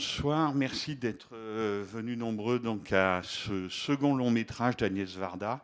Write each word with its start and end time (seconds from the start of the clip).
Bonsoir, 0.00 0.54
merci 0.54 0.96
d'être 0.96 1.28
euh, 1.34 1.84
venus 1.86 2.16
nombreux 2.16 2.58
donc 2.58 2.90
à 2.90 3.20
ce 3.22 3.68
second 3.68 4.16
long 4.16 4.30
métrage 4.30 4.78
d'Agnès 4.78 5.14
Varda, 5.14 5.62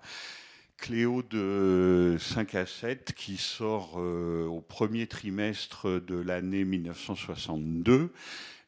Cléo 0.77 1.23
de 1.23 2.19
5 2.21 2.55
à 2.55 2.67
7, 2.67 3.15
qui 3.17 3.39
sort 3.39 3.95
euh, 3.97 4.45
au 4.45 4.61
premier 4.61 5.07
trimestre 5.07 6.03
de 6.03 6.17
l'année 6.17 6.67
1962. 6.67 8.13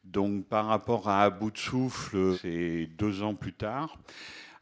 Donc 0.05 0.47
par 0.47 0.65
rapport 0.65 1.07
à 1.07 1.25
À 1.25 1.29
bout 1.29 1.51
de 1.51 1.59
souffle, 1.59 2.35
c'est 2.41 2.89
deux 2.97 3.21
ans 3.21 3.35
plus 3.35 3.53
tard. 3.53 3.99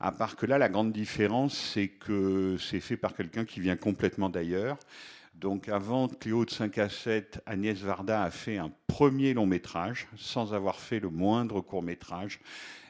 À 0.01 0.11
part 0.11 0.35
que 0.35 0.45
là, 0.45 0.57
la 0.57 0.67
grande 0.67 0.91
différence, 0.91 1.57
c'est 1.57 1.87
que 1.87 2.57
c'est 2.59 2.81
fait 2.81 2.97
par 2.97 3.15
quelqu'un 3.15 3.45
qui 3.45 3.61
vient 3.61 3.77
complètement 3.77 4.27
d'ailleurs. 4.27 4.77
Donc 5.39 5.69
avant 5.69 6.07
Cléo 6.07 6.45
de 6.45 6.49
5 6.49 6.79
à 6.79 6.89
7, 6.89 7.41
Agnès 7.45 7.77
Varda 7.77 8.23
a 8.23 8.31
fait 8.31 8.57
un 8.57 8.71
premier 8.87 9.35
long 9.35 9.45
métrage 9.45 10.07
sans 10.17 10.55
avoir 10.55 10.79
fait 10.79 10.99
le 10.99 11.11
moindre 11.11 11.61
court 11.61 11.83
métrage 11.83 12.39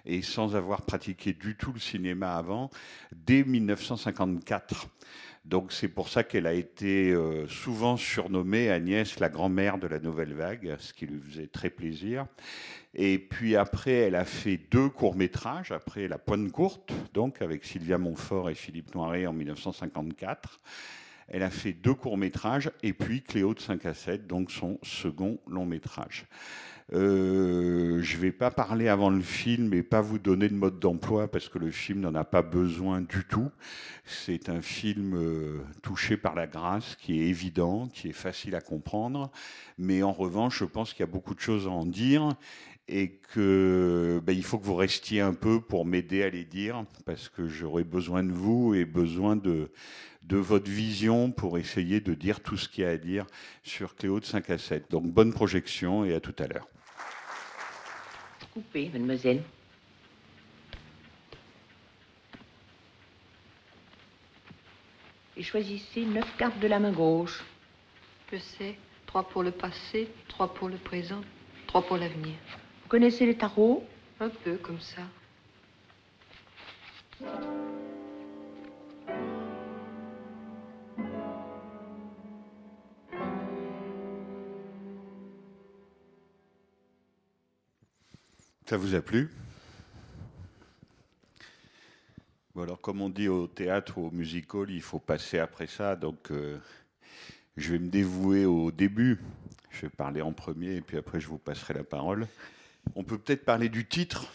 et 0.05 0.21
sans 0.21 0.55
avoir 0.55 0.83
pratiqué 0.83 1.33
du 1.33 1.58
tout 1.58 1.73
le 1.73 1.80
cinéma 1.80 2.38
avant, 2.38 2.69
dès 3.13 3.44
1954. 3.44 4.88
Donc 5.44 5.73
c'est 5.73 5.89
pour 5.89 6.08
ça 6.08 6.23
qu'elle 6.23 6.47
a 6.47 6.53
été 6.53 7.11
euh, 7.11 7.49
souvent 7.49 7.97
surnommée 7.97 8.69
Agnès 8.69 9.19
la 9.19 9.27
grand-mère 9.27 9.77
de 9.77 9.88
la 9.88 9.99
nouvelle 9.99 10.33
vague, 10.33 10.77
ce 10.80 10.93
qui 10.93 11.05
lui 11.05 11.19
faisait 11.19 11.47
très 11.47 11.69
plaisir. 11.69 12.27
Et 12.93 13.19
puis 13.19 13.58
après, 13.58 13.91
elle 13.91 14.16
a 14.16 14.25
fait 14.25 14.58
deux 14.71 14.88
courts-métrages, 14.88 15.73
après 15.73 16.08
La 16.08 16.17
Pointe 16.17 16.49
Courte, 16.53 16.93
donc 17.14 17.41
avec 17.41 17.66
Sylvia 17.66 17.97
Montfort 17.97 18.49
et 18.49 18.55
Philippe 18.55 18.95
Noiret 18.95 19.25
en 19.25 19.33
1954. 19.33 20.61
Elle 21.28 21.44
a 21.44 21.50
fait 21.50 21.73
deux 21.73 21.94
courts-métrages 21.94 22.72
et 22.83 22.94
puis 22.94 23.22
Cléo 23.22 23.53
de 23.53 23.59
5 23.59 23.86
à 23.86 23.94
7, 23.94 24.28
donc 24.28 24.52
son 24.52 24.80
second 24.83 25.39
long-métrage. 25.47 26.25
Euh, 26.94 28.02
je 28.02 28.16
ne 28.16 28.22
vais 28.22 28.31
pas 28.31 28.50
parler 28.50 28.88
avant 28.88 29.09
le 29.09 29.22
film 29.22 29.73
et 29.73 29.83
pas 29.83 30.00
vous 30.00 30.20
donner 30.20 30.48
de 30.48 30.53
mode 30.53 30.80
d'emploi 30.80 31.30
parce 31.30 31.50
que 31.50 31.59
le 31.59 31.70
film 31.70 32.00
n'en 32.00 32.16
a 32.16 32.23
pas 32.23 32.42
besoin 32.42 33.02
du 33.02 33.25
tout. 33.25 33.52
C'est 34.05 34.48
un 34.48 34.61
film 34.61 35.14
euh, 35.16 35.59
touché 35.81 36.16
par 36.16 36.33
la 36.33 36.48
grâce 36.48 36.95
qui 36.95 37.20
est 37.20 37.28
évident, 37.28 37.89
qui 37.89 38.08
est 38.08 38.14
facile 38.14 38.55
à 38.55 38.61
comprendre. 38.61 39.31
Mais 39.78 40.02
en 40.02 40.14
revanche, 40.14 40.59
je 40.59 40.66
pense 40.66 40.94
qu'il 40.94 41.02
y 41.02 41.09
a 41.09 41.11
beaucoup 41.11 41.36
de 41.36 41.42
choses 41.42 41.67
à 41.67 41.72
en 41.72 41.86
dire 41.86 42.36
et 42.88 43.19
que 43.33 44.21
ben, 44.23 44.33
il 44.35 44.43
faut 44.43 44.57
que 44.57 44.66
vous 44.66 44.75
restiez 44.75 45.21
un 45.21 45.33
peu 45.33 45.59
pour 45.59 45.85
m'aider 45.85 46.23
à 46.23 46.30
les 46.30 46.45
dire 46.45 46.85
parce 47.05 47.30
que 47.30 47.47
j'aurai 47.47 47.83
besoin 47.83 48.23
de 48.23 48.31
vous 48.31 48.73
et 48.73 48.85
besoin 48.85 49.35
de, 49.35 49.71
de 50.23 50.38
votre 50.38 50.69
vision 50.69 51.31
pour 51.31 51.58
essayer 51.58 51.99
de 51.99 52.13
dire 52.13 52.39
tout 52.41 52.58
ce 52.58 52.69
qu'il 52.69 52.83
y 52.83 52.88
a 52.88 52.91
à 52.91 52.97
dire 52.97 53.25
sur 53.63 53.95
Cléo 53.95 54.19
de 54.19 54.25
5 54.25 54.49
à 54.49 54.58
7. 54.58 54.89
Donc 54.89 55.05
bonne 55.05 55.33
projection 55.33 56.05
et 56.05 56.13
à 56.13 56.19
tout 56.19 56.35
à 56.39 56.47
l'heure. 56.47 56.67
Coupez, 58.53 58.89
mademoiselle. 58.89 59.43
Et 65.36 65.43
choisissez 65.43 66.05
neuf 66.05 66.25
cartes 66.37 66.59
de 66.59 66.67
la 66.67 66.80
main 66.80 66.92
gauche. 66.92 67.43
Je 68.31 68.37
sais. 68.37 68.75
Trois 69.05 69.23
pour 69.30 69.42
le 69.42 69.52
passé, 69.52 70.09
trois 70.27 70.54
pour 70.54 70.67
le 70.67 70.77
présent, 70.77 71.21
trois 71.65 71.81
pour 71.81 71.95
l'avenir. 71.95 72.36
Vous 72.87 72.92
connaissez 72.92 73.25
les 73.25 73.36
tarots 73.36 73.86
Un 74.21 74.30
peu 74.30 74.55
comme 74.55 74.80
ça. 74.80 75.02
Ça 88.65 88.77
vous 88.77 88.95
a 88.95 89.02
plu? 89.02 89.31
Bon 92.55 92.61
alors 92.61 92.80
comme 92.80 93.02
on 93.02 93.09
dit 93.09 93.27
au 93.27 93.48
théâtre 93.48 93.98
ou 93.98 94.08
au 94.08 94.11
musical, 94.11 94.69
il 94.69 94.81
faut 94.81 94.99
passer 94.99 95.39
après 95.39 95.67
ça, 95.67 95.98
donc 95.98 96.31
euh, 96.31 96.58
je 97.58 97.73
vais 97.73 97.80
me 97.80 97.89
dévouer 97.89 98.45
au 98.45 98.71
début. 98.71 99.19
Je 99.71 99.81
vais 99.81 99.89
parler 99.89 100.21
en 100.21 100.31
premier 100.31 100.77
et 100.77 100.81
puis 100.81 100.95
après 100.95 101.19
je 101.19 101.27
vous 101.27 101.37
passerai 101.37 101.73
la 101.73 101.83
parole. 101.83 102.30
On 102.95 103.03
peut 103.03 103.17
peut-être 103.17 103.45
parler 103.45 103.70
du 103.70 103.87
titre. 103.87 104.27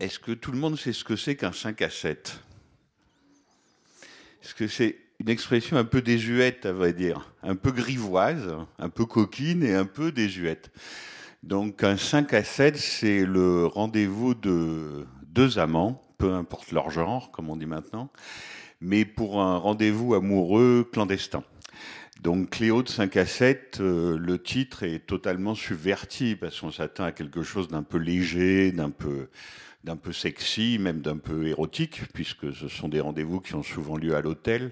Est-ce 0.00 0.18
que 0.18 0.32
tout 0.32 0.52
le 0.52 0.58
monde 0.58 0.78
sait 0.78 0.92
ce 0.92 1.04
que 1.04 1.16
c'est 1.16 1.36
qu'un 1.36 1.52
5 1.52 1.82
à 1.82 1.90
7 1.90 2.40
Est-ce 4.42 4.54
que 4.54 4.66
c'est 4.66 4.98
une 5.20 5.28
expression 5.28 5.76
un 5.76 5.84
peu 5.84 6.02
désuète, 6.02 6.66
à 6.66 6.72
vrai 6.72 6.92
dire, 6.92 7.32
un 7.42 7.54
peu 7.54 7.70
grivoise, 7.70 8.56
un 8.78 8.88
peu 8.88 9.06
coquine 9.06 9.62
et 9.62 9.74
un 9.74 9.86
peu 9.86 10.10
désuète 10.10 10.70
donc 11.42 11.82
un 11.82 11.96
5 11.96 12.34
à 12.34 12.44
7, 12.44 12.76
c'est 12.76 13.24
le 13.24 13.66
rendez-vous 13.66 14.34
de 14.34 15.06
deux 15.26 15.58
amants, 15.58 16.00
peu 16.16 16.32
importe 16.34 16.70
leur 16.70 16.90
genre, 16.90 17.32
comme 17.32 17.50
on 17.50 17.56
dit 17.56 17.66
maintenant, 17.66 18.10
mais 18.80 19.04
pour 19.04 19.40
un 19.40 19.56
rendez-vous 19.56 20.14
amoureux 20.14 20.88
clandestin. 20.92 21.42
Donc 22.22 22.50
Cléo 22.50 22.84
de 22.84 22.88
5 22.88 23.16
à 23.16 23.26
7, 23.26 23.78
euh, 23.80 24.16
le 24.16 24.40
titre 24.40 24.84
est 24.84 25.00
totalement 25.00 25.56
subverti 25.56 26.36
parce 26.36 26.60
qu'on 26.60 26.70
s'attend 26.70 27.02
à 27.02 27.10
quelque 27.10 27.42
chose 27.42 27.66
d'un 27.66 27.82
peu 27.82 27.98
léger, 27.98 28.70
d'un 28.70 28.90
peu 28.90 29.28
d'un 29.82 29.96
peu 29.96 30.12
sexy, 30.12 30.78
même 30.78 31.00
d'un 31.00 31.16
peu 31.16 31.48
érotique, 31.48 32.02
puisque 32.14 32.54
ce 32.54 32.68
sont 32.68 32.88
des 32.88 33.00
rendez-vous 33.00 33.40
qui 33.40 33.56
ont 33.56 33.64
souvent 33.64 33.96
lieu 33.96 34.14
à 34.14 34.20
l'hôtel. 34.20 34.70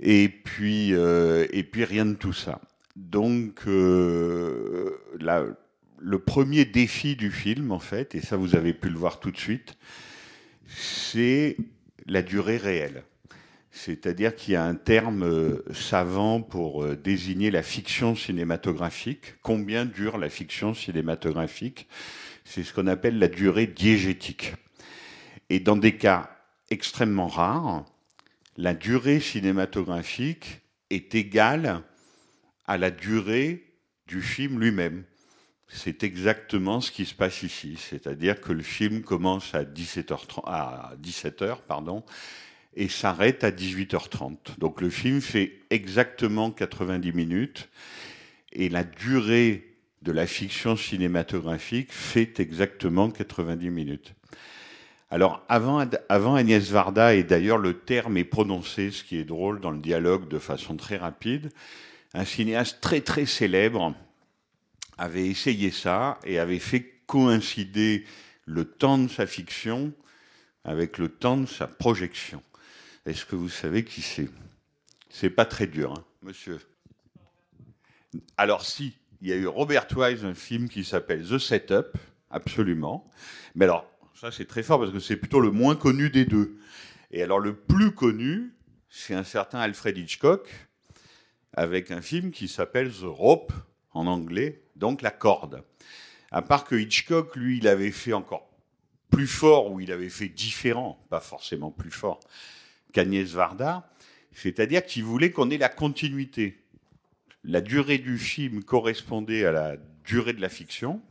Et 0.00 0.30
puis 0.30 0.94
euh, 0.94 1.46
et 1.52 1.64
puis 1.64 1.84
rien 1.84 2.06
de 2.06 2.14
tout 2.14 2.32
ça. 2.32 2.62
Donc 2.96 3.64
euh, 3.66 4.96
le 5.98 6.18
premier 6.18 6.64
défi 6.64 7.14
du 7.14 7.30
film, 7.30 7.72
en 7.72 7.78
fait, 7.78 8.14
et 8.14 8.22
ça 8.22 8.38
vous 8.38 8.56
avez 8.56 8.72
pu 8.72 8.88
le 8.88 8.96
voir 8.96 9.20
tout 9.20 9.30
de 9.30 9.36
suite, 9.36 9.76
c'est 10.66 11.58
la 12.06 12.22
durée 12.22 12.56
réelle. 12.56 13.04
C'est-à-dire 13.76 14.36
qu'il 14.36 14.54
y 14.54 14.56
a 14.56 14.62
un 14.62 14.76
terme 14.76 15.24
euh, 15.24 15.64
savant 15.72 16.40
pour 16.40 16.84
euh, 16.84 16.94
désigner 16.94 17.50
la 17.50 17.64
fiction 17.64 18.14
cinématographique. 18.14 19.34
Combien 19.42 19.84
dure 19.84 20.16
la 20.16 20.30
fiction 20.30 20.74
cinématographique? 20.74 21.88
C'est 22.44 22.62
ce 22.62 22.72
qu'on 22.72 22.86
appelle 22.86 23.18
la 23.18 23.26
durée 23.26 23.66
diégétique. 23.66 24.54
Et 25.50 25.58
dans 25.58 25.76
des 25.76 25.96
cas 25.96 26.30
extrêmement 26.70 27.26
rares, 27.26 27.84
la 28.56 28.74
durée 28.74 29.18
cinématographique 29.18 30.60
est 30.90 31.16
égale 31.16 31.82
à 32.66 32.78
la 32.78 32.92
durée 32.92 33.64
du 34.06 34.22
film 34.22 34.60
lui-même. 34.60 35.02
C'est 35.66 36.04
exactement 36.04 36.80
ce 36.80 36.92
qui 36.92 37.06
se 37.06 37.14
passe 37.14 37.42
ici, 37.42 37.76
c'est-à-dire 37.76 38.40
que 38.40 38.52
le 38.52 38.62
film 38.62 39.02
commence 39.02 39.52
à 39.52 39.64
17h30, 39.64 40.42
à 40.46 40.92
17h 41.02 41.62
pardon, 41.66 42.04
et 42.76 42.88
s'arrête 42.88 43.44
à 43.44 43.50
18h30. 43.50 44.58
Donc 44.58 44.80
le 44.80 44.90
film 44.90 45.20
fait 45.20 45.60
exactement 45.70 46.50
90 46.50 47.12
minutes 47.12 47.68
et 48.52 48.68
la 48.68 48.84
durée 48.84 49.74
de 50.02 50.12
la 50.12 50.26
fiction 50.26 50.76
cinématographique 50.76 51.92
fait 51.92 52.38
exactement 52.40 53.10
90 53.10 53.70
minutes. 53.70 54.14
Alors 55.10 55.44
avant, 55.48 55.86
avant 56.08 56.34
Agnès 56.34 56.70
Varda, 56.70 57.14
et 57.14 57.22
d'ailleurs 57.22 57.58
le 57.58 57.78
terme 57.78 58.16
est 58.16 58.24
prononcé, 58.24 58.90
ce 58.90 59.04
qui 59.04 59.16
est 59.16 59.24
drôle 59.24 59.60
dans 59.60 59.70
le 59.70 59.78
dialogue 59.78 60.28
de 60.28 60.38
façon 60.38 60.76
très 60.76 60.96
rapide, 60.96 61.50
un 62.14 62.24
cinéaste 62.24 62.80
très 62.80 63.00
très 63.00 63.26
célèbre 63.26 63.94
avait 64.98 65.26
essayé 65.26 65.70
ça 65.70 66.18
et 66.24 66.38
avait 66.38 66.58
fait 66.58 66.94
coïncider 67.06 68.04
le 68.46 68.64
temps 68.64 68.98
de 68.98 69.08
sa 69.08 69.26
fiction 69.26 69.92
avec 70.64 70.98
le 70.98 71.08
temps 71.08 71.36
de 71.36 71.46
sa 71.46 71.66
projection. 71.66 72.42
Est-ce 73.06 73.26
que 73.26 73.36
vous 73.36 73.50
savez 73.50 73.84
qui 73.84 74.00
c'est? 74.00 74.30
C'est 75.10 75.30
pas 75.30 75.44
très 75.44 75.66
dur, 75.66 75.92
hein, 75.92 76.04
monsieur. 76.22 76.58
Alors 78.38 78.64
si, 78.64 78.96
il 79.20 79.28
y 79.28 79.32
a 79.32 79.36
eu 79.36 79.46
Robert 79.46 79.86
Wise, 79.94 80.24
un 80.24 80.34
film 80.34 80.68
qui 80.68 80.84
s'appelle 80.84 81.22
The 81.26 81.38
Setup, 81.38 81.98
absolument. 82.30 83.10
Mais 83.54 83.66
alors, 83.66 83.86
ça 84.14 84.32
c'est 84.32 84.46
très 84.46 84.62
fort 84.62 84.80
parce 84.80 84.90
que 84.90 85.00
c'est 85.00 85.16
plutôt 85.16 85.40
le 85.40 85.50
moins 85.50 85.76
connu 85.76 86.08
des 86.08 86.24
deux. 86.24 86.56
Et 87.10 87.22
alors 87.22 87.40
le 87.40 87.54
plus 87.54 87.92
connu, 87.92 88.54
c'est 88.88 89.14
un 89.14 89.24
certain 89.24 89.58
Alfred 89.58 89.98
Hitchcock, 89.98 90.48
avec 91.52 91.90
un 91.90 92.00
film 92.00 92.30
qui 92.30 92.48
s'appelle 92.48 92.90
The 92.90 93.04
Rope 93.04 93.52
en 93.90 94.06
anglais, 94.06 94.64
donc 94.76 95.02
la 95.02 95.10
corde. 95.10 95.62
À 96.30 96.40
part 96.40 96.64
que 96.64 96.74
Hitchcock, 96.74 97.36
lui, 97.36 97.58
il 97.58 97.68
avait 97.68 97.92
fait 97.92 98.14
encore 98.14 98.50
plus 99.10 99.26
fort 99.26 99.70
ou 99.70 99.78
il 99.78 99.92
avait 99.92 100.08
fait 100.08 100.28
différent, 100.28 101.06
pas 101.10 101.20
forcément 101.20 101.70
plus 101.70 101.90
fort 101.90 102.20
qu'Agnès 102.94 103.28
Varda, 103.28 103.92
c'est-à-dire 104.32 104.84
qu'il 104.86 105.04
voulait 105.04 105.30
qu'on 105.30 105.50
ait 105.50 105.58
la 105.58 105.68
continuité. 105.68 106.62
La 107.42 107.60
durée 107.60 107.98
du 107.98 108.16
film 108.16 108.64
correspondait 108.64 109.44
à 109.44 109.52
la 109.52 109.76
durée 110.04 110.32
de 110.32 110.40
la 110.40 110.48
fiction, 110.48 111.02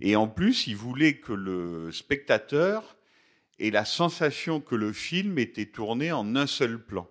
et 0.00 0.16
en 0.16 0.26
plus, 0.26 0.66
il 0.66 0.74
voulait 0.74 1.14
que 1.14 1.32
le 1.32 1.92
spectateur 1.92 2.96
ait 3.60 3.70
la 3.70 3.84
sensation 3.84 4.60
que 4.60 4.74
le 4.74 4.92
film 4.92 5.38
était 5.38 5.66
tourné 5.66 6.10
en 6.10 6.34
un 6.34 6.48
seul 6.48 6.82
plan. 6.82 7.08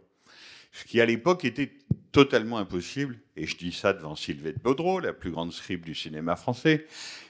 Ce 0.74 0.84
qui 0.84 1.00
à 1.00 1.06
l'époque 1.06 1.46
était 1.46 1.72
totalement 2.12 2.58
impossible, 2.58 3.18
et 3.38 3.46
je 3.46 3.56
dis 3.56 3.72
ça 3.72 3.94
devant 3.94 4.16
Sylvette 4.16 4.62
Baudreau, 4.62 5.00
la 5.00 5.14
plus 5.14 5.32
grande 5.32 5.54
scribe 5.54 5.86
du 5.86 5.96
cinéma 5.96 6.36
français, 6.36 6.86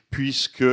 puisque 0.10 0.64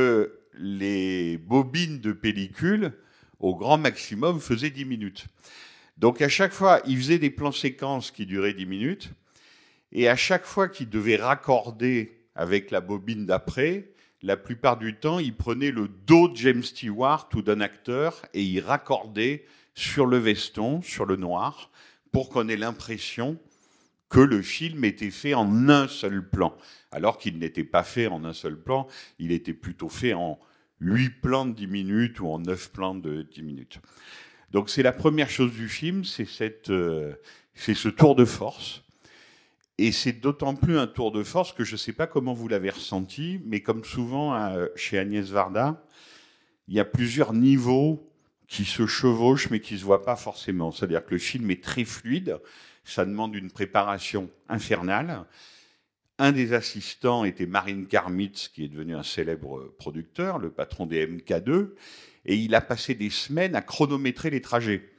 les 0.53 1.37
bobines 1.37 1.99
de 1.99 2.11
pellicule, 2.11 2.93
au 3.39 3.55
grand 3.55 3.77
maximum, 3.77 4.39
faisaient 4.39 4.71
10 4.71 4.85
minutes. 4.85 5.27
Donc 5.99 6.21
à 6.21 6.29
chaque 6.29 6.53
fois, 6.53 6.81
il 6.85 6.97
faisait 6.97 7.19
des 7.19 7.29
plans 7.29 7.51
séquences 7.51 8.09
qui 8.09 8.25
duraient 8.25 8.53
10 8.53 8.65
minutes, 8.65 9.11
et 9.91 10.07
à 10.07 10.15
chaque 10.15 10.45
fois 10.45 10.69
qu'il 10.69 10.89
devait 10.89 11.17
raccorder 11.17 12.17
avec 12.35 12.71
la 12.71 12.79
bobine 12.79 13.25
d'après, 13.25 13.91
la 14.21 14.37
plupart 14.37 14.77
du 14.77 14.95
temps, 14.95 15.19
il 15.19 15.35
prenait 15.35 15.71
le 15.71 15.89
dos 15.89 16.29
de 16.29 16.37
James 16.37 16.63
Stewart 16.63 17.27
ou 17.35 17.41
d'un 17.41 17.59
acteur 17.59 18.21
et 18.33 18.43
il 18.43 18.61
raccordait 18.61 19.45
sur 19.75 20.05
le 20.05 20.17
veston, 20.17 20.81
sur 20.81 21.05
le 21.05 21.17
noir, 21.17 21.69
pour 22.11 22.29
qu'on 22.29 22.47
ait 22.47 22.57
l'impression 22.57 23.37
que 24.07 24.19
le 24.19 24.41
film 24.41 24.85
était 24.85 25.11
fait 25.11 25.33
en 25.33 25.69
un 25.69 25.87
seul 25.87 26.29
plan, 26.29 26.55
alors 26.91 27.17
qu'il 27.17 27.39
n'était 27.39 27.63
pas 27.63 27.83
fait 27.83 28.07
en 28.07 28.23
un 28.23 28.33
seul 28.33 28.57
plan, 28.57 28.87
il 29.19 29.31
était 29.31 29.53
plutôt 29.53 29.89
fait 29.89 30.13
en 30.13 30.39
huit 30.79 31.09
plans 31.21 31.45
de 31.45 31.53
10 31.53 31.67
minutes 31.67 32.19
ou 32.21 32.27
en 32.27 32.39
neuf 32.39 32.71
plans 32.71 32.95
de 32.95 33.21
10 33.21 33.43
minutes. 33.43 33.79
Donc 34.51 34.69
c'est 34.69 34.83
la 34.83 34.91
première 34.91 35.29
chose 35.29 35.53
du 35.53 35.69
film, 35.69 36.03
euh, 36.69 37.13
c'est 37.53 37.73
ce 37.73 37.89
tour 37.89 38.15
de 38.15 38.25
force. 38.25 38.81
Et 39.77 39.91
c'est 39.91 40.13
d'autant 40.13 40.55
plus 40.55 40.77
un 40.77 40.87
tour 40.87 41.11
de 41.11 41.23
force 41.23 41.53
que 41.53 41.63
je 41.63 41.73
ne 41.73 41.77
sais 41.77 41.93
pas 41.93 42.07
comment 42.07 42.33
vous 42.33 42.47
l'avez 42.47 42.71
ressenti, 42.71 43.39
mais 43.45 43.61
comme 43.61 43.85
souvent 43.85 44.35
euh, 44.35 44.67
chez 44.75 44.97
Agnès 44.97 45.29
Varda, 45.29 45.85
il 46.67 46.73
y 46.73 46.79
a 46.79 46.85
plusieurs 46.85 47.33
niveaux 47.33 48.11
qui 48.47 48.65
se 48.65 48.87
chevauchent 48.87 49.49
mais 49.51 49.59
qui 49.59 49.75
ne 49.75 49.79
se 49.79 49.85
voient 49.85 50.03
pas 50.03 50.15
forcément. 50.15 50.71
C'est-à-dire 50.71 51.05
que 51.05 51.11
le 51.11 51.19
film 51.19 51.49
est 51.51 51.63
très 51.63 51.85
fluide, 51.85 52.39
ça 52.83 53.05
demande 53.05 53.35
une 53.35 53.51
préparation 53.51 54.29
infernale. 54.49 55.25
Un 56.17 56.31
des 56.33 56.53
assistants 56.53 57.23
était 57.23 57.45
Marine 57.45 57.87
Karmitz, 57.87 58.49
qui 58.49 58.65
est 58.65 58.67
devenu 58.67 58.95
un 58.95 59.03
célèbre 59.03 59.73
producteur, 59.77 60.39
le 60.39 60.49
patron 60.49 60.85
des 60.87 61.07
MK2, 61.07 61.69
et 62.25 62.35
il 62.35 62.55
a 62.55 62.61
passé 62.61 62.95
des 62.95 63.09
semaines 63.09 63.55
à 63.55 63.61
chronométrer 63.61 64.29
les 64.29 64.41
trajets. 64.41 64.89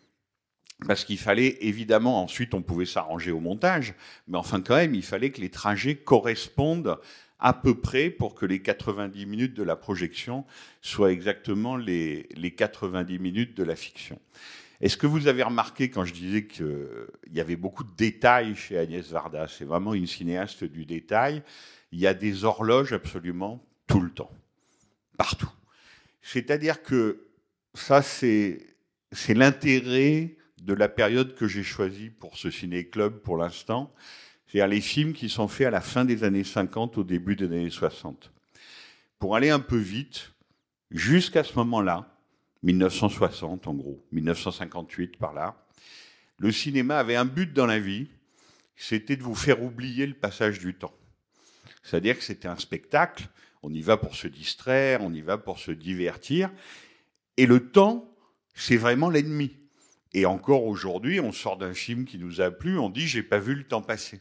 Parce 0.86 1.04
qu'il 1.04 1.18
fallait, 1.18 1.58
évidemment, 1.60 2.22
ensuite 2.22 2.54
on 2.54 2.62
pouvait 2.62 2.86
s'arranger 2.86 3.32
au 3.32 3.40
montage, 3.40 3.94
mais 4.28 4.38
enfin 4.38 4.60
quand 4.60 4.76
même, 4.76 4.94
il 4.94 5.04
fallait 5.04 5.30
que 5.30 5.40
les 5.40 5.50
trajets 5.50 5.96
correspondent 5.96 6.98
à 7.38 7.52
peu 7.52 7.74
près 7.74 8.10
pour 8.10 8.34
que 8.34 8.46
les 8.46 8.60
90 8.60 9.26
minutes 9.26 9.54
de 9.54 9.62
la 9.62 9.76
projection 9.76 10.44
soient 10.82 11.12
exactement 11.12 11.76
les, 11.76 12.28
les 12.34 12.50
90 12.50 13.18
minutes 13.18 13.56
de 13.56 13.64
la 13.64 13.76
fiction. 13.76 14.18
Est-ce 14.80 14.96
que 14.96 15.06
vous 15.06 15.26
avez 15.26 15.42
remarqué 15.42 15.90
quand 15.90 16.04
je 16.04 16.14
disais 16.14 16.46
qu'il 16.46 17.06
y 17.32 17.40
avait 17.40 17.56
beaucoup 17.56 17.84
de 17.84 17.94
détails 17.96 18.56
chez 18.56 18.78
Agnès 18.78 19.06
Varda 19.10 19.46
C'est 19.46 19.66
vraiment 19.66 19.92
une 19.92 20.06
cinéaste 20.06 20.64
du 20.64 20.86
détail. 20.86 21.42
Il 21.92 21.98
y 21.98 22.06
a 22.06 22.14
des 22.14 22.44
horloges 22.44 22.94
absolument 22.94 23.62
tout 23.86 24.00
le 24.00 24.10
temps, 24.10 24.30
partout. 25.18 25.50
C'est-à-dire 26.22 26.82
que 26.82 27.26
ça, 27.74 28.02
c'est 28.02 28.66
l'intérêt 29.28 30.36
de 30.62 30.74
la 30.74 30.88
période 30.88 31.34
que 31.34 31.48
j'ai 31.48 31.62
choisie 31.62 32.10
pour 32.10 32.36
ce 32.36 32.50
ciné-club 32.50 33.20
pour 33.20 33.36
l'instant. 33.36 33.94
C'est-à-dire 34.46 34.68
les 34.68 34.80
films 34.80 35.12
qui 35.12 35.28
sont 35.28 35.48
faits 35.48 35.68
à 35.68 35.70
la 35.70 35.80
fin 35.80 36.04
des 36.04 36.24
années 36.24 36.44
50, 36.44 36.98
au 36.98 37.04
début 37.04 37.36
des 37.36 37.46
années 37.46 37.70
60. 37.70 38.32
Pour 39.18 39.36
aller 39.36 39.50
un 39.50 39.60
peu 39.60 39.78
vite, 39.78 40.32
jusqu'à 40.90 41.44
ce 41.44 41.54
moment-là, 41.54 42.14
1960 42.62 43.66
en 43.68 43.74
gros, 43.74 44.04
1958 44.12 45.16
par 45.16 45.32
là, 45.32 45.56
le 46.38 46.52
cinéma 46.52 46.98
avait 46.98 47.16
un 47.16 47.24
but 47.24 47.52
dans 47.52 47.66
la 47.66 47.78
vie, 47.78 48.08
c'était 48.76 49.16
de 49.16 49.22
vous 49.22 49.34
faire 49.34 49.62
oublier 49.62 50.06
le 50.06 50.14
passage 50.14 50.58
du 50.58 50.74
temps. 50.74 50.94
C'est-à-dire 51.82 52.18
que 52.18 52.24
c'était 52.24 52.48
un 52.48 52.56
spectacle, 52.56 53.28
on 53.62 53.72
y 53.72 53.82
va 53.82 53.96
pour 53.96 54.16
se 54.16 54.28
distraire, 54.28 55.02
on 55.02 55.12
y 55.12 55.20
va 55.20 55.38
pour 55.38 55.58
se 55.58 55.70
divertir, 55.70 56.50
et 57.36 57.46
le 57.46 57.70
temps, 57.70 58.14
c'est 58.54 58.76
vraiment 58.76 59.10
l'ennemi. 59.10 59.56
Et 60.12 60.26
encore 60.26 60.66
aujourd'hui, 60.66 61.20
on 61.20 61.32
sort 61.32 61.56
d'un 61.56 61.74
film 61.74 62.04
qui 62.04 62.18
nous 62.18 62.40
a 62.40 62.50
plu, 62.50 62.78
on 62.78 62.90
dit 62.90 63.06
j'ai 63.06 63.22
pas 63.22 63.38
vu 63.38 63.54
le 63.54 63.64
temps 63.64 63.82
passer. 63.82 64.20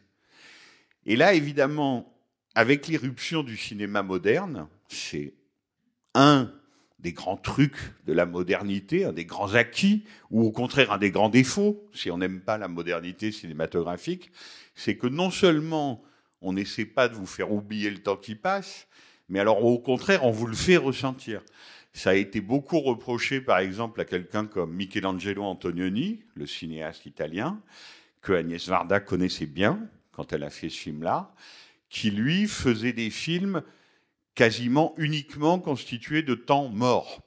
Et 1.05 1.15
là, 1.15 1.33
évidemment, 1.33 2.13
avec 2.55 2.87
l'irruption 2.87 3.43
du 3.43 3.57
cinéma 3.57 4.03
moderne, 4.03 4.67
c'est 4.87 5.33
un 6.13 6.53
des 6.99 7.13
grands 7.13 7.37
trucs 7.37 7.77
de 8.05 8.13
la 8.13 8.25
modernité, 8.25 9.05
un 9.05 9.13
des 9.13 9.25
grands 9.25 9.53
acquis, 9.53 10.03
ou 10.29 10.43
au 10.43 10.51
contraire 10.51 10.91
un 10.91 10.97
des 10.97 11.11
grands 11.11 11.29
défauts, 11.29 11.89
si 11.93 12.11
on 12.11 12.17
n'aime 12.17 12.41
pas 12.41 12.57
la 12.57 12.67
modernité 12.67 13.31
cinématographique, 13.31 14.31
c'est 14.75 14.97
que 14.97 15.07
non 15.07 15.31
seulement 15.31 16.03
on 16.41 16.53
n'essaie 16.53 16.85
pas 16.85 17.07
de 17.07 17.15
vous 17.15 17.25
faire 17.25 17.51
oublier 17.51 17.89
le 17.89 17.99
temps 17.99 18.17
qui 18.17 18.35
passe, 18.35 18.87
mais 19.29 19.39
alors 19.39 19.63
au 19.63 19.79
contraire, 19.79 20.25
on 20.25 20.31
vous 20.31 20.47
le 20.47 20.55
fait 20.55 20.77
ressentir. 20.77 21.41
Ça 21.93 22.11
a 22.11 22.15
été 22.15 22.41
beaucoup 22.41 22.79
reproché, 22.79 23.41
par 23.41 23.59
exemple, 23.59 24.01
à 24.01 24.05
quelqu'un 24.05 24.45
comme 24.45 24.73
Michelangelo 24.73 25.43
Antonioni, 25.43 26.21
le 26.35 26.45
cinéaste 26.45 27.05
italien, 27.05 27.59
que 28.21 28.33
Agnès 28.33 28.67
Varda 28.67 28.99
connaissait 28.99 29.45
bien 29.45 29.79
quand 30.11 30.33
elle 30.33 30.43
a 30.43 30.49
fait 30.49 30.69
ce 30.69 30.77
film-là, 30.77 31.33
qui 31.89 32.11
lui 32.11 32.47
faisait 32.47 32.93
des 32.93 33.09
films 33.09 33.63
quasiment 34.35 34.93
uniquement 34.97 35.59
constitués 35.59 36.23
de 36.23 36.35
temps 36.35 36.69
mort. 36.69 37.21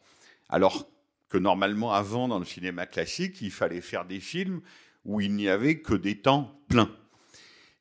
Alors 0.49 0.89
que 1.29 1.39
normalement, 1.39 1.93
avant, 1.93 2.29
dans 2.29 2.39
le 2.39 2.45
cinéma 2.45 2.87
classique, 2.87 3.41
il 3.41 3.51
fallait 3.51 3.81
faire 3.81 4.05
des 4.05 4.21
films 4.21 4.61
où 5.05 5.21
il 5.21 5.35
n'y 5.35 5.49
avait 5.49 5.81
que 5.81 5.95
des 5.95 6.19
temps 6.19 6.61
pleins. 6.69 6.95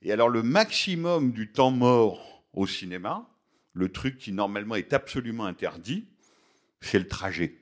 Et 0.02 0.12
alors 0.12 0.30
le 0.30 0.42
maximum 0.42 1.32
du 1.32 1.52
temps 1.52 1.72
mort 1.72 2.44
au 2.54 2.66
cinéma, 2.66 3.30
le 3.74 3.90
truc 3.90 4.18
qui 4.18 4.32
normalement 4.32 4.76
est 4.76 4.94
absolument 4.94 5.46
interdit, 5.46 6.06
c'est 6.82 7.00
le 7.00 7.08
trajet. 7.08 7.58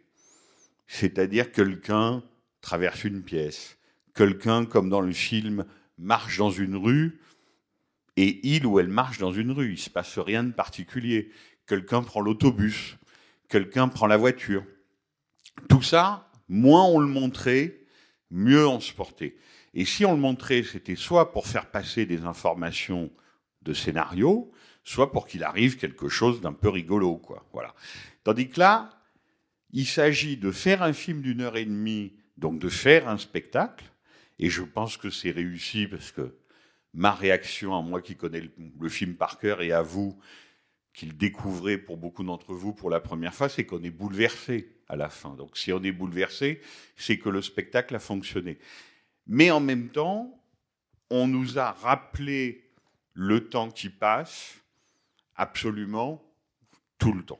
C'est-à-dire 0.87 1.51
quelqu'un 1.51 2.23
traverse 2.61 3.03
une 3.03 3.21
pièce, 3.21 3.77
quelqu'un, 4.15 4.65
comme 4.65 4.89
dans 4.89 5.01
le 5.01 5.13
film, 5.13 5.65
marche 5.97 6.37
dans 6.37 6.51
une 6.51 6.75
rue, 6.75 7.19
et 8.17 8.39
il 8.43 8.65
ou 8.65 8.79
elle 8.79 8.89
marche 8.89 9.19
dans 9.19 9.31
une 9.31 9.51
rue, 9.51 9.67
il 9.67 9.71
ne 9.73 9.77
se 9.77 9.89
passe 9.89 10.17
rien 10.17 10.43
de 10.43 10.51
particulier. 10.51 11.31
Quelqu'un 11.67 12.01
prend 12.01 12.19
l'autobus, 12.19 12.97
quelqu'un 13.47 13.87
prend 13.87 14.07
la 14.07 14.17
voiture. 14.17 14.65
Tout 15.69 15.81
ça, 15.81 16.29
moins 16.49 16.83
on 16.83 16.99
le 16.99 17.07
montrait, 17.07 17.79
mieux 18.31 18.67
on 18.67 18.79
se 18.79 18.91
portait. 18.91 19.37
Et 19.73 19.85
si 19.85 20.03
on 20.05 20.13
le 20.13 20.19
montrait, 20.19 20.63
c'était 20.63 20.95
soit 20.95 21.31
pour 21.31 21.47
faire 21.47 21.69
passer 21.71 22.05
des 22.05 22.23
informations 22.23 23.11
de 23.61 23.73
scénario, 23.73 24.51
soit 24.83 25.11
pour 25.11 25.27
qu'il 25.27 25.43
arrive 25.43 25.77
quelque 25.77 26.09
chose 26.09 26.41
d'un 26.41 26.53
peu 26.53 26.69
rigolo, 26.69 27.17
quoi. 27.17 27.45
Voilà. 27.53 27.73
Tandis 28.23 28.49
que 28.49 28.59
là, 28.59 28.89
il 29.71 29.85
s'agit 29.85 30.37
de 30.37 30.51
faire 30.51 30.81
un 30.81 30.93
film 30.93 31.21
d'une 31.21 31.41
heure 31.41 31.57
et 31.57 31.65
demie, 31.65 32.13
donc 32.37 32.59
de 32.59 32.69
faire 32.69 33.07
un 33.07 33.17
spectacle, 33.17 33.85
et 34.39 34.49
je 34.49 34.63
pense 34.63 34.97
que 34.97 35.09
c'est 35.09 35.31
réussi 35.31 35.87
parce 35.87 36.11
que 36.11 36.35
ma 36.93 37.11
réaction 37.11 37.75
à 37.77 37.81
moi 37.81 38.01
qui 38.01 38.15
connais 38.15 38.49
le, 38.79 38.89
film 38.89 39.15
par 39.15 39.37
cœur 39.37 39.61
et 39.61 39.71
à 39.71 39.81
vous 39.81 40.17
qui 40.93 41.05
le 41.05 41.13
découvrez 41.13 41.77
pour 41.77 41.97
beaucoup 41.97 42.23
d'entre 42.23 42.53
vous 42.53 42.73
pour 42.73 42.89
la 42.89 42.99
première 42.99 43.33
fois, 43.33 43.47
c'est 43.47 43.65
qu'on 43.65 43.83
est 43.83 43.91
bouleversé 43.91 44.75
à 44.87 44.95
la 44.95 45.09
fin. 45.09 45.35
Donc 45.35 45.55
si 45.57 45.71
on 45.71 45.83
est 45.83 45.91
bouleversé, 45.91 46.61
c'est 46.95 47.19
que 47.19 47.29
le 47.29 47.41
spectacle 47.41 47.95
a 47.95 47.99
fonctionné. 47.99 48.57
Mais 49.27 49.51
en 49.51 49.59
même 49.59 49.89
temps, 49.89 50.41
on 51.09 51.27
nous 51.27 51.59
a 51.59 51.71
rappelé 51.71 52.71
le 53.13 53.49
temps 53.49 53.69
qui 53.69 53.89
passe 53.89 54.59
absolument 55.39 56.21
tout 56.99 57.13
le 57.13 57.23
temps. 57.23 57.39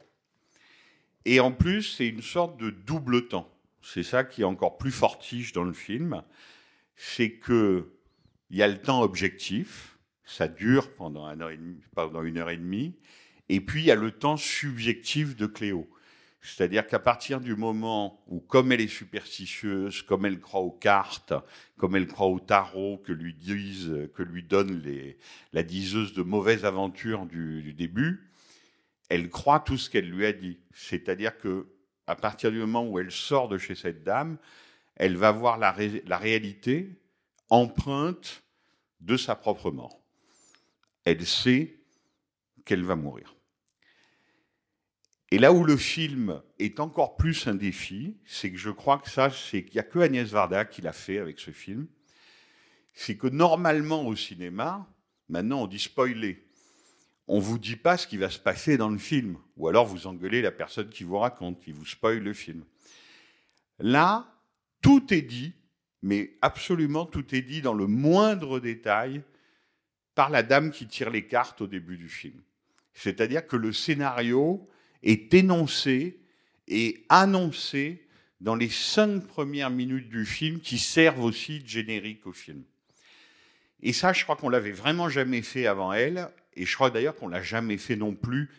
Et 1.25 1.39
en 1.39 1.51
plus, 1.51 1.83
c'est 1.83 2.07
une 2.07 2.21
sorte 2.21 2.57
de 2.57 2.69
double 2.69 3.27
temps. 3.27 3.53
C'est 3.81 4.03
ça 4.03 4.23
qui 4.23 4.41
est 4.41 4.45
encore 4.45 4.77
plus 4.77 4.91
fortige 4.91 5.51
dans 5.53 5.63
le 5.63 5.73
film. 5.73 6.23
C'est 6.95 7.31
que 7.31 7.93
il 8.49 8.57
y 8.57 8.63
a 8.63 8.67
le 8.67 8.81
temps 8.81 9.03
objectif, 9.03 9.99
ça 10.25 10.47
dure 10.47 10.95
pendant, 10.95 11.31
pendant 11.93 12.23
une 12.23 12.37
heure 12.37 12.49
et 12.49 12.57
demie, 12.57 12.95
et 13.47 13.61
puis 13.61 13.81
il 13.81 13.85
y 13.85 13.91
a 13.91 13.95
le 13.95 14.11
temps 14.11 14.37
subjectif 14.37 15.35
de 15.35 15.45
Cléo. 15.45 15.87
C'est-à-dire 16.41 16.87
qu'à 16.87 16.99
partir 16.99 17.41
du 17.41 17.55
moment 17.55 18.23
où, 18.27 18.39
comme 18.39 18.71
elle 18.71 18.79
est 18.79 18.87
superstitieuse, 18.87 20.01
comme 20.03 20.25
elle 20.25 20.39
croit 20.39 20.61
aux 20.61 20.71
cartes, 20.71 21.33
comme 21.77 21.95
elle 21.95 22.07
croit 22.07 22.27
au 22.27 22.39
tarot 22.39 22.97
que 22.99 23.11
lui 23.11 23.33
disent, 23.33 24.09
que 24.15 24.23
lui 24.23 24.43
donne 24.43 24.81
la 25.51 25.63
diseuse 25.63 26.13
de 26.13 26.21
mauvaises 26.21 26.63
aventures 26.63 27.25
du, 27.25 27.73
début, 27.73 28.31
elle 29.09 29.29
croit 29.29 29.59
tout 29.59 29.77
ce 29.77 29.89
qu'elle 29.89 30.09
lui 30.09 30.25
a 30.25 30.31
dit. 30.31 30.59
C'est-à-dire 30.73 31.37
que 31.37 31.67
à 32.07 32.15
partir 32.15 32.51
du 32.51 32.59
moment 32.59 32.87
où 32.87 32.99
elle 32.99 33.11
sort 33.11 33.49
de 33.49 33.57
chez 33.57 33.75
cette 33.75 34.03
dame, 34.03 34.37
elle 34.95 35.17
va 35.17 35.31
voir 35.31 35.57
la 35.57 35.71
réalité 36.17 36.99
empreinte 37.49 38.43
de 39.01 39.17
sa 39.17 39.35
propre 39.35 39.71
mort. 39.71 40.01
Elle 41.05 41.25
sait 41.25 41.79
qu'elle 42.65 42.83
va 42.83 42.95
mourir. 42.95 43.38
Et 45.31 45.37
là 45.37 45.53
où 45.53 45.63
le 45.63 45.77
film 45.77 46.41
est 46.57 46.79
encore 46.79 47.15
plus 47.15 47.47
un 47.47 47.53
défi, 47.53 48.17
c'est 48.25 48.51
que 48.51 48.57
je 48.57 48.71
crois 48.71 48.97
que 48.97 49.09
ça, 49.09 49.29
c'est 49.29 49.63
qu'il 49.63 49.75
n'y 49.75 49.79
a 49.79 49.83
que 49.83 49.99
Agnès 49.99 50.27
Varda 50.29 50.65
qui 50.65 50.81
l'a 50.81 50.93
fait 50.93 51.19
avec 51.19 51.39
ce 51.39 51.51
film. 51.51 51.87
C'est 52.93 53.15
que 53.15 53.27
normalement 53.27 54.07
au 54.07 54.15
cinéma, 54.15 54.87
maintenant 55.27 55.61
on 55.61 55.67
dit 55.67 55.79
spoiler. 55.79 56.43
On 57.27 57.39
vous 57.39 57.59
dit 57.59 57.75
pas 57.75 57.95
ce 57.95 58.07
qui 58.07 58.17
va 58.17 58.31
se 58.31 58.39
passer 58.39 58.75
dans 58.75 58.89
le 58.89 58.97
film, 58.97 59.37
ou 59.55 59.67
alors 59.67 59.85
vous 59.85 60.07
engueulez 60.07 60.41
la 60.41 60.51
personne 60.51 60.89
qui 60.89 61.03
vous 61.03 61.19
raconte, 61.19 61.59
qui 61.61 61.71
vous 61.71 61.85
spoil 61.85 62.23
le 62.23 62.33
film. 62.33 62.65
Là, 63.77 64.35
tout 64.81 65.13
est 65.13 65.21
dit, 65.21 65.53
mais 66.01 66.37
absolument 66.41 67.05
tout 67.05 67.35
est 67.35 67.43
dit 67.43 67.61
dans 67.61 67.75
le 67.75 67.85
moindre 67.85 68.59
détail 68.59 69.21
par 70.15 70.31
la 70.31 70.41
dame 70.41 70.71
qui 70.71 70.87
tire 70.87 71.11
les 71.11 71.27
cartes 71.27 71.61
au 71.61 71.67
début 71.67 71.97
du 71.97 72.09
film. 72.09 72.41
C'est-à-dire 72.93 73.45
que 73.45 73.55
le 73.55 73.71
scénario 73.71 74.67
est 75.03 75.33
énoncé 75.33 76.19
et 76.67 77.05
annoncé 77.09 78.05
dans 78.41 78.55
les 78.55 78.69
cinq 78.69 79.27
premières 79.27 79.69
minutes 79.69 80.09
du 80.09 80.25
film 80.25 80.59
qui 80.59 80.77
servent 80.77 81.23
aussi 81.23 81.59
de 81.59 81.67
générique 81.67 82.25
au 82.25 82.31
film. 82.31 82.63
Et 83.81 83.93
ça, 83.93 84.13
je 84.13 84.23
crois 84.23 84.35
qu'on 84.35 84.49
l'avait 84.49 84.71
vraiment 84.71 85.09
jamais 85.09 85.41
fait 85.41 85.65
avant 85.65 85.93
elle, 85.93 86.29
et 86.55 86.65
je 86.65 86.75
crois 86.75 86.89
d'ailleurs 86.89 87.15
qu'on 87.15 87.27
l'a 87.27 87.41
jamais 87.41 87.77
fait 87.77 87.95
non 87.95 88.13
plus 88.13 88.49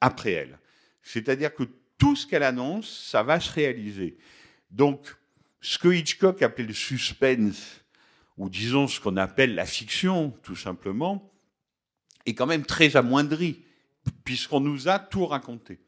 après 0.00 0.32
elle. 0.32 0.58
C'est-à-dire 1.02 1.54
que 1.54 1.64
tout 1.98 2.16
ce 2.16 2.26
qu'elle 2.26 2.42
annonce, 2.42 3.08
ça 3.10 3.22
va 3.22 3.40
se 3.40 3.52
réaliser. 3.52 4.16
Donc, 4.70 5.14
ce 5.60 5.78
que 5.78 5.88
Hitchcock 5.88 6.40
appelait 6.42 6.66
le 6.66 6.74
suspense, 6.74 7.82
ou 8.38 8.48
disons 8.48 8.88
ce 8.88 9.00
qu'on 9.00 9.18
appelle 9.18 9.54
la 9.54 9.66
fiction, 9.66 10.30
tout 10.42 10.56
simplement, 10.56 11.30
est 12.24 12.34
quand 12.34 12.46
même 12.46 12.64
très 12.64 12.96
amoindri, 12.96 13.62
puisqu'on 14.24 14.60
nous 14.60 14.88
a 14.88 14.98
tout 14.98 15.26
raconté. 15.26 15.78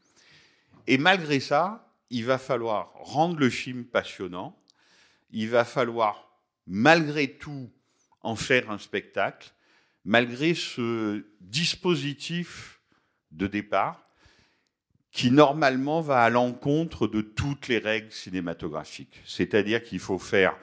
Et 0.87 0.99
malgré 0.99 1.41
ça, 1.41 1.89
il 2.11 2.25
va 2.25 2.39
falloir 2.39 2.93
rendre 2.95 3.39
le 3.39 3.51
film 3.51 3.85
passionnant, 3.85 4.59
il 5.31 5.49
va 5.49 5.65
falloir, 5.65 6.39
malgré 6.67 7.39
tout, 7.39 7.71
en 8.21 8.37
faire 8.37 8.71
un 8.71 8.79
spectacle, 8.79 9.53
malgré 10.05 10.55
ce 10.55 11.25
dispositif 11.41 12.81
de 13.31 13.47
départ 13.47 14.07
qui 15.11 15.31
normalement 15.31 16.01
va 16.01 16.23
à 16.23 16.31
l'encontre 16.31 17.07
de 17.07 17.21
toutes 17.21 17.69
les 17.69 17.79
règles 17.79 18.11
cinématographiques. 18.11 19.21
C'est-à-dire 19.27 19.83
qu'il 19.83 20.01
faut 20.01 20.19
faire 20.19 20.57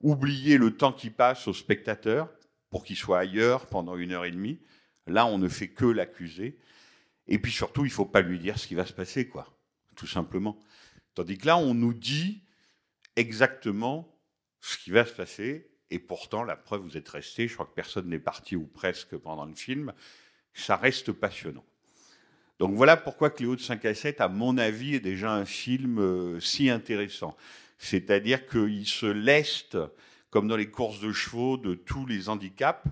oublier 0.00 0.56
le 0.56 0.76
temps 0.76 0.92
qui 0.92 1.10
passe 1.10 1.48
au 1.48 1.52
spectateur 1.52 2.28
pour 2.70 2.84
qu'il 2.84 2.96
soit 2.96 3.18
ailleurs 3.18 3.66
pendant 3.66 3.96
une 3.96 4.12
heure 4.12 4.24
et 4.24 4.30
demie. 4.30 4.60
Là, 5.08 5.26
on 5.26 5.38
ne 5.38 5.48
fait 5.48 5.68
que 5.68 5.84
l'accuser. 5.84 6.58
Et 7.28 7.38
puis 7.38 7.52
surtout, 7.52 7.84
il 7.84 7.88
ne 7.88 7.94
faut 7.94 8.06
pas 8.06 8.22
lui 8.22 8.38
dire 8.38 8.58
ce 8.58 8.66
qui 8.66 8.74
va 8.74 8.86
se 8.86 8.92
passer, 8.92 9.28
quoi, 9.28 9.58
tout 9.94 10.06
simplement. 10.06 10.58
Tandis 11.14 11.38
que 11.38 11.46
là, 11.46 11.58
on 11.58 11.74
nous 11.74 11.94
dit 11.94 12.42
exactement 13.16 14.18
ce 14.60 14.78
qui 14.78 14.90
va 14.90 15.04
se 15.04 15.12
passer. 15.12 15.70
Et 15.90 15.98
pourtant, 15.98 16.42
la 16.44 16.56
preuve, 16.56 16.82
vous 16.82 16.96
êtes 16.96 17.08
resté, 17.08 17.48
je 17.48 17.54
crois 17.54 17.66
que 17.66 17.74
personne 17.74 18.08
n'est 18.08 18.18
parti 18.18 18.56
ou 18.56 18.66
presque 18.66 19.16
pendant 19.16 19.46
le 19.46 19.54
film, 19.54 19.92
ça 20.52 20.76
reste 20.76 21.12
passionnant. 21.12 21.64
Donc 22.58 22.74
voilà 22.74 22.96
pourquoi 22.96 23.30
Cléo 23.30 23.54
de 23.56 23.60
5 23.60 23.84
à 23.84 23.94
7, 23.94 24.20
à 24.20 24.28
mon 24.28 24.58
avis, 24.58 24.96
est 24.96 25.00
déjà 25.00 25.32
un 25.32 25.44
film 25.44 25.98
euh, 25.98 26.40
si 26.40 26.68
intéressant. 26.70 27.36
C'est-à-dire 27.78 28.46
qu'il 28.46 28.86
se 28.86 29.06
leste, 29.06 29.78
comme 30.30 30.48
dans 30.48 30.56
les 30.56 30.70
courses 30.70 31.00
de 31.00 31.12
chevaux, 31.12 31.56
de 31.56 31.74
tous 31.74 32.04
les 32.04 32.28
handicaps. 32.28 32.84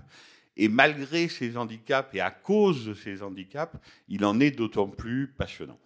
Et 0.57 0.67
malgré 0.67 1.27
ces 1.27 1.55
handicaps 1.55 2.13
et 2.13 2.19
à 2.19 2.31
cause 2.31 2.85
de 2.87 2.93
ces 2.93 3.21
handicaps, 3.21 3.75
il 4.09 4.25
en 4.25 4.39
est 4.39 4.51
d'autant 4.51 4.87
plus 4.87 5.27
passionnant. 5.27 5.79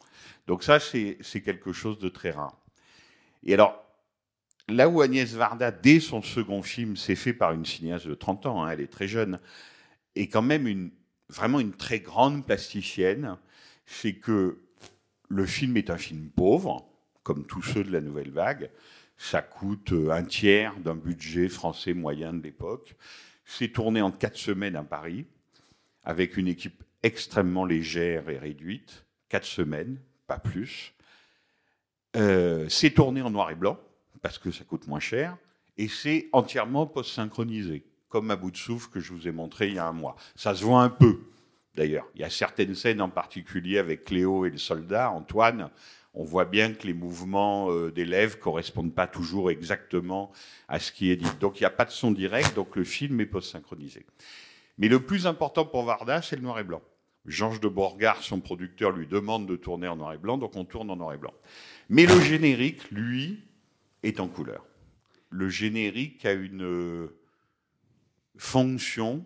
Donc 0.48 0.64
ça, 0.64 0.80
c'est 0.80 1.42
quelque 1.44 1.74
chose 1.74 2.00
de 2.00 2.10
très 2.10 2.32
rare. 2.32 2.58
Et 3.44 3.54
alors, 3.54 3.84
là 4.70 4.88
où 4.88 5.02
Agnès 5.02 5.34
Varda, 5.34 5.72
dès 5.72 6.00
son 6.00 6.22
second 6.22 6.62
film, 6.62 6.96
s'est 6.96 7.16
fait 7.16 7.34
par 7.34 7.52
une 7.52 7.66
cinéaste 7.66 8.08
de 8.08 8.16
30 8.16 8.46
ans, 8.46 8.64
hein, 8.64 8.72
elle 8.72 8.82
est 8.82 8.92
très 8.92 9.08
jeune, 9.08 9.40
est 10.16 10.28
quand 10.28 10.42
même 10.42 10.92
vraiment 11.30 11.60
une 11.60 11.74
très 11.74 12.00
grande 12.00 12.46
plasticienne, 12.46 13.38
c'est 13.86 14.14
que 14.14 14.62
le 15.30 15.46
film 15.46 15.78
est 15.78 15.90
un 15.90 15.98
film 15.98 16.30
pauvre, 16.30 16.88
comme 17.24 17.46
tous 17.46 17.62
ceux 17.62 17.84
de 17.84 17.92
la 17.92 18.02
nouvelle 18.02 18.32
vague. 18.32 18.70
Ça 19.18 19.42
coûte 19.42 19.92
euh, 19.94 20.10
un 20.10 20.24
tiers 20.24 20.76
d'un 20.80 20.96
budget 20.96 21.48
français 21.48 21.94
moyen 21.94 22.34
de 22.34 22.42
l'époque. 22.42 22.96
C'est 23.54 23.68
tourné 23.68 24.02
en 24.02 24.12
quatre 24.12 24.38
semaines 24.38 24.78
à 24.78 24.84
Paris, 24.84 25.26
avec 26.06 26.38
une 26.38 26.48
équipe 26.48 26.84
extrêmement 27.04 27.66
légère 27.66 28.30
et 28.30 28.38
réduite. 28.38 29.06
Quatre 29.28 29.46
semaines, 29.46 30.00
pas 30.26 30.40
plus. 30.40 30.94
Euh, 32.16 32.70
c'est 32.70 32.92
tourné 32.92 33.22
en 33.22 33.30
noir 33.30 33.52
et 33.52 33.56
blanc, 33.56 33.78
parce 34.22 34.38
que 34.38 34.52
ça 34.52 34.64
coûte 34.64 34.88
moins 34.88 35.02
cher, 35.02 35.38
et 35.78 35.90
c'est 35.90 36.30
entièrement 36.32 36.88
post-synchronisé, 36.88 37.84
comme 38.08 38.32
à 38.32 38.38
bout 38.38 38.52
de 38.52 38.58
souffle 38.58 38.90
que 38.90 39.02
je 39.02 39.12
vous 39.12 39.28
ai 39.28 39.32
montré 39.34 39.68
il 39.68 39.76
y 39.76 39.80
a 39.80 39.86
un 39.86 39.92
mois. 39.92 40.16
Ça 40.36 40.56
se 40.56 40.64
voit 40.64 40.82
un 40.82 40.90
peu, 40.90 41.20
d'ailleurs. 41.76 42.08
Il 42.16 42.22
y 42.22 42.24
a 42.24 42.30
certaines 42.30 42.74
scènes 42.74 43.02
en 43.02 43.10
particulier 43.10 43.80
avec 43.80 44.06
Cléo 44.06 44.46
et 44.46 44.50
le 44.50 44.58
soldat, 44.58 45.12
Antoine, 45.12 45.70
on 46.14 46.24
voit 46.24 46.46
bien 46.46 46.74
que 46.74 46.86
les 46.88 46.94
mouvements 46.94 47.72
euh, 47.72 47.92
des 47.92 48.06
lèvres 48.06 48.38
correspondent 48.38 48.94
pas 48.94 49.08
toujours 49.08 49.50
exactement 49.50 50.32
à 50.68 50.80
ce 50.80 50.92
qui 50.92 51.10
est 51.10 51.16
dit. 51.16 51.30
Donc 51.40 51.60
il 51.60 51.64
n'y 51.64 51.68
a 51.68 51.72
pas 51.72 51.86
de 51.86 51.92
son 51.92 52.12
direct, 52.12 52.56
donc 52.56 52.76
le 52.76 52.84
film 52.84 53.20
est 53.22 53.26
post-synchronisé. 53.26 54.06
Mais 54.78 54.88
le 54.88 55.00
plus 55.00 55.28
important 55.28 55.66
pour 55.66 55.84
Varda, 55.84 56.22
c'est 56.22 56.36
le 56.36 56.42
noir 56.42 56.60
et 56.60 56.64
blanc. 56.64 56.82
Georges 57.26 57.60
de 57.60 57.68
Borgard, 57.68 58.24
son 58.24 58.40
producteur, 58.40 58.92
lui 58.92 59.06
demande 59.06 59.48
de 59.48 59.56
tourner 59.56 59.88
en 59.88 59.96
noir 59.96 60.14
et 60.14 60.18
blanc, 60.18 60.38
donc 60.38 60.56
on 60.56 60.66
tourne 60.66 60.90
en 60.90 60.96
noir 60.96 61.14
et 61.14 61.18
blanc. 61.18 61.34
Mais 61.88 62.06
le 62.06 62.20
générique, 62.20 62.90
lui, 62.90 63.44
est 64.04 64.20
en 64.20 64.28
couleur. 64.28 64.66
Le 65.30 65.48
générique 65.48 66.26
a 66.26 66.34
une 66.34 66.64
euh, 66.64 67.20
fonction 68.38 69.24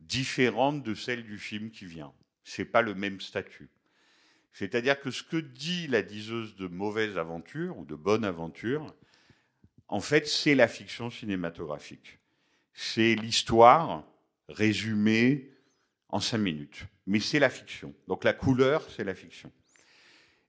différente 0.00 0.82
de 0.82 0.94
celle 0.94 1.24
du 1.24 1.36
film 1.36 1.70
qui 1.70 1.84
vient. 1.84 2.12
C'est 2.44 2.64
pas 2.64 2.80
le 2.80 2.94
même 2.94 3.20
statut. 3.20 3.68
C'est-à-dire 4.54 5.00
que 5.00 5.10
ce 5.10 5.24
que 5.24 5.36
dit 5.36 5.88
la 5.88 6.00
diseuse 6.00 6.54
de 6.54 6.68
mauvaise 6.68 7.18
aventure 7.18 7.76
ou 7.76 7.84
de 7.84 7.96
bonne 7.96 8.24
aventure, 8.24 8.94
en 9.88 10.00
fait, 10.00 10.28
c'est 10.28 10.54
la 10.54 10.68
fiction 10.68 11.10
cinématographique. 11.10 12.20
C'est 12.72 13.16
l'histoire 13.16 14.04
résumée 14.48 15.50
en 16.08 16.20
cinq 16.20 16.38
minutes. 16.38 16.84
Mais 17.06 17.18
c'est 17.18 17.40
la 17.40 17.50
fiction. 17.50 17.92
Donc 18.06 18.22
la 18.22 18.32
couleur, 18.32 18.88
c'est 18.90 19.02
la 19.02 19.16
fiction. 19.16 19.52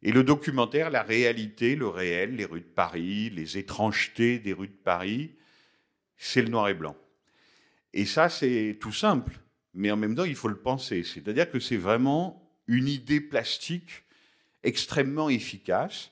Et 0.04 0.12
le 0.12 0.24
documentaire, 0.24 0.92
la 0.92 1.02
réalité, 1.02 1.76
le 1.76 1.88
réel, 1.88 2.36
les 2.36 2.46
rues 2.46 2.62
de 2.62 2.66
Paris, 2.66 3.32
les 3.32 3.58
étrangetés 3.58 4.38
des 4.38 4.54
rues 4.54 4.68
de 4.68 4.74
Paris, 4.74 5.36
c'est 6.16 6.44
le 6.44 6.50
noir 6.50 6.70
et 6.70 6.76
blanc. 6.76 6.96
Et 7.92 8.06
ça, 8.06 8.30
c'est 8.30 8.78
tout 8.80 8.92
simple. 8.92 9.40
Mais 9.74 9.90
en 9.90 9.98
même 9.98 10.16
temps, 10.16 10.26
il 10.26 10.36
faut 10.36 10.48
le 10.48 10.62
penser. 10.62 11.04
C'est-à-dire 11.04 11.50
que 11.50 11.60
c'est 11.60 11.78
vraiment 11.78 12.45
une 12.68 12.88
idée 12.88 13.22
plastique 13.22 14.04
extrêmement 14.64 15.30
efficace, 15.30 16.12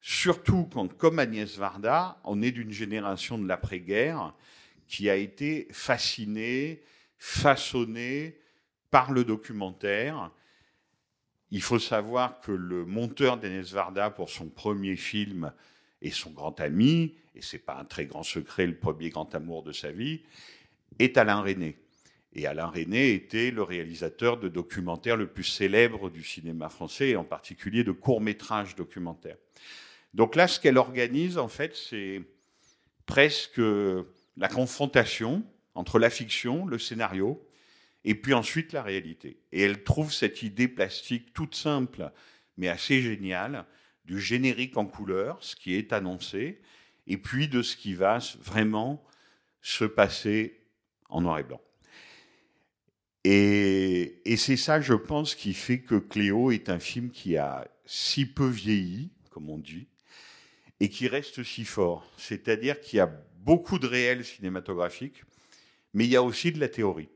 surtout 0.00 0.68
quand, 0.72 0.92
comme 0.96 1.18
Agnès 1.18 1.56
Varda, 1.56 2.20
on 2.24 2.42
est 2.42 2.50
d'une 2.50 2.72
génération 2.72 3.38
de 3.38 3.46
l'après-guerre 3.46 4.34
qui 4.88 5.08
a 5.08 5.16
été 5.16 5.68
fascinée, 5.70 6.82
façonnée 7.18 8.38
par 8.90 9.12
le 9.12 9.24
documentaire. 9.24 10.30
Il 11.50 11.62
faut 11.62 11.78
savoir 11.78 12.40
que 12.40 12.52
le 12.52 12.84
monteur 12.84 13.36
d'Agnès 13.36 13.70
Varda 13.72 14.10
pour 14.10 14.28
son 14.28 14.48
premier 14.48 14.96
film 14.96 15.52
est 16.02 16.10
son 16.10 16.30
grand 16.30 16.60
ami, 16.60 17.14
et 17.34 17.42
c'est 17.42 17.58
pas 17.58 17.78
un 17.78 17.84
très 17.84 18.06
grand 18.06 18.22
secret, 18.22 18.66
le 18.66 18.76
premier 18.76 19.10
grand 19.10 19.34
amour 19.34 19.62
de 19.62 19.72
sa 19.72 19.92
vie, 19.92 20.22
est 20.98 21.16
Alain 21.16 21.40
René. 21.40 21.81
Et 22.34 22.46
Alain 22.46 22.66
René 22.66 23.12
était 23.12 23.50
le 23.50 23.62
réalisateur 23.62 24.38
de 24.38 24.48
documentaires 24.48 25.16
le 25.16 25.26
plus 25.26 25.44
célèbre 25.44 26.08
du 26.10 26.24
cinéma 26.24 26.68
français, 26.68 27.10
et 27.10 27.16
en 27.16 27.24
particulier 27.24 27.84
de 27.84 27.92
courts-métrages 27.92 28.74
documentaires. 28.74 29.36
Donc 30.14 30.34
là, 30.34 30.48
ce 30.48 30.58
qu'elle 30.58 30.78
organise, 30.78 31.38
en 31.38 31.48
fait, 31.48 31.76
c'est 31.76 32.22
presque 33.06 33.60
la 34.36 34.48
confrontation 34.48 35.44
entre 35.74 35.98
la 35.98 36.10
fiction, 36.10 36.66
le 36.66 36.78
scénario, 36.78 37.46
et 38.04 38.14
puis 38.14 38.34
ensuite 38.34 38.72
la 38.72 38.82
réalité. 38.82 39.38
Et 39.52 39.62
elle 39.62 39.84
trouve 39.84 40.12
cette 40.12 40.42
idée 40.42 40.68
plastique 40.68 41.32
toute 41.32 41.54
simple, 41.54 42.10
mais 42.56 42.68
assez 42.68 43.00
génial, 43.00 43.66
du 44.04 44.20
générique 44.20 44.76
en 44.76 44.86
couleur, 44.86 45.38
ce 45.40 45.54
qui 45.54 45.74
est 45.74 45.92
annoncé, 45.92 46.60
et 47.06 47.16
puis 47.16 47.48
de 47.48 47.62
ce 47.62 47.76
qui 47.76 47.94
va 47.94 48.18
vraiment 48.40 49.04
se 49.60 49.84
passer 49.84 50.60
en 51.08 51.20
noir 51.20 51.38
et 51.38 51.44
blanc. 51.44 51.60
Et, 53.24 54.20
et 54.24 54.36
c'est 54.36 54.56
ça, 54.56 54.80
je 54.80 54.94
pense, 54.94 55.34
qui 55.34 55.54
fait 55.54 55.80
que 55.80 55.94
Cléo 55.94 56.50
est 56.50 56.68
un 56.68 56.78
film 56.78 57.10
qui 57.10 57.36
a 57.36 57.66
si 57.86 58.26
peu 58.26 58.48
vieilli, 58.48 59.10
comme 59.30 59.48
on 59.48 59.58
dit, 59.58 59.86
et 60.80 60.88
qui 60.88 61.06
reste 61.08 61.42
si 61.42 61.64
fort. 61.64 62.10
C'est-à-dire 62.16 62.80
qu'il 62.80 62.96
y 62.96 63.00
a 63.00 63.12
beaucoup 63.40 63.78
de 63.78 63.86
réel 63.86 64.24
cinématographique, 64.24 65.24
mais 65.94 66.04
il 66.04 66.10
y 66.10 66.16
a 66.16 66.22
aussi 66.22 66.52
de 66.52 66.60
la 66.60 66.68
théorie. 66.68 67.08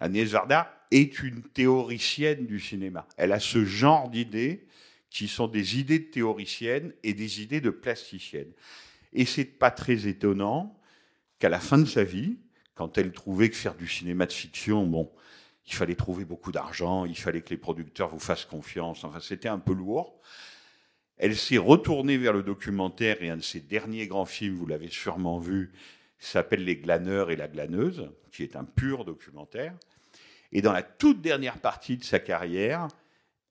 Agnès 0.00 0.28
Varda 0.28 0.86
est 0.90 1.22
une 1.22 1.42
théoricienne 1.42 2.46
du 2.46 2.60
cinéma. 2.60 3.06
Elle 3.16 3.32
a 3.32 3.40
ce 3.40 3.64
genre 3.64 4.08
d'idées 4.10 4.66
qui 5.10 5.28
sont 5.28 5.48
des 5.48 5.78
idées 5.78 5.98
de 5.98 6.10
théoricienne 6.10 6.92
et 7.02 7.14
des 7.14 7.42
idées 7.42 7.60
de 7.60 7.70
plasticienne. 7.70 8.52
Et 9.12 9.24
c'est 9.24 9.44
pas 9.44 9.70
très 9.70 10.06
étonnant 10.06 10.78
qu'à 11.38 11.48
la 11.48 11.60
fin 11.60 11.78
de 11.78 11.84
sa 11.84 12.04
vie, 12.04 12.36
quand 12.74 12.98
elle 12.98 13.12
trouvait 13.12 13.50
que 13.50 13.56
faire 13.56 13.74
du 13.74 13.86
cinéma 13.86 14.26
de 14.26 14.32
fiction, 14.32 14.86
bon, 14.86 15.10
il 15.66 15.74
fallait 15.74 15.94
trouver 15.94 16.24
beaucoup 16.24 16.52
d'argent, 16.52 17.04
il 17.04 17.16
fallait 17.16 17.42
que 17.42 17.50
les 17.50 17.56
producteurs 17.56 18.08
vous 18.08 18.18
fassent 18.18 18.44
confiance, 18.44 19.04
enfin 19.04 19.20
c'était 19.20 19.48
un 19.48 19.58
peu 19.58 19.72
lourd. 19.72 20.20
Elle 21.18 21.36
s'est 21.36 21.58
retournée 21.58 22.16
vers 22.16 22.32
le 22.32 22.42
documentaire 22.42 23.22
et 23.22 23.30
un 23.30 23.36
de 23.36 23.42
ses 23.42 23.60
derniers 23.60 24.06
grands 24.06 24.24
films, 24.24 24.56
vous 24.56 24.66
l'avez 24.66 24.88
sûrement 24.88 25.38
vu, 25.38 25.72
s'appelle 26.18 26.64
Les 26.64 26.76
glaneurs 26.76 27.30
et 27.30 27.36
la 27.36 27.48
glaneuse, 27.48 28.10
qui 28.30 28.42
est 28.42 28.56
un 28.56 28.64
pur 28.64 29.04
documentaire. 29.04 29.74
Et 30.52 30.62
dans 30.62 30.72
la 30.72 30.82
toute 30.82 31.20
dernière 31.20 31.58
partie 31.58 31.96
de 31.96 32.04
sa 32.04 32.18
carrière, 32.18 32.88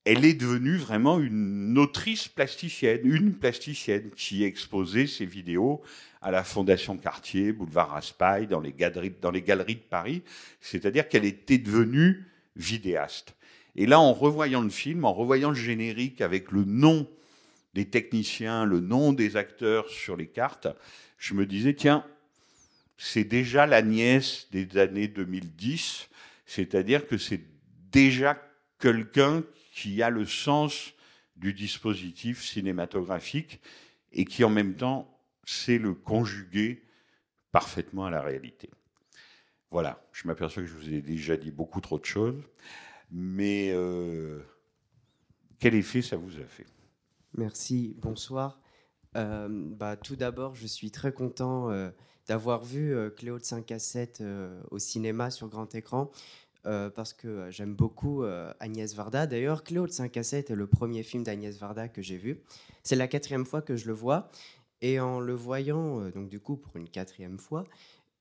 elle 0.06 0.26
est 0.26 0.34
devenue 0.34 0.78
vraiment 0.78 1.20
une 1.20 1.78
autrice 1.78 2.28
plasticienne, 2.28 3.02
une 3.04 3.36
plasticienne 3.36 4.10
qui 4.12 4.44
exposait 4.44 5.08
ses 5.08 5.26
vidéos 5.26 5.82
à 6.22 6.32
la 6.32 6.44
Fondation 6.44 6.98
Cartier, 6.98 7.52
boulevard 7.52 7.90
Raspail, 7.90 8.48
dans 8.48 8.60
les 8.60 8.74
galeries, 8.74 9.14
dans 9.22 9.32
les 9.32 9.42
galeries 9.42 9.76
de 9.76 9.80
Paris. 9.80 10.22
C'est-à-dire 10.60 11.10
qu'elle 11.10 11.26
était 11.26 11.58
devenue 11.58 12.28
vidéaste. 12.56 13.36
Et 13.76 13.86
là, 13.86 14.00
en 14.00 14.14
revoyant 14.14 14.62
le 14.62 14.70
film, 14.70 15.06
en 15.06 15.14
revoyant 15.14 15.50
le 15.50 15.56
générique 15.56 16.22
avec 16.22 16.52
le 16.52 16.64
nom 16.64 17.08
des 17.74 17.86
techniciens, 17.86 18.66
le 18.66 18.82
nom 18.82 19.14
des 19.14 19.38
acteurs 19.38 19.90
sur 19.90 20.18
les 20.18 20.28
cartes, 20.28 20.68
je 21.18 21.34
me 21.34 21.46
disais, 21.46 21.74
tiens, 21.74 22.06
c'est 22.98 23.24
déjà 23.24 23.66
la 23.66 23.82
nièce 23.82 24.48
des 24.52 24.78
années 24.78 25.08
2010, 25.08 26.10
c'est-à-dire 26.46 27.08
que 27.08 27.18
c'est 27.18 27.42
déjà 27.92 28.40
quelqu'un 28.78 29.44
qui 29.74 30.04
a 30.04 30.10
le 30.10 30.26
sens 30.26 30.94
du 31.36 31.54
dispositif 31.54 32.44
cinématographique 32.44 33.60
et 34.12 34.26
qui 34.26 34.44
en 34.44 34.50
même 34.50 34.76
temps 34.76 35.11
sait 35.46 35.78
le 35.78 35.94
conjuguer 35.94 36.84
parfaitement 37.52 38.06
à 38.06 38.10
la 38.10 38.22
réalité. 38.22 38.70
Voilà, 39.72 40.04
je 40.12 40.28
m'aperçois 40.28 40.64
que 40.64 40.68
je 40.68 40.76
vous 40.76 40.94
ai 40.94 41.02
déjà 41.02 41.38
dit 41.38 41.52
beaucoup 41.52 41.80
trop 41.80 41.98
de 41.98 42.06
choses, 42.06 42.44
mais 43.10 43.72
euh, 43.72 44.42
quel 45.60 45.76
effet 45.76 46.02
ça 46.02 46.18
vous 46.18 46.38
a 46.38 46.46
fait? 46.46 46.66
Merci, 47.38 47.96
bonsoir. 47.98 48.60
Euh, 49.16 49.48
bah, 49.50 49.96
tout 49.96 50.18
d'abord, 50.18 50.56
je 50.56 50.68
suis 50.68 50.92
très 50.92 51.14
content 51.14 51.72
euh, 51.72 51.90
d'avoir 52.28 52.64
vu 52.64 52.94
Cléo 53.16 53.40
de 53.40 53.44
5 53.46 53.72
à 53.72 53.80
7 53.80 54.24
au 54.72 54.78
cinéma 54.80 55.32
sur 55.32 55.48
grand 55.48 55.74
écran. 55.74 56.12
parce 56.64 57.14
que 57.14 57.50
j'aime 57.50 57.74
beaucoup 57.74 58.24
Agnès 58.60 58.94
Varda. 58.94 59.26
D'ailleurs, 59.26 59.64
Cléo 59.64 59.88
de 59.88 59.92
5 59.92 60.16
à 60.18 60.24
7 60.24 60.52
est 60.52 60.56
le 60.56 60.68
premier 60.68 61.04
film 61.04 61.24
d'Agnès 61.24 61.58
Varda 61.58 61.88
que 61.88 62.02
j'ai 62.02 62.18
vu. 62.18 62.42
C'est 62.84 62.96
la 62.96 63.08
quatrième 63.08 63.46
fois 63.46 63.62
que 63.62 63.76
je 63.76 63.88
le 63.88 63.94
vois. 63.94 64.30
Et 64.82 65.00
en 65.00 65.20
le 65.20 65.34
voyant, 65.34 66.10
donc 66.10 66.30
du 66.30 66.40
coup, 66.40 66.58
pour 66.58 66.76
une 66.76 66.90
quatrième 66.90 67.38
fois, 67.38 67.66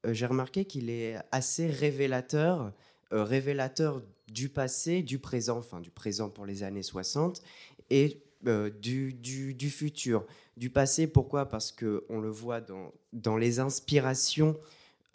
j'ai 0.07 0.27
remarqué 0.27 0.65
qu'il 0.67 0.91
est 0.91 1.17
assez 1.33 1.67
révélateur, 1.67 2.73
révélateur 3.11 4.03
du 4.29 4.49
passé, 4.49 5.03
du 5.03 5.19
présent, 5.19 5.59
enfin 5.59 5.81
du 5.81 5.91
présent 5.91 6.29
pour 6.29 6.47
les 6.47 6.63
années 6.63 6.83
60, 6.83 7.43
et 7.91 8.23
euh, 8.47 8.71
du, 8.71 9.13
du, 9.13 9.71
futur. 9.71 10.25
Du 10.57 10.71
passé, 10.71 11.07
pourquoi? 11.07 11.47
Parce 11.47 11.73
qu'on 11.73 12.21
le 12.21 12.31
voit 12.31 12.61
dans, 12.61 12.93
dans 13.13 13.37
les 13.37 13.61
inspirations 13.61 14.59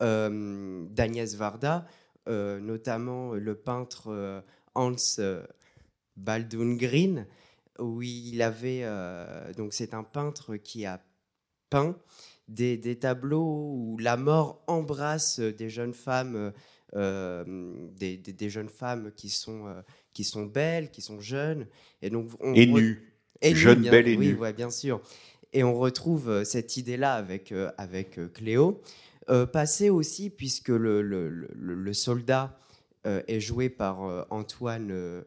euh, 0.01 0.85
d'Agnès 0.91 1.35
Varda, 1.35 1.87
euh, 2.27 2.59
notamment 2.59 3.33
le 3.33 3.55
peintre 3.55 4.43
Hans 4.75 4.95
Baldwin 6.17 6.77
Green, 6.77 7.25
où 7.79 8.01
il 8.03 8.41
avait. 8.41 8.85
donc, 9.57 9.73
c'est 9.73 9.93
un 9.93 10.03
peintre 10.03 10.57
qui 10.57 10.85
a 10.85 11.01
peint 11.75 11.95
des, 12.47 12.77
des, 12.77 12.97
tableaux 12.97 13.73
où 13.73 13.97
la 13.99 14.17
mort 14.17 14.63
embrasse 14.67 15.39
des 15.39 15.69
jeunes 15.69 15.93
femmes. 15.93 16.51
Des, 16.93 18.17
des, 18.17 18.49
jeunes 18.49 18.69
femmes 18.69 19.11
qui 19.17 19.27
sont, 19.27 19.65
qui 20.13 20.23
sont 20.23 20.45
belles, 20.45 20.91
qui 20.91 21.01
sont 21.01 21.19
jeunes. 21.19 21.67
Et, 22.01 22.09
donc, 22.09 22.29
on, 22.39 22.53
et 22.53 22.67
nues. 22.67 23.15
Jeune, 23.43 23.81
belle 23.81 24.07
et 24.07 24.15
oui, 24.15 24.33
ouais, 24.33 24.53
bien 24.53 24.69
sûr. 24.69 25.01
Et 25.53 25.63
on 25.63 25.73
retrouve 25.77 26.29
euh, 26.29 26.43
cette 26.43 26.77
idée-là 26.77 27.15
avec, 27.15 27.51
euh, 27.51 27.71
avec 27.77 28.19
euh, 28.19 28.27
Cléo. 28.27 28.81
passé 29.53 29.89
aussi, 29.89 30.29
puisque 30.29 30.69
le, 30.69 31.01
le, 31.01 31.29
le, 31.29 31.93
soldat 31.93 32.59
est 33.05 33.39
joué 33.39 33.69
par 33.69 34.27
Antoine 34.29 35.23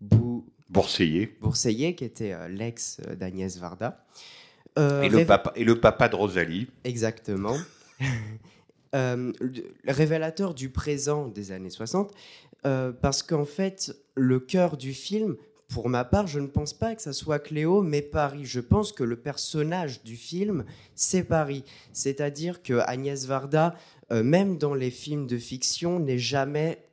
Bou... 0.00 0.46
Bourseiller. 0.68 1.36
Bourseiller, 1.40 1.94
qui 1.94 2.04
était 2.04 2.48
l'ex 2.48 3.00
d'Agnès 3.16 3.56
Varda. 3.58 4.04
Et, 4.76 5.08
le 5.08 5.24
papa, 5.24 5.52
et 5.56 5.64
le 5.64 5.80
papa 5.80 6.08
de 6.08 6.16
Rosalie. 6.16 6.68
Exactement. 6.84 7.56
révélateur 9.86 10.54
du 10.54 10.70
présent 10.70 11.28
des 11.28 11.52
années 11.52 11.70
60, 11.70 12.12
parce 12.62 13.22
qu'en 13.22 13.44
fait, 13.44 13.94
le 14.14 14.40
cœur 14.40 14.76
du 14.76 14.92
film, 14.92 15.36
pour 15.70 15.88
ma 15.88 16.04
part, 16.04 16.26
je 16.26 16.40
ne 16.40 16.48
pense 16.48 16.72
pas 16.74 16.94
que 16.94 17.00
ça 17.00 17.12
soit 17.12 17.38
Cléo, 17.38 17.82
mais 17.82 18.02
Paris. 18.02 18.44
Je 18.44 18.60
pense 18.60 18.92
que 18.92 19.04
le 19.04 19.16
personnage 19.16 20.02
du 20.02 20.16
film, 20.16 20.64
c'est 20.96 21.22
Paris. 21.22 21.64
C'est-à-dire 21.92 22.62
que 22.62 22.80
Agnès 22.86 23.24
Varda, 23.26 23.76
euh, 24.10 24.24
même 24.24 24.58
dans 24.58 24.74
les 24.74 24.90
films 24.90 25.28
de 25.28 25.38
fiction, 25.38 26.00
n'est 26.00 26.18
jamais 26.18 26.78
euh, 26.78 26.89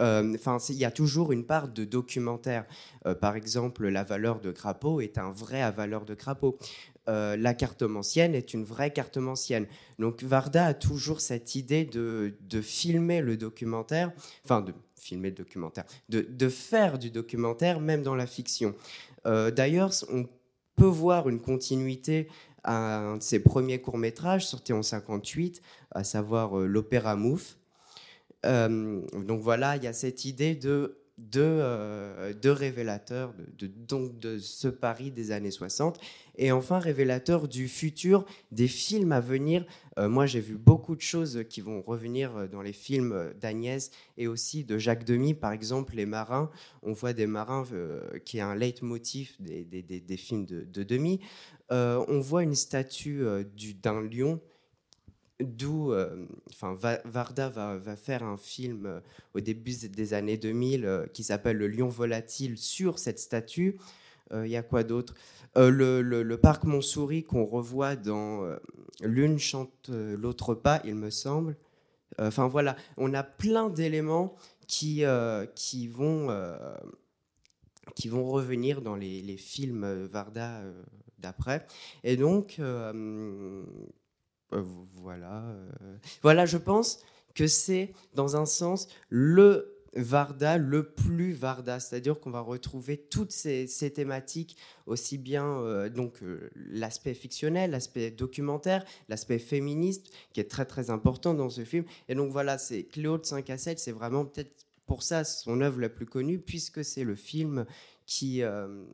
Enfin, 0.00 0.58
il 0.68 0.76
y 0.76 0.84
a 0.84 0.90
toujours 0.90 1.32
une 1.32 1.44
part 1.44 1.68
de 1.68 1.84
documentaire. 1.84 2.64
Euh, 3.06 3.14
par 3.14 3.36
exemple, 3.36 3.88
La 3.88 4.04
valeur 4.04 4.40
de 4.40 4.50
crapaud 4.50 5.00
est 5.00 5.18
un 5.18 5.30
vrai 5.30 5.62
à 5.62 5.70
valeur 5.70 6.04
de 6.04 6.14
crapaud. 6.14 6.58
la 7.06 7.54
cartomancienne 7.54 8.36
est 8.36 8.54
une 8.54 8.62
vraie 8.62 8.92
cartomancienne. 8.92 9.66
Donc 9.98 10.22
Varda 10.22 10.66
a 10.66 10.74
toujours 10.74 11.20
cette 11.20 11.56
idée 11.56 11.84
de, 11.84 12.32
filmer 12.62 13.20
le 13.20 13.36
documentaire, 13.36 14.12
enfin 14.44 14.60
de 14.60 14.72
filmer 14.94 15.30
le 15.30 15.34
documentaire, 15.34 15.84
de, 16.08 16.48
faire 16.48 16.98
du 16.98 17.10
documentaire 17.10 17.80
même 17.80 18.02
dans 18.02 18.14
la 18.14 18.28
fiction. 18.28 18.74
Euh, 19.26 19.50
d'ailleurs, 19.50 19.92
on 20.12 20.26
peut 20.76 20.84
voir 20.84 21.28
une 21.28 21.40
continuité 21.40 22.28
à 22.62 22.98
un 22.98 23.16
de 23.16 23.22
ses 23.22 23.42
premiers 23.42 23.80
courts-métrages 23.80 24.46
sortis 24.46 24.72
en 24.72 24.82
58, 24.82 25.62
à 25.92 26.04
savoir 26.04 26.58
euh, 26.58 26.66
l'opéra 26.66 27.16
Mouffe. 27.16 27.56
Euh, 28.46 29.00
donc 29.26 29.40
voilà, 29.40 29.76
il 29.76 29.84
y 29.84 29.86
a 29.86 29.92
cette 29.92 30.24
idée 30.24 30.54
de 30.54 30.96
de, 31.18 31.42
euh, 31.42 32.32
de 32.32 32.48
révélateur 32.48 33.34
de, 33.58 33.66
donc 33.66 34.18
de 34.18 34.38
ce 34.38 34.68
Paris 34.68 35.10
des 35.10 35.32
années 35.32 35.50
60 35.50 36.00
et 36.36 36.50
enfin 36.50 36.78
révélateur 36.78 37.46
du 37.46 37.68
futur 37.68 38.24
des 38.52 38.68
films 38.68 39.12
à 39.12 39.20
venir. 39.20 39.66
Euh, 39.98 40.08
moi, 40.08 40.24
j'ai 40.24 40.40
vu 40.40 40.56
beaucoup 40.56 40.96
de 40.96 41.02
choses 41.02 41.44
qui 41.50 41.60
vont 41.60 41.82
revenir 41.82 42.48
dans 42.48 42.62
les 42.62 42.72
films 42.72 43.34
d'Agnès 43.38 43.90
et 44.16 44.28
aussi 44.28 44.64
de 44.64 44.78
Jacques 44.78 45.04
Demy, 45.04 45.34
par 45.34 45.52
exemple 45.52 45.94
Les 45.94 46.06
Marins. 46.06 46.50
On 46.82 46.94
voit 46.94 47.12
des 47.12 47.26
marins 47.26 47.66
qui 48.24 48.38
est 48.38 48.42
un 48.42 48.54
leitmotiv 48.54 49.36
des, 49.40 49.64
des, 49.64 49.82
des, 49.82 50.16
films 50.16 50.46
de, 50.46 50.62
de 50.62 50.82
Demy. 50.82 51.20
on 51.68 52.20
voit 52.20 52.44
une 52.44 52.54
statue 52.54 53.22
d'un 53.82 54.00
lion 54.00 54.40
d'où 55.40 55.92
euh, 55.92 56.26
enfin, 56.50 56.76
Varda 57.04 57.48
va, 57.48 57.96
faire 57.96 58.22
un 58.22 58.36
film 58.36 58.86
euh, 58.86 59.00
au 59.34 59.40
début 59.40 59.74
des 59.88 60.14
années 60.14 60.36
2000 60.36 60.84
euh, 60.84 61.06
qui 61.06 61.24
s'appelle 61.24 61.56
Le 61.56 61.68
lion 61.68 61.88
volatile 61.88 62.56
sur 62.58 62.98
cette 62.98 63.18
statue. 63.18 63.78
Il 64.32 64.46
y 64.46 64.56
a 64.56 64.62
quoi 64.62 64.84
d'autre? 64.84 65.14
Le, 65.56 66.36
parc 66.36 66.62
Montsouris 66.62 67.24
qu'on 67.24 67.44
revoit 67.44 67.96
dans 67.96 68.48
L'une 69.02 69.40
chante, 69.40 69.88
l'autre 69.88 70.54
pas, 70.54 70.80
il 70.84 70.94
me 70.94 71.10
semble. 71.10 71.56
Enfin 72.16 72.46
voilà, 72.46 72.76
on 72.96 73.12
a 73.12 73.24
plein 73.24 73.68
d'éléments 73.68 74.36
qui, 74.68 75.02
qui, 75.56 75.88
vont, 75.88 76.28
qui 77.96 78.08
vont 78.08 78.24
revenir 78.24 78.82
dans 78.82 78.94
les, 78.94 79.20
les 79.20 79.36
films 79.36 80.04
Varda 80.04 80.62
d'après. 81.18 81.66
Et 82.04 82.16
donc, 82.16 82.60
voilà. 84.52 85.42
Euh, 85.44 85.96
voilà, 86.22 86.46
je 86.46 86.58
pense 86.58 87.02
que 87.34 87.46
c'est 87.46 87.92
dans 88.14 88.36
un 88.36 88.46
sens 88.46 88.88
le 89.08 89.80
Varda 89.94 90.56
le 90.56 90.84
plus 90.84 91.32
Varda, 91.32 91.80
c'est-à-dire 91.80 92.20
qu'on 92.20 92.30
va 92.30 92.40
retrouver 92.40 92.96
toutes 92.96 93.32
ces, 93.32 93.66
thématiques, 93.92 94.56
aussi 94.86 95.18
bien 95.18 95.44
euh, 95.44 95.88
donc 95.88 96.22
euh, 96.22 96.50
l'aspect 96.54 97.14
fictionnel, 97.14 97.72
l'aspect 97.72 98.10
documentaire, 98.10 98.84
l'aspect 99.08 99.38
féministe, 99.38 100.12
qui 100.32 100.40
est 100.40 100.50
très 100.50 100.64
très 100.64 100.90
important 100.90 101.34
dans 101.34 101.50
ce 101.50 101.64
film. 101.64 101.84
Et 102.08 102.14
donc 102.14 102.30
voilà, 102.30 102.58
c'est 102.58 102.84
Cléo 102.84 103.18
de 103.18 103.24
5 103.24 103.50
à 103.50 103.58
7, 103.58 103.78
c'est 103.78 103.92
vraiment 103.92 104.24
peut-être 104.24 104.66
pour 104.86 105.02
ça 105.02 105.24
son 105.24 105.60
œuvre 105.60 105.80
la 105.80 105.88
plus 105.88 106.06
connue, 106.06 106.38
puisque 106.38 106.84
c'est 106.84 107.04
le 107.04 107.16
film 107.16 107.66
qui, 108.06 108.42
euh, 108.42 108.84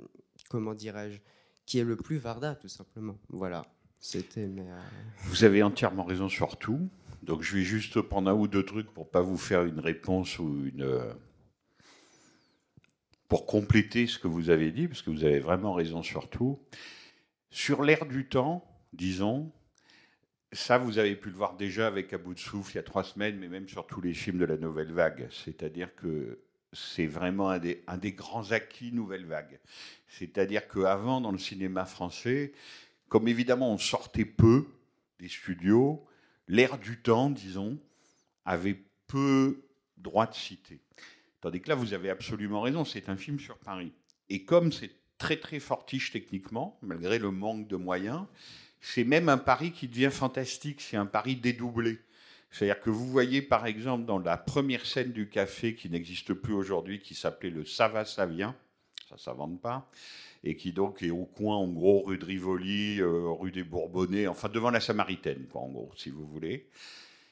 comment 0.49 0.75
dirais-je, 0.75 1.19
qui 1.66 1.79
est 1.79 1.85
le 1.85 1.97
plus 1.97 2.16
Varda, 2.16 2.55
tout 2.55 2.69
simplement. 2.69 3.19
Voilà, 3.29 3.66
c'était 4.07 4.47
mes... 4.47 4.62
euh, 4.62 4.81
Vous 5.25 5.45
avez 5.45 5.62
entièrement 5.62 6.05
raison 6.05 6.29
sur 6.29 6.57
tout. 6.59 6.88
Donc 7.23 7.42
je 7.42 7.57
vais 7.57 7.62
juste 7.62 8.01
prendre 8.01 8.31
un 8.31 8.35
ou 8.35 8.47
deux 8.47 8.64
trucs 8.64 8.92
pour 8.92 9.11
pas 9.11 9.21
vous 9.21 9.37
faire 9.37 9.64
une 9.64 9.81
réponse 9.81 10.38
ou 10.38 10.66
une 10.66 10.83
euh, 10.83 11.12
pour 13.27 13.47
compléter 13.47 14.07
ce 14.07 14.21
que 14.21 14.29
vous 14.29 14.51
avez 14.51 14.71
dit 14.71 14.87
parce 14.87 15.03
que 15.03 15.11
vous 15.11 15.25
avez 15.25 15.40
vraiment 15.40 15.73
raison 15.73 16.05
sur 16.05 16.31
tout. 16.31 16.61
Sur 17.51 17.83
l'air 17.83 18.07
du 18.07 18.29
temps, 18.29 18.64
disons, 18.92 19.51
ça 20.53 20.79
vous 20.79 20.99
avez 20.99 21.16
pu 21.16 21.31
le 21.31 21.37
voir 21.37 21.57
déjà 21.57 21.88
avec 21.88 22.12
À 22.12 22.19
bout 22.19 22.35
de 22.35 22.38
souffle 22.38 22.73
il 22.73 22.77
y 22.77 22.79
a 22.79 22.85
trois 22.85 23.03
semaines, 23.03 23.37
mais 23.38 23.49
même 23.49 23.69
sur 23.69 23.88
tous 23.88 24.01
les 24.01 24.14
films 24.14 24.38
de 24.38 24.45
la 24.45 24.57
nouvelle 24.57 24.92
vague. 24.92 25.27
C'est-à-dire 25.33 25.92
que 25.97 26.38
c'est 26.73 27.07
vraiment 27.07 27.51
un 27.51 27.59
des 27.59 28.12
grands 28.12 28.53
acquis 28.53 28.92
nouvelle 28.92 29.25
vague. 29.25 29.59
C'est-à-dire 30.09 30.69
qu'avant, 30.69 31.21
dans 31.21 31.33
le 31.33 31.38
cinéma 31.38 31.87
français, 31.87 32.53
comme 33.09 33.29
évidemment 33.29 33.73
on 33.73 33.79
sortait 33.79 34.25
peu 34.25 34.66
des 35.19 35.29
studios, 35.29 36.05
l'air 36.49 36.79
du 36.79 37.01
temps, 37.01 37.31
disons, 37.31 37.79
avait 38.45 38.79
peu 39.07 39.62
droit 39.97 40.27
de 40.27 40.35
citer. 40.35 40.81
Tandis 41.40 41.61
que 41.61 41.69
là, 41.69 41.75
vous 41.75 41.95
avez 41.95 42.11
absolument 42.11 42.61
raison, 42.61 42.85
c'est 42.85 43.09
un 43.09 43.16
film 43.16 43.38
sur 43.38 43.59
Paris. 43.59 43.92
Et 44.29 44.45
comme 44.45 44.73
c'est 44.73 44.90
très 45.19 45.37
très 45.37 45.61
fortiche 45.61 46.12
techniquement, 46.12 46.79
malgré 46.83 47.19
le 47.19 47.31
manque 47.31 47.69
de 47.69 47.77
moyens, 47.77 48.25
c'est 48.81 49.05
même 49.05 49.29
un 49.29 49.38
Paris 49.38 49.73
qui 49.73 49.88
devient 49.88 50.11
fantastique, 50.12 50.81
c'est 50.81 50.97
un 50.97 51.07
Paris 51.07 51.37
dédoublé. 51.37 51.99
C'est-à-dire 52.51 52.81
que 52.81 52.90
vous 52.90 53.07
voyez 53.07 53.42
par 53.42 53.66
exemple 53.66 54.05
dans 54.05 54.19
la 54.19 54.37
première 54.37 54.87
scène 54.87 55.12
du 55.12 55.29
café 55.29 55.75
qui 55.75 55.90
n'existe 55.90 56.33
plus 56.35 56.55
aujourd'hui, 56.55 57.01
qui 57.01 57.14
s'appelait 57.14 57.51
le 57.51 57.64
Ça 57.64 57.88
va, 57.88 58.05
ça 58.05 58.27
vient, 58.27 58.55
ça 59.09 59.16
ne 59.16 59.21
s'invente 59.21 59.61
pas, 59.61 59.90
et 60.46 60.54
qui 60.54 60.72
donc 60.72 61.02
est 61.02 61.11
au 61.11 61.24
coin 61.24 61.56
en 61.56 61.66
gros 61.66 62.02
rue 62.02 62.18
de 62.18 62.24
Rivoli, 62.24 63.00
euh, 63.00 63.30
rue 63.30 63.50
des 63.50 63.64
Bourbonnais, 63.64 64.28
enfin 64.28 64.48
devant 64.48 64.70
la 64.70 64.78
Samaritaine, 64.78 65.44
quoi, 65.50 65.62
en 65.62 65.68
gros, 65.68 65.90
si 65.96 66.09
vous 66.09 66.24
voulez. 66.24 66.68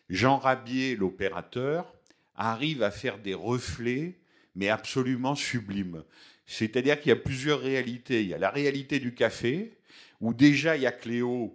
Jean 0.09 0.37
Rabier, 0.37 0.97
l'opérateur, 0.97 1.95
arrive 2.35 2.83
à 2.83 2.91
faire 2.91 3.19
des 3.19 3.33
reflets, 3.33 4.19
mais 4.57 4.69
absolument 4.69 5.37
sublimes. 5.37 6.03
C'est-à-dire 6.45 6.99
qu'il 6.99 7.11
y 7.11 7.13
a 7.13 7.17
plusieurs 7.17 7.61
réalités. 7.61 8.23
Il 8.23 8.29
y 8.29 8.35
a 8.35 8.39
la 8.39 8.51
réalité 8.51 8.99
du 8.99 9.15
café, 9.15 9.79
où 10.21 10.35
déjà 10.35 10.77
il 10.77 10.83
y 10.83 10.87
a 10.87 10.93
Cléo, 10.93 11.55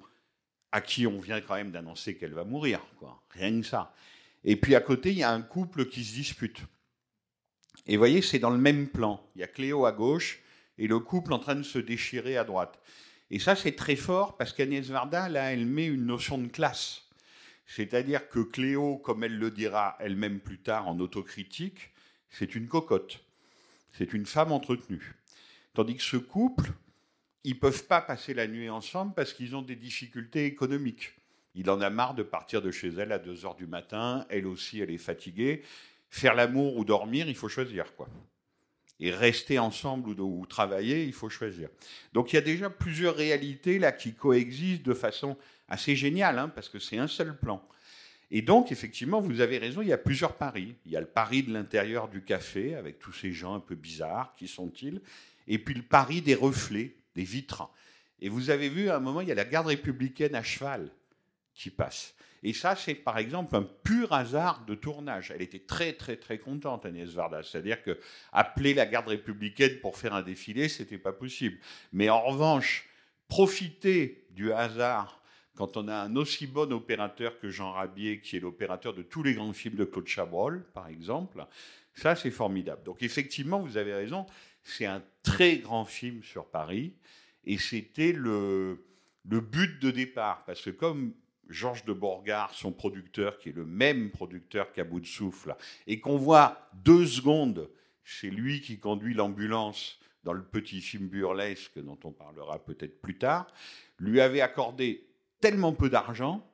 à 0.71 0.79
qui 0.79 1.07
on 1.07 1.19
vient 1.19 1.41
quand 1.41 1.55
même 1.55 1.71
d'annoncer 1.71 2.15
qu'elle 2.15 2.33
va 2.33 2.45
mourir, 2.45 2.79
quoi. 2.99 3.21
Rien 3.31 3.59
que 3.59 3.67
ça. 3.67 3.93
Et 4.45 4.55
puis 4.55 4.75
à 4.75 4.81
côté, 4.81 5.11
il 5.11 5.17
y 5.17 5.23
a 5.23 5.31
un 5.33 5.41
couple 5.41 5.87
qui 5.87 6.05
se 6.05 6.13
dispute. 6.13 6.61
Et 7.85 7.97
vous 7.97 7.99
voyez, 7.99 8.21
c'est 8.21 8.39
dans 8.39 8.49
le 8.49 8.57
même 8.57 8.87
plan. 8.87 9.21
Il 9.35 9.41
y 9.41 9.43
a 9.43 9.47
Cléo 9.47 9.85
à 9.85 9.91
gauche 9.91 10.41
et 10.79 10.87
le 10.87 10.99
couple 10.99 11.33
en 11.33 11.39
train 11.39 11.55
de 11.55 11.63
se 11.63 11.77
déchirer 11.77 12.37
à 12.37 12.43
droite. 12.43 12.79
Et 13.29 13.37
ça, 13.37 13.55
c'est 13.55 13.75
très 13.75 13.95
fort 13.95 14.37
parce 14.37 14.53
qu'Agnès 14.53 14.87
Varda, 14.87 15.29
là, 15.29 15.53
elle 15.53 15.67
met 15.67 15.85
une 15.85 16.05
notion 16.05 16.39
de 16.39 16.47
classe. 16.47 17.03
C'est-à-dire 17.67 18.27
que 18.29 18.39
Cléo, 18.39 18.97
comme 18.97 19.23
elle 19.23 19.37
le 19.37 19.51
dira 19.51 19.95
elle-même 19.99 20.39
plus 20.39 20.57
tard 20.57 20.87
en 20.87 20.97
autocritique, 20.99 21.91
c'est 22.31 22.55
une 22.55 22.67
cocotte. 22.67 23.23
C'est 23.91 24.13
une 24.13 24.25
femme 24.25 24.51
entretenue. 24.51 25.13
Tandis 25.75 25.97
que 25.97 26.03
ce 26.03 26.17
couple, 26.17 26.71
ils 27.43 27.53
ne 27.53 27.59
peuvent 27.59 27.85
pas 27.85 28.01
passer 28.01 28.33
la 28.33 28.47
nuit 28.47 28.69
ensemble 28.69 29.13
parce 29.13 29.33
qu'ils 29.33 29.55
ont 29.55 29.61
des 29.61 29.75
difficultés 29.75 30.45
économiques. 30.45 31.13
Il 31.53 31.69
en 31.69 31.81
a 31.81 31.89
marre 31.89 32.15
de 32.15 32.23
partir 32.23 32.61
de 32.61 32.71
chez 32.71 32.89
elle 32.89 33.11
à 33.11 33.19
2 33.19 33.45
heures 33.45 33.55
du 33.55 33.67
matin. 33.67 34.25
Elle 34.29 34.47
aussi, 34.47 34.79
elle 34.79 34.91
est 34.91 34.97
fatiguée. 34.97 35.61
Faire 36.09 36.33
l'amour 36.33 36.77
ou 36.77 36.85
dormir, 36.85 37.27
il 37.27 37.35
faut 37.35 37.49
choisir, 37.49 37.95
quoi. 37.95 38.09
Et 38.99 39.11
rester 39.11 39.59
ensemble 39.59 40.19
ou, 40.19 40.45
travailler, 40.45 41.05
il 41.05 41.13
faut 41.13 41.29
choisir. 41.29 41.69
Donc 42.11 42.33
il 42.33 42.35
y 42.35 42.39
a 42.39 42.41
déjà 42.41 42.69
plusieurs 42.69 43.15
réalités 43.15 43.79
là 43.79 43.93
qui 43.93 44.13
coexistent 44.13 44.85
de 44.85 44.93
façon 44.93 45.37
assez 45.69 45.95
géniale, 45.95 46.37
hein, 46.37 46.49
parce 46.49 46.67
que 46.67 46.79
c'est 46.79 46.97
un 46.97 47.07
seul 47.07 47.37
plan. 47.37 47.65
Et 48.31 48.41
donc, 48.41 48.71
effectivement, 48.71 49.21
vous 49.21 49.41
avez 49.41 49.57
raison, 49.57 49.81
il 49.81 49.87
y 49.87 49.93
a 49.93 49.97
plusieurs 49.97 50.35
paris. 50.35 50.75
Il 50.85 50.91
y 50.91 50.97
a 50.97 50.99
le 50.99 51.07
pari 51.07 51.41
de 51.43 51.51
l'intérieur 51.51 52.07
du 52.07 52.23
café, 52.23 52.75
avec 52.75 52.99
tous 52.99 53.13
ces 53.13 53.31
gens 53.31 53.55
un 53.55 53.59
peu 53.59 53.75
bizarres, 53.75 54.35
qui 54.35 54.47
sont-ils? 54.47 55.01
Et 55.47 55.57
puis 55.57 55.73
le 55.73 55.81
pari 55.81 56.21
des 56.21 56.35
reflets, 56.35 56.95
des 57.15 57.23
vitres. 57.23 57.69
Et 58.21 58.29
vous 58.29 58.51
avez 58.51 58.69
vu, 58.69 58.89
à 58.89 58.97
un 58.97 58.99
moment, 58.99 59.21
il 59.21 59.29
y 59.29 59.31
a 59.31 59.35
la 59.35 59.45
garde 59.45 59.67
républicaine 59.67 60.35
à 60.35 60.43
cheval 60.43 60.91
qui 61.55 61.71
passe. 61.71 62.13
Et 62.43 62.53
ça, 62.53 62.75
c'est 62.75 62.95
par 62.95 63.17
exemple 63.17 63.55
un 63.55 63.63
pur 63.63 64.13
hasard 64.13 64.65
de 64.65 64.75
tournage. 64.75 65.31
Elle 65.31 65.41
était 65.41 65.59
très, 65.59 65.93
très, 65.93 66.15
très 66.15 66.39
contente, 66.39 66.85
Agnès 66.85 67.09
Varda. 67.09 67.43
C'est-à-dire 67.43 67.83
que 67.83 67.99
appeler 68.31 68.73
la 68.73 68.85
garde 68.85 69.07
républicaine 69.07 69.79
pour 69.81 69.97
faire 69.97 70.13
un 70.13 70.21
défilé, 70.21 70.69
c'était 70.69 70.97
pas 70.97 71.13
possible. 71.13 71.57
Mais 71.91 72.09
en 72.09 72.21
revanche, 72.21 72.87
profiter 73.27 74.25
du 74.31 74.51
hasard 74.51 75.19
quand 75.55 75.75
on 75.75 75.89
a 75.89 75.95
un 75.95 76.15
aussi 76.15 76.47
bon 76.47 76.71
opérateur 76.71 77.37
que 77.37 77.49
Jean 77.49 77.73
Rabier, 77.73 78.21
qui 78.21 78.37
est 78.37 78.39
l'opérateur 78.39 78.93
de 78.93 79.03
tous 79.03 79.23
les 79.23 79.33
grands 79.33 79.51
films 79.51 79.75
de 79.75 79.83
Claude 79.83 80.07
Chabrol, 80.07 80.63
par 80.73 80.87
exemple, 80.87 81.45
ça, 81.93 82.15
c'est 82.15 82.31
formidable. 82.31 82.81
Donc, 82.83 83.03
effectivement, 83.03 83.59
vous 83.59 83.75
avez 83.75 83.93
raison, 83.93 84.25
c'est 84.63 84.85
un 84.85 85.03
très 85.21 85.57
grand 85.57 85.83
film 85.83 86.23
sur 86.23 86.45
Paris, 86.45 86.93
et 87.43 87.57
c'était 87.57 88.13
le, 88.13 88.85
le 89.29 89.41
but 89.41 89.81
de 89.81 89.91
départ, 89.91 90.45
parce 90.45 90.61
que 90.61 90.69
comme 90.69 91.13
Georges 91.49 91.83
de 91.83 91.93
Borgard, 91.93 92.53
son 92.53 92.71
producteur, 92.71 93.37
qui 93.39 93.49
est 93.49 93.55
le 93.55 93.65
même 93.65 94.11
producteur 94.11 94.71
qu'à 94.71 94.83
bout 94.83 94.99
de 94.99 95.07
souffle, 95.07 95.55
et 95.87 95.99
qu'on 95.99 96.17
voit 96.17 96.69
deux 96.73 97.05
secondes, 97.05 97.69
c'est 98.03 98.29
lui 98.29 98.61
qui 98.61 98.79
conduit 98.79 99.13
l'ambulance 99.13 99.99
dans 100.23 100.33
le 100.33 100.43
petit 100.43 100.81
film 100.81 101.07
burlesque 101.07 101.79
dont 101.79 101.97
on 102.03 102.11
parlera 102.11 102.63
peut-être 102.63 103.01
plus 103.01 103.17
tard, 103.17 103.47
lui 103.97 104.21
avait 104.21 104.41
accordé 104.41 105.07
tellement 105.39 105.73
peu 105.73 105.89
d'argent 105.89 106.45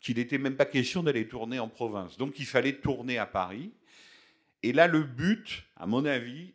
qu'il 0.00 0.16
n'était 0.16 0.38
même 0.38 0.56
pas 0.56 0.66
question 0.66 1.02
d'aller 1.02 1.26
tourner 1.26 1.58
en 1.58 1.68
province. 1.68 2.16
Donc 2.18 2.38
il 2.38 2.46
fallait 2.46 2.74
tourner 2.74 3.18
à 3.18 3.26
Paris. 3.26 3.72
Et 4.62 4.72
là, 4.72 4.86
le 4.86 5.02
but, 5.02 5.64
à 5.76 5.86
mon 5.86 6.04
avis, 6.04 6.52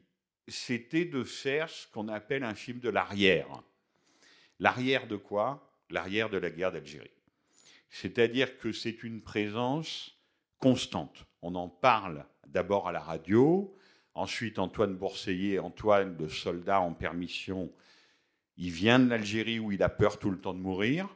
c'était 0.47 1.05
de 1.05 1.23
faire 1.23 1.69
ce 1.69 1.87
qu'on 1.87 2.07
appelle 2.07 2.43
un 2.43 2.55
film 2.55 2.79
de 2.79 2.89
l'arrière. 2.89 3.47
L'arrière 4.59 5.07
de 5.07 5.15
quoi? 5.15 5.73
L'arrière 5.89 6.29
de 6.29 6.37
la 6.37 6.49
guerre 6.49 6.71
d'Algérie. 6.71 7.09
C'est-à-dire 7.89 8.57
que 8.57 8.71
c'est 8.71 9.03
une 9.03 9.21
présence 9.21 10.15
constante. 10.59 11.25
On 11.41 11.55
en 11.55 11.69
parle 11.69 12.25
d'abord 12.47 12.87
à 12.87 12.91
la 12.91 12.99
radio, 12.99 13.75
ensuite 14.13 14.59
Antoine 14.59 14.95
Bourseillet, 14.95 15.59
Antoine, 15.59 16.17
le 16.17 16.29
soldat 16.29 16.81
en 16.81 16.93
permission, 16.93 17.71
il 18.57 18.71
vient 18.71 18.99
de 18.99 19.09
l'Algérie 19.09 19.59
où 19.59 19.71
il 19.71 19.81
a 19.83 19.89
peur 19.89 20.19
tout 20.19 20.29
le 20.29 20.39
temps 20.39 20.53
de 20.53 20.59
mourir, 20.59 21.07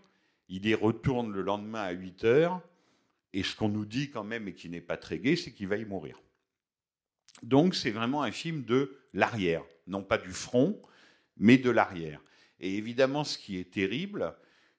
il 0.48 0.66
y 0.66 0.74
retourne 0.74 1.32
le 1.32 1.42
lendemain 1.42 1.82
à 1.82 1.92
8 1.92 2.24
heures, 2.24 2.62
et 3.34 3.44
ce 3.44 3.56
qu'on 3.56 3.70
nous 3.70 3.86
dit 3.86 4.10
quand 4.10 4.24
même, 4.24 4.48
et 4.48 4.54
qui 4.54 4.70
n'est 4.70 4.82
pas 4.82 4.98
très 4.98 5.20
gai, 5.20 5.36
c'est 5.36 5.52
qu'il 5.52 5.68
va 5.68 5.78
y 5.78 5.86
mourir. 5.86 6.22
Donc 7.42 7.76
c'est 7.76 7.92
vraiment 7.92 8.24
un 8.24 8.32
film 8.32 8.64
de 8.64 8.98
l'arrière, 9.14 9.64
non 9.88 10.04
pas 10.04 10.18
du 10.18 10.32
front, 10.32 10.82
mais 11.36 11.58
de 11.58 11.70
l'arrière. 11.70 12.22
Et 12.60 12.78
évidemment, 12.78 13.24
ce 13.24 13.38
qui 13.38 13.58
est 13.58 13.74
terrible, 13.74 14.34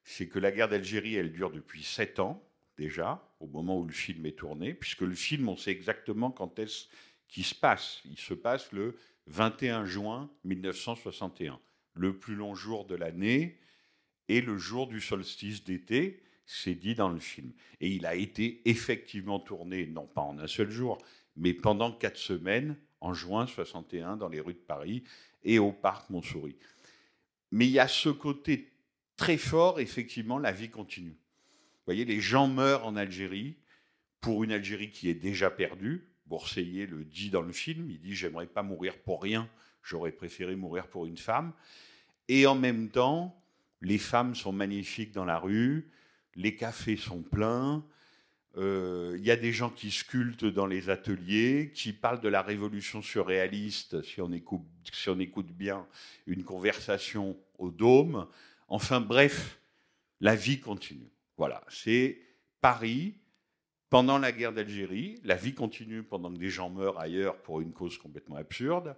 c'est 0.05 0.27
que 0.27 0.39
la 0.39 0.51
guerre 0.51 0.69
d'Algérie, 0.69 1.15
elle 1.15 1.33
dure 1.33 1.51
depuis 1.51 1.83
sept 1.83 2.19
ans 2.19 2.41
déjà, 2.77 3.27
au 3.39 3.47
moment 3.47 3.79
où 3.79 3.85
le 3.85 3.91
film 3.91 4.25
est 4.25 4.37
tourné, 4.37 4.73
puisque 4.73 5.01
le 5.01 5.15
film, 5.15 5.49
on 5.49 5.57
sait 5.57 5.71
exactement 5.71 6.31
quand 6.31 6.59
est-ce 6.59 6.85
qu'il 7.27 7.43
se 7.43 7.55
passe. 7.55 8.01
Il 8.05 8.17
se 8.17 8.33
passe 8.33 8.71
le 8.71 8.95
21 9.27 9.85
juin 9.85 10.29
1961, 10.43 11.59
le 11.95 12.17
plus 12.17 12.35
long 12.35 12.53
jour 12.53 12.85
de 12.85 12.95
l'année 12.95 13.59
et 14.27 14.41
le 14.41 14.57
jour 14.57 14.87
du 14.87 15.01
solstice 15.01 15.63
d'été, 15.63 16.21
c'est 16.45 16.75
dit 16.75 16.93
dans 16.93 17.09
le 17.09 17.19
film. 17.19 17.51
Et 17.81 17.89
il 17.89 18.05
a 18.05 18.15
été 18.15 18.61
effectivement 18.65 19.39
tourné, 19.39 19.87
non 19.87 20.05
pas 20.05 20.21
en 20.21 20.37
un 20.37 20.47
seul 20.47 20.69
jour, 20.69 20.99
mais 21.35 21.53
pendant 21.53 21.91
quatre 21.91 22.17
semaines, 22.17 22.77
en 23.01 23.13
juin 23.13 23.47
61, 23.47 24.17
dans 24.17 24.29
les 24.29 24.39
rues 24.39 24.53
de 24.53 24.59
Paris 24.59 25.03
et 25.43 25.59
au 25.59 25.71
parc 25.71 26.09
Montsouris. 26.09 26.57
Mais 27.51 27.65
il 27.65 27.71
y 27.71 27.79
a 27.79 27.87
ce 27.87 28.09
côté 28.09 28.74
très 29.17 29.37
fort, 29.37 29.79
effectivement, 29.79 30.39
la 30.39 30.51
vie 30.51 30.69
continue. 30.69 31.11
Vous 31.11 31.85
voyez, 31.85 32.05
les 32.05 32.19
gens 32.21 32.47
meurent 32.47 32.85
en 32.85 32.95
Algérie 32.95 33.57
pour 34.21 34.43
une 34.43 34.51
Algérie 34.51 34.89
qui 34.89 35.09
est 35.09 35.13
déjà 35.13 35.49
perdue. 35.51 36.09
Bourseillet 36.25 36.87
le 36.87 37.03
dit 37.03 37.29
dans 37.29 37.43
le 37.43 37.51
film, 37.51 37.89
il 37.89 37.99
dit 37.99 38.15
J'aimerais 38.15 38.47
pas 38.47 38.63
mourir 38.63 38.97
pour 38.97 39.21
rien, 39.21 39.47
j'aurais 39.83 40.11
préféré 40.11 40.55
mourir 40.55 40.87
pour 40.87 41.05
une 41.05 41.17
femme. 41.17 41.53
Et 42.27 42.47
en 42.47 42.55
même 42.55 42.89
temps, 42.89 43.39
les 43.81 43.99
femmes 43.99 44.33
sont 44.33 44.51
magnifiques 44.51 45.11
dans 45.11 45.25
la 45.25 45.37
rue, 45.37 45.91
les 46.35 46.55
cafés 46.55 46.97
sont 46.97 47.21
pleins, 47.21 47.85
Euh, 48.57 49.15
Il 49.19 49.25
y 49.25 49.31
a 49.31 49.35
des 49.35 49.51
gens 49.51 49.69
qui 49.69 49.91
sculptent 49.91 50.45
dans 50.45 50.65
les 50.65 50.89
ateliers, 50.89 51.71
qui 51.73 51.91
parlent 51.91 52.21
de 52.21 52.29
la 52.29 52.41
révolution 52.41 53.01
surréaliste, 53.01 54.01
si 54.03 54.21
on 54.21 54.31
écoute 54.31 55.51
bien 55.51 55.85
une 56.25 56.43
conversation 56.43 57.37
au 57.57 57.69
dôme. 57.69 58.27
Enfin 58.67 59.01
bref, 59.01 59.59
la 60.19 60.35
vie 60.35 60.59
continue. 60.59 61.11
Voilà, 61.37 61.63
c'est 61.67 62.19
Paris 62.61 63.15
pendant 63.89 64.17
la 64.17 64.31
guerre 64.31 64.53
d'Algérie. 64.53 65.19
La 65.23 65.35
vie 65.35 65.53
continue 65.53 66.03
pendant 66.03 66.31
que 66.31 66.37
des 66.37 66.49
gens 66.49 66.69
meurent 66.69 66.99
ailleurs 66.99 67.41
pour 67.41 67.61
une 67.61 67.73
cause 67.73 67.97
complètement 67.97 68.37
absurde. 68.37 68.95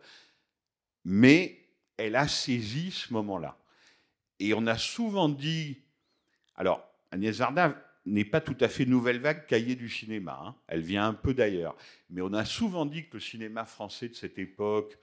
Mais 1.03 1.65
elle 1.97 2.15
a 2.15 2.27
saisi 2.27 2.91
ce 2.91 3.13
moment-là. 3.13 3.57
Et 4.39 4.53
on 4.53 4.67
a 4.67 4.77
souvent 4.77 5.29
dit. 5.29 5.81
Alors, 6.55 6.83
Agnès 7.11 7.37
Varda 7.37 7.83
n'est 8.05 8.25
pas 8.25 8.41
tout 8.41 8.57
à 8.61 8.69
fait 8.69 8.85
nouvelle 8.85 9.19
vague 9.19 9.45
cahier 9.47 9.75
du 9.75 9.89
cinéma. 9.89 10.39
hein. 10.41 10.55
Elle 10.67 10.81
vient 10.81 11.07
un 11.07 11.13
peu 11.13 11.33
d'ailleurs. 11.33 11.75
Mais 12.09 12.21
on 12.21 12.33
a 12.33 12.45
souvent 12.45 12.85
dit 12.85 13.07
que 13.07 13.15
le 13.15 13.19
cinéma 13.19 13.65
français 13.65 14.09
de 14.09 14.15
cette 14.15 14.39
époque 14.39 14.97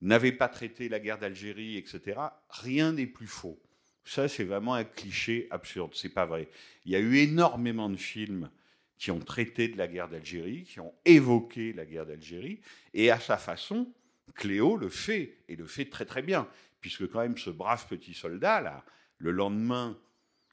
n'avait 0.00 0.32
pas 0.32 0.48
traité 0.48 0.88
la 0.88 1.00
guerre 1.00 1.18
d'Algérie, 1.18 1.76
etc. 1.76 2.20
Rien 2.48 2.92
n'est 2.92 3.06
plus 3.06 3.26
faux. 3.26 3.60
Ça, 4.04 4.28
c'est 4.28 4.44
vraiment 4.44 4.74
un 4.74 4.84
cliché 4.84 5.46
absurde. 5.50 5.92
C'est 5.94 6.08
pas 6.08 6.26
vrai. 6.26 6.48
Il 6.84 6.92
y 6.92 6.96
a 6.96 7.00
eu 7.00 7.16
énormément 7.16 7.88
de 7.88 7.96
films 7.96 8.50
qui 8.98 9.10
ont 9.10 9.20
traité 9.20 9.68
de 9.68 9.78
la 9.78 9.88
guerre 9.88 10.08
d'Algérie, 10.08 10.64
qui 10.64 10.80
ont 10.80 10.92
évoqué 11.04 11.72
la 11.72 11.86
guerre 11.86 12.06
d'Algérie, 12.06 12.60
et 12.92 13.10
à 13.10 13.18
sa 13.18 13.38
façon, 13.38 13.90
Cléo 14.34 14.76
le 14.76 14.90
fait, 14.90 15.38
et 15.48 15.56
le 15.56 15.66
fait 15.66 15.86
très 15.86 16.04
très 16.04 16.22
bien, 16.22 16.46
puisque 16.80 17.10
quand 17.10 17.20
même 17.20 17.38
ce 17.38 17.50
brave 17.50 17.86
petit 17.88 18.12
soldat, 18.12 18.60
là, 18.60 18.84
le 19.18 19.30
lendemain, 19.30 19.98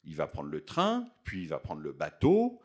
il 0.04 0.14
va 0.14 0.26
prendre 0.26 0.48
le 0.48 0.64
train, 0.64 1.06
puis 1.24 1.42
il 1.42 1.48
va 1.48 1.58
prendre 1.58 1.82
le 1.82 1.92
bateau, 1.92 2.60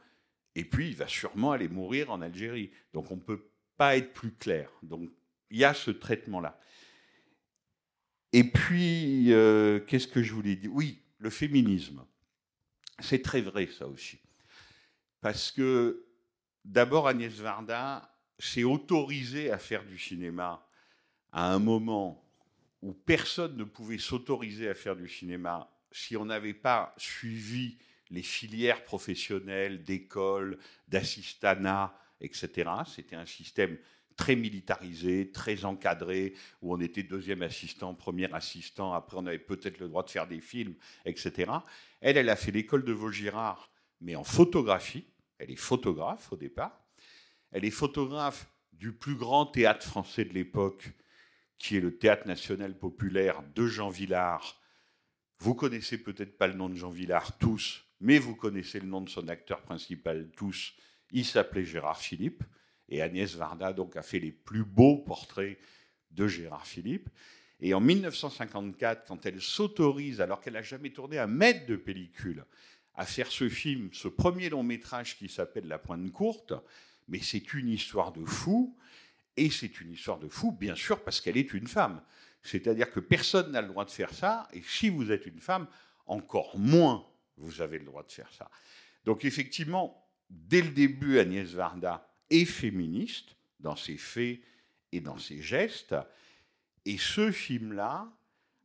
et 0.55 0.63
puis 0.63 0.89
il 0.89 0.95
va 0.95 1.07
sûrement 1.07 1.51
aller 1.51 1.67
mourir 1.67 2.11
en 2.11 2.21
Algérie. 2.21 2.71
Donc 2.93 3.11
on 3.11 3.15
ne 3.15 3.21
peut 3.21 3.49
pas 3.77 3.97
être 3.97 4.13
plus 4.13 4.31
clair. 4.31 4.69
Donc 4.83 5.09
il 5.49 5.57
y 5.57 5.65
a 5.65 5.73
ce 5.73 5.91
traitement-là. 5.91 6.59
Et 8.33 8.43
puis, 8.43 9.31
euh, 9.31 9.79
qu'est-ce 9.79 10.07
que 10.07 10.23
je 10.23 10.33
voulais 10.33 10.55
dire? 10.55 10.71
Oui, 10.73 10.99
le 11.19 11.29
féminisme. 11.29 12.03
C'est 12.99 13.21
très 13.21 13.41
vrai, 13.41 13.67
ça 13.67 13.87
aussi. 13.87 14.19
Parce 15.21 15.51
que, 15.51 16.07
d'abord, 16.65 17.07
Agnès 17.07 17.33
Varda 17.33 18.11
s'est 18.39 18.63
autorisée 18.63 19.51
à 19.51 19.59
faire 19.59 19.85
du 19.85 19.99
cinéma 19.99 20.67
à 21.31 21.53
un 21.53 21.59
moment 21.59 22.27
où 22.81 22.93
personne 22.93 23.55
ne 23.55 23.63
pouvait 23.63 23.99
s'autoriser 23.99 24.67
à 24.67 24.73
faire 24.73 24.95
du 24.95 25.07
cinéma 25.07 25.69
si 25.91 26.17
on 26.17 26.25
n'avait 26.25 26.55
pas 26.55 26.93
suivi 26.97 27.77
les 28.09 28.23
filières 28.23 28.83
professionnelles 28.83 29.83
d'école, 29.83 30.57
d'assistanat, 30.87 31.95
etc. 32.19 32.69
C'était 32.87 33.15
un 33.15 33.25
système 33.27 33.77
très 34.15 34.35
militarisé, 34.35 35.31
très 35.31 35.65
encadré, 35.65 36.33
où 36.61 36.73
on 36.73 36.79
était 36.79 37.03
deuxième 37.03 37.41
assistant, 37.41 37.93
premier 37.93 38.31
assistant, 38.33 38.93
après 38.93 39.17
on 39.17 39.25
avait 39.25 39.39
peut-être 39.39 39.79
le 39.79 39.87
droit 39.87 40.03
de 40.03 40.09
faire 40.09 40.27
des 40.27 40.41
films, 40.41 40.75
etc. 41.05 41.51
Elle, 42.01 42.17
elle 42.17 42.29
a 42.29 42.35
fait 42.35 42.51
l'école 42.51 42.83
de 42.83 42.93
Vaugirard, 42.93 43.71
mais 44.01 44.15
en 44.15 44.23
photographie. 44.23 45.05
Elle 45.39 45.51
est 45.51 45.55
photographe 45.55 46.31
au 46.31 46.37
départ. 46.37 46.79
Elle 47.51 47.65
est 47.65 47.71
photographe 47.71 48.47
du 48.71 48.91
plus 48.91 49.15
grand 49.15 49.45
théâtre 49.45 49.85
français 49.85 50.25
de 50.25 50.33
l'époque, 50.33 50.91
qui 51.57 51.77
est 51.77 51.81
le 51.81 51.97
Théâtre 51.97 52.27
national 52.27 52.77
populaire 52.77 53.41
de 53.55 53.67
Jean 53.67 53.89
Villard. 53.89 54.59
Vous 55.39 55.55
connaissez 55.55 55.97
peut-être 55.97 56.37
pas 56.37 56.47
le 56.47 56.53
nom 56.53 56.69
de 56.69 56.75
Jean 56.75 56.89
Villard 56.89 57.37
tous, 57.37 57.85
mais 58.01 58.17
vous 58.17 58.35
connaissez 58.35 58.79
le 58.79 58.87
nom 58.87 59.01
de 59.01 59.09
son 59.09 59.27
acteur 59.27 59.61
principal 59.61 60.29
tous. 60.35 60.73
Il 61.11 61.25
s'appelait 61.25 61.63
Gérard 61.63 61.99
Philippe. 61.99 62.43
Et 62.93 63.01
Agnès 63.01 63.33
Varda 63.33 63.73
donc, 63.73 63.97
a 63.97 64.03
fait 64.03 64.19
les 64.19 64.31
plus 64.31 64.63
beaux 64.63 64.97
portraits 64.97 65.57
de 66.11 66.27
Gérard 66.27 66.67
Philippe. 66.67 67.09
Et 67.59 67.73
en 67.73 67.79
1954, 67.79 69.07
quand 69.07 69.25
elle 69.25 69.41
s'autorise, 69.41 70.21
alors 70.21 70.39
qu'elle 70.39 70.53
n'a 70.53 70.61
jamais 70.61 70.91
tourné 70.91 71.17
un 71.17 71.25
mètre 71.25 71.65
de 71.65 71.75
pellicule, 71.75 72.45
à 72.93 73.07
faire 73.07 73.31
ce 73.31 73.49
film, 73.49 73.89
ce 73.93 74.07
premier 74.07 74.49
long 74.49 74.61
métrage 74.61 75.17
qui 75.17 75.27
s'appelle 75.27 75.67
La 75.67 75.79
Pointe 75.79 76.11
Courte, 76.11 76.53
mais 77.07 77.17
c'est 77.19 77.55
une 77.55 77.69
histoire 77.69 78.11
de 78.11 78.23
fou. 78.23 78.77
Et 79.37 79.49
c'est 79.49 79.81
une 79.81 79.93
histoire 79.93 80.19
de 80.19 80.27
fou, 80.27 80.51
bien 80.51 80.75
sûr, 80.75 81.03
parce 81.03 81.19
qu'elle 81.19 81.37
est 81.37 81.55
une 81.55 81.65
femme. 81.65 81.99
C'est-à-dire 82.43 82.91
que 82.91 82.99
personne 82.99 83.53
n'a 83.53 83.63
le 83.63 83.69
droit 83.69 83.85
de 83.85 83.89
faire 83.89 84.13
ça. 84.13 84.47
Et 84.53 84.61
si 84.61 84.89
vous 84.89 85.11
êtes 85.11 85.25
une 85.25 85.39
femme, 85.39 85.65
encore 86.05 86.59
moins 86.59 87.07
vous 87.37 87.59
avez 87.59 87.79
le 87.79 87.85
droit 87.85 88.03
de 88.03 88.11
faire 88.11 88.31
ça. 88.31 88.51
Donc 89.03 89.25
effectivement, 89.25 90.07
dès 90.29 90.61
le 90.61 90.69
début, 90.69 91.17
Agnès 91.17 91.49
Varda 91.49 92.07
est 92.29 92.45
féministe 92.45 93.35
dans 93.59 93.75
ses 93.75 93.97
faits 93.97 94.39
et 94.91 94.99
dans 94.99 95.17
ses 95.17 95.41
gestes. 95.41 95.95
Et 96.85 96.97
ce 96.97 97.31
film-là 97.31 98.11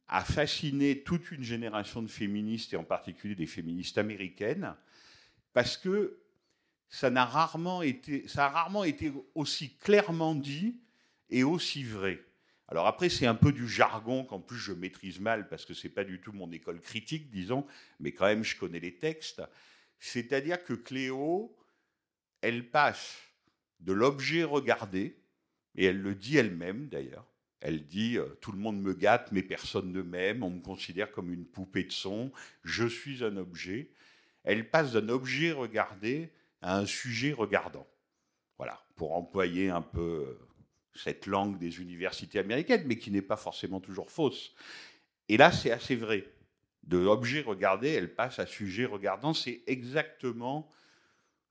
a 0.08 0.24
fasciné 0.24 1.02
toute 1.02 1.30
une 1.30 1.42
génération 1.42 2.02
de 2.02 2.08
féministes, 2.08 2.72
et 2.72 2.76
en 2.76 2.84
particulier 2.84 3.34
des 3.34 3.46
féministes 3.46 3.98
américaines, 3.98 4.74
parce 5.52 5.76
que 5.76 6.18
ça, 6.88 7.10
n'a 7.10 7.26
rarement 7.26 7.82
été, 7.82 8.26
ça 8.26 8.46
a 8.46 8.48
rarement 8.48 8.84
été 8.84 9.12
aussi 9.34 9.76
clairement 9.76 10.34
dit 10.34 10.80
et 11.28 11.44
aussi 11.44 11.84
vrai. 11.84 12.24
Alors 12.68 12.86
après, 12.86 13.08
c'est 13.08 13.26
un 13.26 13.34
peu 13.34 13.52
du 13.52 13.68
jargon 13.68 14.24
qu'en 14.24 14.40
plus 14.40 14.58
je 14.58 14.72
maîtrise 14.72 15.20
mal, 15.20 15.48
parce 15.48 15.64
que 15.64 15.74
ce 15.74 15.86
n'est 15.86 15.92
pas 15.92 16.04
du 16.04 16.20
tout 16.20 16.32
mon 16.32 16.50
école 16.52 16.80
critique, 16.80 17.30
disons, 17.30 17.66
mais 18.00 18.12
quand 18.12 18.26
même 18.26 18.44
je 18.44 18.56
connais 18.56 18.80
les 18.80 18.96
textes. 18.96 19.42
C'est-à-dire 19.98 20.64
que 20.64 20.74
Cléo, 20.74 21.54
elle 22.40 22.70
passe 22.70 23.18
de 23.80 23.92
l'objet 23.92 24.44
regardé, 24.44 25.16
et 25.74 25.84
elle 25.84 26.00
le 26.00 26.14
dit 26.14 26.36
elle-même 26.36 26.88
d'ailleurs, 26.88 27.26
elle 27.60 27.84
dit 27.86 28.18
euh, 28.18 28.26
Tout 28.40 28.52
le 28.52 28.58
monde 28.58 28.80
me 28.80 28.94
gâte, 28.94 29.32
mais 29.32 29.42
personne 29.42 29.92
ne 29.92 30.02
m'aime, 30.02 30.42
on 30.42 30.50
me 30.50 30.60
considère 30.60 31.10
comme 31.10 31.32
une 31.32 31.44
poupée 31.44 31.84
de 31.84 31.92
son, 31.92 32.32
je 32.64 32.86
suis 32.86 33.24
un 33.24 33.36
objet. 33.36 33.90
Elle 34.44 34.70
passe 34.70 34.92
d'un 34.92 35.08
objet 35.08 35.52
regardé 35.52 36.30
à 36.62 36.78
un 36.78 36.86
sujet 36.86 37.32
regardant. 37.32 37.86
Voilà, 38.56 38.82
pour 38.96 39.14
employer 39.14 39.70
un 39.70 39.82
peu 39.82 40.00
euh, 40.00 40.48
cette 40.94 41.26
langue 41.26 41.58
des 41.58 41.80
universités 41.80 42.38
américaines, 42.38 42.84
mais 42.86 42.98
qui 42.98 43.10
n'est 43.10 43.22
pas 43.22 43.36
forcément 43.36 43.80
toujours 43.80 44.10
fausse. 44.10 44.54
Et 45.28 45.36
là, 45.36 45.52
c'est 45.52 45.70
assez 45.70 45.96
vrai. 45.96 46.24
De 46.84 46.98
objet 46.98 47.42
regardé, 47.42 47.90
elle 47.90 48.14
passe 48.14 48.38
à 48.38 48.46
sujet 48.46 48.86
regardant. 48.86 49.34
C'est 49.34 49.62
exactement 49.66 50.70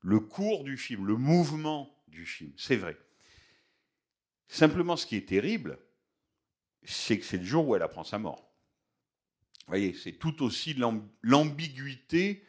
le 0.00 0.20
cours 0.20 0.64
du 0.64 0.76
film, 0.76 1.06
le 1.06 1.16
mouvement 1.16 1.97
du 2.08 2.26
film. 2.26 2.52
C'est 2.56 2.76
vrai. 2.76 2.96
Simplement, 4.48 4.96
ce 4.96 5.06
qui 5.06 5.16
est 5.16 5.28
terrible, 5.28 5.78
c'est 6.84 7.18
que 7.18 7.24
c'est 7.24 7.38
le 7.38 7.44
jour 7.44 7.68
où 7.68 7.76
elle 7.76 7.82
apprend 7.82 8.04
sa 8.04 8.18
mort. 8.18 8.50
Vous 9.66 9.72
voyez, 9.72 9.92
c'est 9.92 10.12
tout 10.12 10.42
aussi 10.42 10.74
l'ambiguïté 11.22 12.42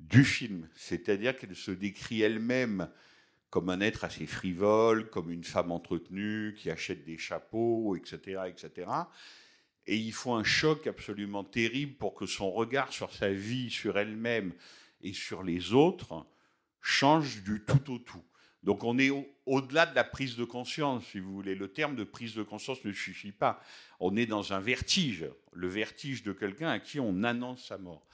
du 0.00 0.24
film. 0.24 0.68
C'est-à-dire 0.74 1.36
qu'elle 1.36 1.54
se 1.54 1.70
décrit 1.70 2.22
elle-même 2.22 2.90
comme 3.50 3.70
un 3.70 3.80
être 3.80 4.04
assez 4.04 4.26
frivole, 4.26 5.08
comme 5.08 5.30
une 5.30 5.44
femme 5.44 5.70
entretenue 5.70 6.54
qui 6.58 6.70
achète 6.70 7.04
des 7.04 7.18
chapeaux, 7.18 7.94
etc., 7.96 8.42
etc. 8.48 8.90
Et 9.86 9.96
il 9.96 10.12
faut 10.12 10.34
un 10.34 10.44
choc 10.44 10.86
absolument 10.88 11.44
terrible 11.44 11.94
pour 11.94 12.14
que 12.14 12.26
son 12.26 12.50
regard 12.50 12.92
sur 12.92 13.12
sa 13.12 13.30
vie, 13.30 13.70
sur 13.70 13.96
elle-même 13.98 14.52
et 15.00 15.12
sur 15.12 15.44
les 15.44 15.72
autres 15.72 16.26
change 16.80 17.42
du 17.42 17.64
tout 17.64 17.92
au 17.92 17.98
tout. 17.98 18.24
Donc 18.66 18.82
on 18.82 18.98
est 18.98 19.10
au-delà 19.46 19.86
de 19.86 19.94
la 19.94 20.02
prise 20.02 20.34
de 20.34 20.44
conscience, 20.44 21.04
si 21.06 21.20
vous 21.20 21.32
voulez. 21.32 21.54
Le 21.54 21.68
terme 21.68 21.94
de 21.94 22.02
prise 22.02 22.34
de 22.34 22.42
conscience 22.42 22.84
ne 22.84 22.92
suffit 22.92 23.30
pas. 23.30 23.62
On 24.00 24.16
est 24.16 24.26
dans 24.26 24.52
un 24.52 24.58
vertige, 24.58 25.24
le 25.52 25.68
vertige 25.68 26.24
de 26.24 26.32
quelqu'un 26.32 26.70
à 26.70 26.80
qui 26.80 26.98
on 26.98 27.22
annonce 27.22 27.64
sa 27.64 27.78
mort. 27.78 28.04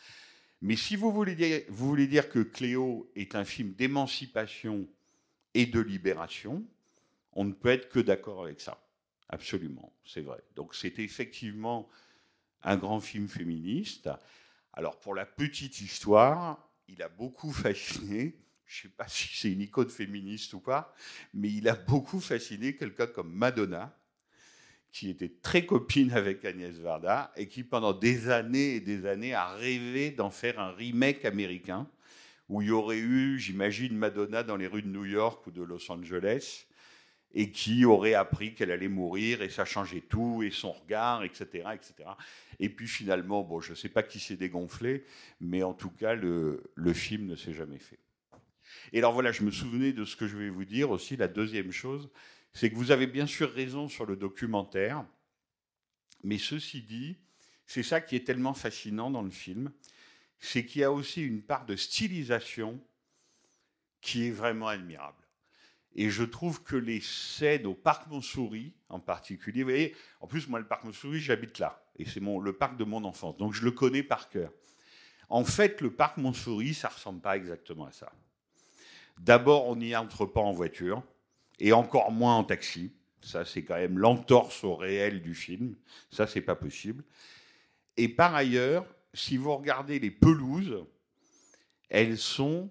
Mais 0.60 0.76
si 0.76 0.94
vous 0.94 1.10
voulez 1.10 1.34
dire, 1.34 1.62
vous 1.70 1.88
voulez 1.88 2.06
dire 2.06 2.28
que 2.28 2.40
Cléo 2.40 3.10
est 3.16 3.34
un 3.34 3.46
film 3.46 3.72
d'émancipation 3.72 4.86
et 5.54 5.64
de 5.64 5.80
libération, 5.80 6.62
on 7.32 7.44
ne 7.44 7.52
peut 7.52 7.70
être 7.70 7.88
que 7.88 8.00
d'accord 8.00 8.44
avec 8.44 8.60
ça. 8.60 8.78
Absolument, 9.30 9.90
c'est 10.04 10.20
vrai. 10.20 10.42
Donc 10.54 10.74
c'est 10.74 10.98
effectivement 10.98 11.88
un 12.62 12.76
grand 12.76 13.00
film 13.00 13.26
féministe. 13.26 14.10
Alors 14.74 15.00
pour 15.00 15.14
la 15.14 15.24
petite 15.24 15.80
histoire, 15.80 16.68
il 16.88 17.02
a 17.02 17.08
beaucoup 17.08 17.52
fasciné, 17.52 18.36
je 18.72 18.86
ne 18.86 18.90
sais 18.90 18.96
pas 18.96 19.06
si 19.08 19.28
c'est 19.34 19.52
une 19.52 19.60
icône 19.60 19.90
féministe 19.90 20.54
ou 20.54 20.60
pas, 20.60 20.94
mais 21.34 21.50
il 21.50 21.68
a 21.68 21.74
beaucoup 21.74 22.20
fasciné 22.20 22.74
quelqu'un 22.74 23.06
comme 23.06 23.32
Madonna, 23.32 23.96
qui 24.90 25.08
était 25.08 25.32
très 25.42 25.64
copine 25.64 26.12
avec 26.12 26.44
Agnès 26.44 26.74
Varda 26.76 27.32
et 27.36 27.48
qui 27.48 27.64
pendant 27.64 27.94
des 27.94 28.28
années 28.28 28.76
et 28.76 28.80
des 28.80 29.06
années 29.06 29.32
a 29.32 29.54
rêvé 29.54 30.10
d'en 30.10 30.30
faire 30.30 30.60
un 30.60 30.72
remake 30.72 31.24
américain 31.24 31.88
où 32.48 32.60
il 32.60 32.68
y 32.68 32.70
aurait 32.70 32.98
eu, 32.98 33.38
j'imagine, 33.38 33.96
Madonna 33.96 34.42
dans 34.42 34.56
les 34.56 34.66
rues 34.66 34.82
de 34.82 34.88
New 34.88 35.06
York 35.06 35.46
ou 35.46 35.50
de 35.50 35.62
Los 35.62 35.90
Angeles 35.90 36.66
et 37.32 37.50
qui 37.50 37.86
aurait 37.86 38.12
appris 38.12 38.54
qu'elle 38.54 38.70
allait 38.70 38.88
mourir 38.88 39.40
et 39.40 39.48
ça 39.48 39.64
changeait 39.64 40.02
tout 40.02 40.42
et 40.42 40.50
son 40.50 40.72
regard, 40.72 41.24
etc., 41.24 41.70
etc. 41.72 42.10
Et 42.60 42.68
puis 42.68 42.86
finalement, 42.86 43.42
bon, 43.42 43.60
je 43.60 43.70
ne 43.70 43.76
sais 43.76 43.88
pas 43.88 44.02
qui 44.02 44.20
s'est 44.20 44.36
dégonflé, 44.36 45.06
mais 45.40 45.62
en 45.62 45.72
tout 45.72 45.88
cas, 45.88 46.14
le, 46.14 46.62
le 46.74 46.92
film 46.92 47.26
ne 47.28 47.36
s'est 47.36 47.54
jamais 47.54 47.78
fait. 47.78 47.98
Et 48.92 48.98
alors 48.98 49.12
voilà, 49.12 49.32
je 49.32 49.42
me 49.42 49.50
souvenais 49.50 49.92
de 49.92 50.04
ce 50.04 50.16
que 50.16 50.26
je 50.26 50.36
vais 50.36 50.50
vous 50.50 50.64
dire 50.64 50.90
aussi. 50.90 51.16
La 51.16 51.28
deuxième 51.28 51.72
chose, 51.72 52.10
c'est 52.52 52.70
que 52.70 52.76
vous 52.76 52.90
avez 52.90 53.06
bien 53.06 53.26
sûr 53.26 53.52
raison 53.52 53.88
sur 53.88 54.06
le 54.06 54.16
documentaire, 54.16 55.04
mais 56.22 56.38
ceci 56.38 56.82
dit, 56.82 57.16
c'est 57.66 57.82
ça 57.82 58.00
qui 58.00 58.16
est 58.16 58.24
tellement 58.26 58.54
fascinant 58.54 59.10
dans 59.10 59.22
le 59.22 59.30
film, 59.30 59.72
c'est 60.38 60.66
qu'il 60.66 60.80
y 60.80 60.84
a 60.84 60.92
aussi 60.92 61.22
une 61.22 61.42
part 61.42 61.64
de 61.66 61.76
stylisation 61.76 62.80
qui 64.00 64.26
est 64.26 64.30
vraiment 64.30 64.68
admirable. 64.68 65.22
Et 65.94 66.10
je 66.10 66.24
trouve 66.24 66.62
que 66.62 66.76
les 66.76 67.00
scènes 67.00 67.66
au 67.66 67.74
parc 67.74 68.06
Montsouris, 68.08 68.74
en 68.88 68.98
particulier, 68.98 69.62
vous 69.62 69.70
voyez, 69.70 69.94
en 70.20 70.26
plus, 70.26 70.48
moi, 70.48 70.58
le 70.58 70.66
parc 70.66 70.84
Montsouris, 70.84 71.20
j'habite 71.20 71.58
là. 71.58 71.84
Et 71.96 72.06
c'est 72.06 72.20
mon, 72.20 72.40
le 72.40 72.54
parc 72.54 72.76
de 72.76 72.84
mon 72.84 73.04
enfance. 73.04 73.36
Donc, 73.36 73.52
je 73.52 73.62
le 73.64 73.70
connais 73.70 74.02
par 74.02 74.28
cœur. 74.28 74.52
En 75.28 75.44
fait, 75.44 75.80
le 75.80 75.92
parc 75.92 76.16
Montsouris, 76.16 76.74
ça 76.74 76.88
ressemble 76.88 77.20
pas 77.20 77.36
exactement 77.36 77.86
à 77.86 77.92
ça. 77.92 78.12
D'abord, 79.20 79.68
on 79.68 79.76
n'y 79.76 79.94
entre 79.94 80.26
pas 80.26 80.40
en 80.40 80.52
voiture, 80.52 81.02
et 81.58 81.72
encore 81.72 82.10
moins 82.10 82.36
en 82.36 82.44
taxi. 82.44 82.92
Ça, 83.20 83.44
c'est 83.44 83.62
quand 83.62 83.76
même 83.76 83.98
l'entorse 83.98 84.64
au 84.64 84.74
réel 84.74 85.22
du 85.22 85.34
film. 85.34 85.76
Ça, 86.10 86.26
c'est 86.26 86.40
pas 86.40 86.56
possible. 86.56 87.04
Et 87.96 88.08
par 88.08 88.34
ailleurs, 88.34 88.84
si 89.14 89.36
vous 89.36 89.54
regardez 89.54 89.98
les 89.98 90.10
pelouses, 90.10 90.84
elles 91.88 92.18
sont, 92.18 92.70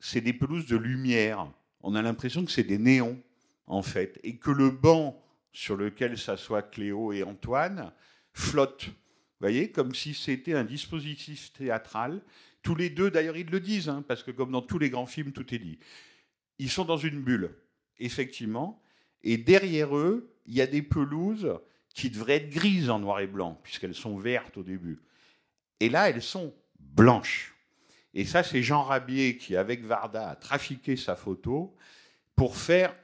c'est 0.00 0.20
des 0.20 0.32
pelouses 0.32 0.66
de 0.66 0.76
lumière. 0.76 1.52
On 1.82 1.94
a 1.94 2.02
l'impression 2.02 2.44
que 2.44 2.50
c'est 2.50 2.64
des 2.64 2.78
néons, 2.78 3.20
en 3.66 3.82
fait, 3.82 4.18
et 4.24 4.38
que 4.38 4.50
le 4.50 4.70
banc 4.70 5.22
sur 5.52 5.76
lequel 5.76 6.18
s'assoient 6.18 6.62
Cléo 6.62 7.12
et 7.12 7.22
Antoine 7.22 7.92
flotte. 8.32 8.86
Vous 8.86 9.46
voyez, 9.46 9.70
comme 9.70 9.94
si 9.94 10.14
c'était 10.14 10.54
un 10.54 10.64
dispositif 10.64 11.52
théâtral. 11.52 12.22
Tous 12.62 12.74
les 12.74 12.90
deux, 12.90 13.10
d'ailleurs, 13.10 13.36
ils 13.36 13.50
le 13.50 13.60
disent, 13.60 13.88
hein, 13.88 14.04
parce 14.06 14.22
que 14.22 14.30
comme 14.30 14.52
dans 14.52 14.62
tous 14.62 14.78
les 14.78 14.90
grands 14.90 15.06
films, 15.06 15.32
tout 15.32 15.54
est 15.54 15.58
dit. 15.58 15.78
Ils 16.58 16.70
sont 16.70 16.84
dans 16.84 16.98
une 16.98 17.20
bulle, 17.20 17.56
effectivement, 17.98 18.82
et 19.22 19.38
derrière 19.38 19.96
eux, 19.96 20.34
il 20.46 20.54
y 20.54 20.60
a 20.60 20.66
des 20.66 20.82
pelouses 20.82 21.58
qui 21.94 22.10
devraient 22.10 22.36
être 22.36 22.50
grises 22.50 22.90
en 22.90 22.98
noir 22.98 23.20
et 23.20 23.26
blanc, 23.26 23.60
puisqu'elles 23.62 23.94
sont 23.94 24.16
vertes 24.16 24.56
au 24.56 24.62
début. 24.62 25.00
Et 25.80 25.88
là, 25.88 26.10
elles 26.10 26.22
sont 26.22 26.54
blanches. 26.78 27.54
Et 28.14 28.24
ça, 28.24 28.42
c'est 28.42 28.62
Jean 28.62 28.82
Rabier 28.82 29.36
qui, 29.36 29.56
avec 29.56 29.84
Varda, 29.84 30.30
a 30.30 30.36
trafiqué 30.36 30.96
sa 30.96 31.16
photo 31.16 31.74
pour 32.34 32.56
faire 32.56 32.94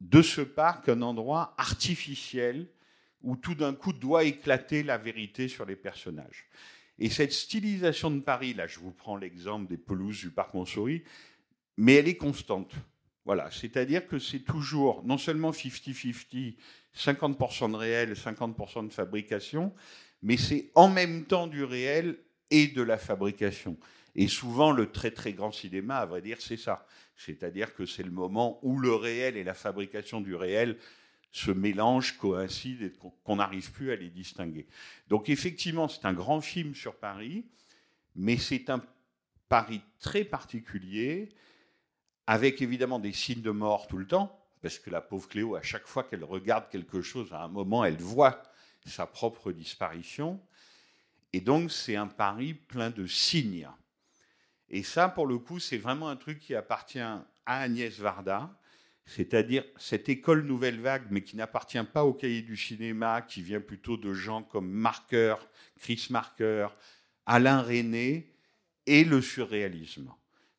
de 0.00 0.22
ce 0.22 0.40
parc 0.40 0.88
un 0.88 1.02
endroit 1.02 1.54
artificiel 1.58 2.68
où 3.22 3.36
tout 3.36 3.54
d'un 3.54 3.74
coup 3.74 3.92
doit 3.92 4.24
éclater 4.24 4.82
la 4.82 4.96
vérité 4.96 5.48
sur 5.48 5.64
les 5.64 5.76
personnages. 5.76 6.46
Et 6.98 7.10
cette 7.10 7.32
stylisation 7.32 8.10
de 8.10 8.20
Paris, 8.20 8.54
là, 8.54 8.66
je 8.66 8.80
vous 8.80 8.90
prends 8.90 9.16
l'exemple 9.16 9.68
des 9.68 9.76
pelouses 9.76 10.20
du 10.20 10.30
parc 10.30 10.54
Montsouris, 10.54 11.02
mais 11.76 11.94
elle 11.94 12.08
est 12.08 12.16
constante. 12.16 12.72
Voilà, 13.24 13.50
c'est-à-dire 13.50 14.06
que 14.06 14.18
c'est 14.18 14.40
toujours 14.40 15.04
non 15.04 15.18
seulement 15.18 15.50
50-50, 15.50 16.56
50% 16.96 17.70
de 17.72 17.76
réel, 17.76 18.14
50% 18.14 18.88
de 18.88 18.92
fabrication, 18.92 19.72
mais 20.22 20.36
c'est 20.36 20.70
en 20.74 20.88
même 20.88 21.24
temps 21.26 21.46
du 21.46 21.62
réel 21.62 22.18
et 22.50 22.68
de 22.68 22.82
la 22.82 22.98
fabrication. 22.98 23.76
Et 24.14 24.26
souvent, 24.26 24.72
le 24.72 24.90
très 24.90 25.10
très 25.10 25.32
grand 25.32 25.52
cinéma, 25.52 25.98
à 25.98 26.06
vrai 26.06 26.22
dire, 26.22 26.40
c'est 26.40 26.56
ça. 26.56 26.86
C'est-à-dire 27.16 27.74
que 27.74 27.86
c'est 27.86 28.02
le 28.02 28.10
moment 28.10 28.58
où 28.62 28.78
le 28.78 28.94
réel 28.94 29.36
et 29.36 29.44
la 29.44 29.54
fabrication 29.54 30.20
du 30.20 30.34
réel 30.34 30.78
se 31.30 31.50
mélangent, 31.50 32.16
coïncident 32.16 32.84
et 32.84 32.92
qu'on 33.24 33.36
n'arrive 33.36 33.70
plus 33.72 33.92
à 33.92 33.96
les 33.96 34.10
distinguer. 34.10 34.66
Donc 35.08 35.28
effectivement, 35.28 35.88
c'est 35.88 36.04
un 36.04 36.12
grand 36.12 36.40
film 36.40 36.74
sur 36.74 36.96
Paris, 36.96 37.46
mais 38.14 38.36
c'est 38.36 38.70
un 38.70 38.82
Paris 39.48 39.82
très 40.00 40.24
particulier, 40.24 41.30
avec 42.26 42.60
évidemment 42.60 42.98
des 42.98 43.12
signes 43.12 43.42
de 43.42 43.50
mort 43.50 43.86
tout 43.86 43.96
le 43.96 44.06
temps, 44.06 44.38
parce 44.60 44.78
que 44.78 44.90
la 44.90 45.00
pauvre 45.00 45.28
Cléo, 45.28 45.54
à 45.54 45.62
chaque 45.62 45.86
fois 45.86 46.04
qu'elle 46.04 46.24
regarde 46.24 46.68
quelque 46.68 47.00
chose, 47.00 47.32
à 47.32 47.44
un 47.44 47.48
moment, 47.48 47.84
elle 47.84 47.96
voit 47.96 48.42
sa 48.84 49.06
propre 49.06 49.52
disparition. 49.52 50.40
Et 51.32 51.40
donc, 51.40 51.70
c'est 51.70 51.96
un 51.96 52.06
Paris 52.06 52.54
plein 52.54 52.90
de 52.90 53.06
signes. 53.06 53.68
Et 54.68 54.82
ça, 54.82 55.08
pour 55.08 55.26
le 55.26 55.38
coup, 55.38 55.58
c'est 55.58 55.78
vraiment 55.78 56.08
un 56.08 56.16
truc 56.16 56.40
qui 56.40 56.54
appartient 56.54 56.98
à 57.00 57.24
Agnès 57.46 57.98
Varda, 57.98 58.50
c'est-à-dire 59.08 59.64
cette 59.78 60.10
école 60.10 60.42
nouvelle 60.42 60.80
vague, 60.80 61.06
mais 61.10 61.22
qui 61.22 61.34
n'appartient 61.34 61.82
pas 61.82 62.04
au 62.04 62.12
cahier 62.12 62.42
du 62.42 62.58
cinéma, 62.58 63.22
qui 63.22 63.40
vient 63.40 63.60
plutôt 63.60 63.96
de 63.96 64.12
gens 64.12 64.42
comme 64.42 64.70
Marker, 64.70 65.36
Chris 65.80 66.08
Marker, 66.10 66.68
Alain 67.24 67.62
René 67.62 68.30
et 68.86 69.04
le 69.04 69.22
surréalisme. 69.22 70.12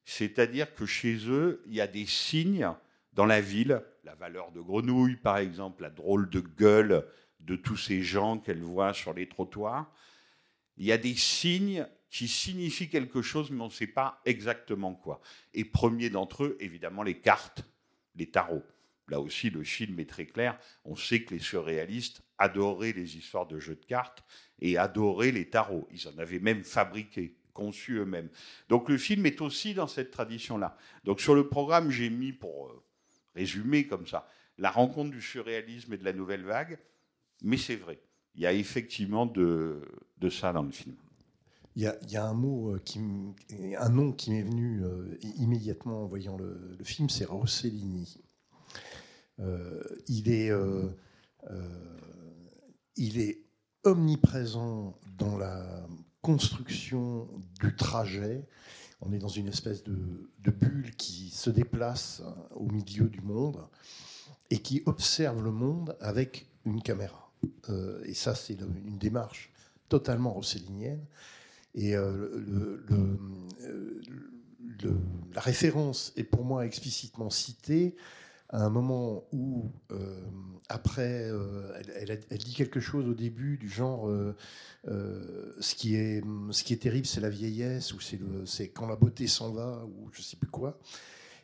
C'est-à-dire 0.03 0.73
que 0.73 0.87
chez 0.87 1.19
eux, 1.27 1.61
il 1.67 1.75
y 1.75 1.81
a 1.81 1.85
des 1.85 2.07
signes 2.07 2.67
dans 3.13 3.27
la 3.27 3.39
ville, 3.39 3.83
la 4.03 4.15
valeur 4.15 4.51
de 4.51 4.61
grenouille 4.61 5.17
par 5.17 5.37
exemple, 5.37 5.83
la 5.83 5.91
drôle 5.91 6.27
de 6.27 6.39
gueule 6.39 7.05
de 7.39 7.55
tous 7.55 7.77
ces 7.77 8.01
gens 8.01 8.39
qu'elle 8.39 8.63
voit 8.63 8.95
sur 8.95 9.13
les 9.13 9.29
trottoirs. 9.29 9.93
Il 10.77 10.87
y 10.87 10.91
a 10.91 10.97
des 10.97 11.15
signes 11.15 11.85
qui 12.09 12.27
signifient 12.27 12.89
quelque 12.89 13.21
chose, 13.21 13.51
mais 13.51 13.61
on 13.61 13.67
ne 13.67 13.71
sait 13.71 13.85
pas 13.85 14.19
exactement 14.25 14.95
quoi. 14.95 15.21
Et 15.53 15.65
premier 15.65 16.09
d'entre 16.09 16.45
eux, 16.45 16.57
évidemment, 16.59 17.03
les 17.03 17.19
cartes, 17.19 17.63
les 18.15 18.29
tarots. 18.29 18.63
Là 19.09 19.19
aussi, 19.19 19.49
le 19.49 19.63
film 19.63 19.99
est 19.99 20.09
très 20.09 20.25
clair. 20.25 20.57
On 20.85 20.95
sait 20.95 21.23
que 21.23 21.33
les 21.33 21.39
surréalistes 21.39 22.21
adoraient 22.37 22.93
les 22.93 23.17
histoires 23.17 23.47
de 23.47 23.59
jeux 23.59 23.75
de 23.75 23.85
cartes 23.85 24.23
et 24.59 24.77
adoraient 24.77 25.31
les 25.31 25.49
tarots. 25.49 25.87
Ils 25.91 26.07
en 26.07 26.17
avaient 26.17 26.39
même 26.39 26.63
fabriqué, 26.63 27.35
conçu 27.53 27.97
eux-mêmes. 27.97 28.29
Donc 28.69 28.87
le 28.87 28.97
film 28.97 29.25
est 29.25 29.41
aussi 29.41 29.73
dans 29.73 29.87
cette 29.87 30.11
tradition-là. 30.11 30.77
Donc 31.03 31.21
sur 31.21 31.33
le 31.33 31.47
programme, 31.47 31.89
j'ai 31.89 32.09
mis, 32.09 32.33
pour 32.33 32.67
euh, 32.67 32.83
résumer 33.35 33.87
comme 33.87 34.05
ça, 34.05 34.29
la 34.57 34.69
rencontre 34.69 35.11
du 35.11 35.21
surréalisme 35.21 35.93
et 35.93 35.97
de 35.97 36.05
la 36.05 36.13
nouvelle 36.13 36.43
vague. 36.43 36.79
Mais 37.41 37.57
c'est 37.57 37.77
vrai, 37.77 37.99
il 38.35 38.41
y 38.41 38.45
a 38.45 38.53
effectivement 38.53 39.25
de, 39.25 39.81
de 40.17 40.29
ça 40.29 40.53
dans 40.53 40.63
le 40.63 40.71
film. 40.71 40.95
Il 41.79 42.11
y, 42.11 42.17
a, 42.17 42.25
un 42.25 42.33
mot, 42.33 42.73
euh, 42.73 42.81
qui, 42.83 42.99
un 43.77 43.87
nom 43.87 44.11
qui 44.11 44.31
m'est 44.31 44.41
venu 44.41 44.83
euh, 44.83 45.17
immédiatement 45.37 46.03
en 46.03 46.07
voyant 46.07 46.35
le, 46.35 46.77
film, 46.83 47.09
c'est 47.09 47.23
Rossellini. 47.23 48.17
Euh, 49.39 49.81
il, 50.09 50.29
est, 50.29 50.51
il 52.97 53.21
est 53.21 53.45
omniprésent 53.85 54.99
dans 55.17 55.37
la 55.37 55.87
construction 56.21 57.29
du 57.61 57.73
trajet. 57.77 58.45
On 58.99 59.13
est 59.13 59.19
dans 59.19 59.29
une 59.29 59.47
espèce 59.47 59.81
de, 59.85 60.29
de, 60.39 60.51
bulle 60.51 60.93
qui 60.97 61.29
se 61.29 61.49
déplace 61.49 62.21
au 62.55 62.65
milieu 62.65 63.07
du 63.07 63.21
monde 63.21 63.65
et 64.49 64.59
qui 64.59 64.83
observe 64.85 65.41
le 65.41 65.51
monde 65.51 65.95
avec 66.01 66.45
une 66.65 66.81
caméra. 66.81 67.31
et 68.03 68.13
ça, 68.13 68.35
c'est 68.35 68.55
une 68.55 68.97
démarche 68.97 69.53
totalement 69.87 70.33
rossellinienne. 70.33 71.05
Et 71.75 71.95
euh, 71.95 72.83
euh, 72.91 73.17
la 75.33 75.41
référence 75.41 76.13
est 76.15 76.23
pour 76.23 76.43
moi 76.43 76.65
explicitement 76.65 77.29
citée 77.29 77.95
à 78.51 78.65
un 78.65 78.69
moment 78.69 79.25
où, 79.31 79.71
euh, 79.91 80.19
après, 80.69 81.29
elle, 81.95 82.37
dit 82.39 82.55
quelque 82.55 82.79
chose 82.79 83.07
au 83.07 83.13
début 83.13 83.57
du 83.57 83.69
genre 83.69 84.09
ce, 84.85 85.75
qui 85.75 85.95
est, 85.95 86.23
ce 86.51 86.63
qui 86.63 86.73
est 86.73 86.81
terrible, 86.81 87.05
c'est 87.05 87.21
la 87.21 87.29
vieillesse, 87.29 87.93
ou 87.93 87.99
c'est 88.45 88.69
quand 88.69 88.87
la 88.87 88.95
beauté 88.95 89.27
s'en 89.27 89.51
va, 89.51 89.85
ou 89.85 90.09
je 90.11 90.23
sais 90.23 90.37
plus 90.37 90.49
quoi. 90.49 90.79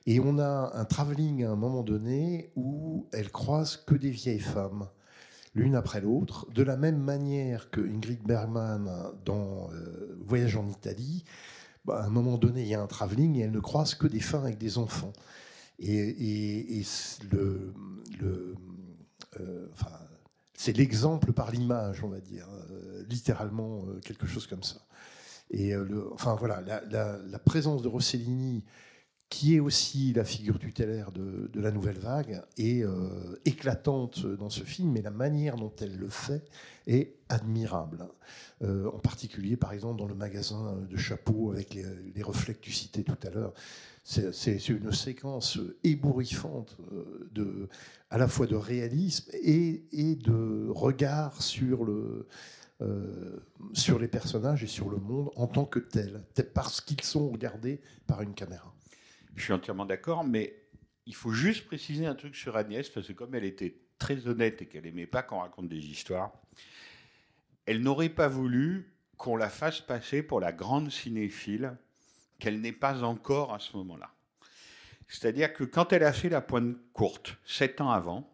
Et 0.07 0.19
on 0.19 0.39
a 0.39 0.71
un 0.73 0.85
travelling 0.85 1.43
à 1.43 1.51
un 1.51 1.55
moment 1.55 1.83
donné 1.83 2.51
où 2.55 3.07
elle 3.11 3.31
croise 3.31 3.77
que 3.77 3.95
des 3.95 4.11
vieilles 4.11 4.39
femmes 4.39 4.88
l'une 5.56 5.76
après 5.76 6.02
l'autre, 6.02 6.46
de 6.54 6.62
la 6.62 6.76
même 6.76 7.00
manière 7.00 7.70
que 7.70 7.80
Ingrid 7.80 8.22
Bergman 8.24 9.13
dans 9.24 9.70
euh, 9.72 10.18
Voyage 10.26 10.58
en 10.58 10.68
Italie. 10.68 11.24
Bah, 11.86 12.02
à 12.02 12.06
un 12.06 12.10
moment 12.10 12.38
donné, 12.38 12.62
il 12.63 12.68
y 12.68 12.76
a 12.76 12.82
un 12.82 12.88
travelling 12.88 13.38
et 13.38 13.41
elle 13.41 13.52
ne 13.52 13.60
croise 13.60 13.96
que 13.96 14.06
des 14.06 14.20
femmes 14.20 14.44
avec 14.44 14.58
des 14.58 14.78
enfants. 14.78 15.13
Et, 15.80 16.84
le, 17.32 17.74
euh, 19.39 19.68
c'est 20.54 20.74
l'exemple 20.74 21.32
par 21.32 21.52
l'image, 21.52 22.04
on 22.04 22.10
va 22.10 22.20
dire, 22.20 22.47
euh, 22.72 23.03
littéralement 23.10 23.86
quelque 24.03 24.28
chose 24.28 24.47
comme 24.47 24.64
ça. 24.64 24.78
Et 25.51 25.74
enfin 26.12 26.36
voilà, 26.36 26.62
la, 26.89 27.39
présence 27.39 27.84
de 27.84 27.88
Rossellini 27.88 28.64
qui 29.30 29.55
est 29.55 29.59
aussi 29.59 30.13
la 30.13 30.23
figure 30.23 30.59
tutélaire 30.59 31.11
de, 31.11 31.49
la 31.55 31.71
nouvelle 31.71 31.97
vague, 31.97 32.43
est 32.57 32.84
euh, 32.84 33.39
éclatante 33.45 34.26
dans 34.26 34.49
ce 34.49 34.63
film, 34.63 34.91
mais 34.91 35.01
la 35.01 35.11
manière 35.11 35.55
dont 35.55 35.73
elle 35.82 35.97
le 35.97 36.09
fait 36.09 36.43
est 36.88 37.15
admirable. 37.30 38.07
Euh, 38.61 38.88
en 38.88 38.99
particulier, 38.99 39.57
par 39.57 39.73
exemple, 39.73 39.99
dans 39.99 40.07
le 40.07 40.15
magasin 40.15 40.78
de 40.89 40.97
chapeaux 40.97 41.51
avec 41.51 41.73
les, 41.73 42.23
reflets 42.23 42.53
que 42.53 42.61
tu 42.61 42.71
citais 42.71 43.03
tout 43.03 43.17
à 43.26 43.30
l'heure. 43.32 43.53
C'est 44.03 44.69
une 44.69 44.91
séquence 44.91 45.57
ébouriffante 45.84 46.78
euh, 46.93 47.28
de, 47.34 47.67
à 48.11 48.19
la 48.19 48.28
fois 48.28 48.45
de 48.45 48.55
réalisme 48.55 49.32
et, 49.34 49.86
et 49.91 50.15
de 50.15 50.67
regard 50.69 51.41
sur, 51.41 51.84
le, 51.84 52.28
sur 53.73 53.97
les 53.97 54.07
personnages 54.07 54.63
et 54.63 54.67
sur 54.67 54.89
le 54.89 54.97
monde 54.97 55.32
en 55.36 55.47
tant 55.47 55.65
que 55.65 55.80
tel, 55.80 56.23
parce 56.53 56.80
qu'ils 56.80 57.01
sont 57.01 57.30
regardés 57.30 57.82
par 58.05 58.21
une 58.21 58.36
caméra. 58.36 58.74
Je 59.36 59.43
suis 59.43 59.53
entièrement 59.53 59.86
d'accord, 59.86 60.23
mais 60.23 60.55
il 61.05 61.15
faut 61.15 61.31
juste 61.31 61.65
préciser 61.65 62.05
un 62.05 62.15
truc 62.15 62.36
sur 62.36 62.55
Agnès, 62.57 62.89
parce 62.89 63.07
que 63.07 63.13
comme 63.13 63.36
elle 63.36 63.45
était 63.45 63.77
très 63.99 64.27
honnête 64.27 64.61
et 64.61 64.65
qu'elle 64.67 64.86
aimait 64.86 65.07
pas 65.07 65.23
qu'on 65.23 65.39
raconte 65.39 65.69
des 65.69 65.86
histoires, 65.86 66.33
elle 67.65 67.81
n'aurait 67.81 68.09
pas 68.09 68.27
voulu 68.27 68.93
qu'on 69.17 69.36
la 69.36 69.49
fasse 69.49 69.81
passer 69.81 70.23
pour 70.23 70.39
la 70.39 70.51
grande 70.51 70.91
cinéphile 70.91 71.77
qu'elle 72.39 72.59
n'est 72.59 72.71
pas 72.71 73.03
encore 73.03 73.53
à 73.53 73.59
ce 73.59 73.75
moment-là. 73.77 74.11
C'est-à-dire 75.07 75.53
que 75.53 75.63
quand 75.63 75.93
elle 75.93 76.03
a 76.03 76.13
fait 76.13 76.29
La 76.29 76.41
Pointe 76.41 76.75
Courte, 76.93 77.38
sept 77.45 77.79
ans 77.79 77.91
avant, 77.91 78.29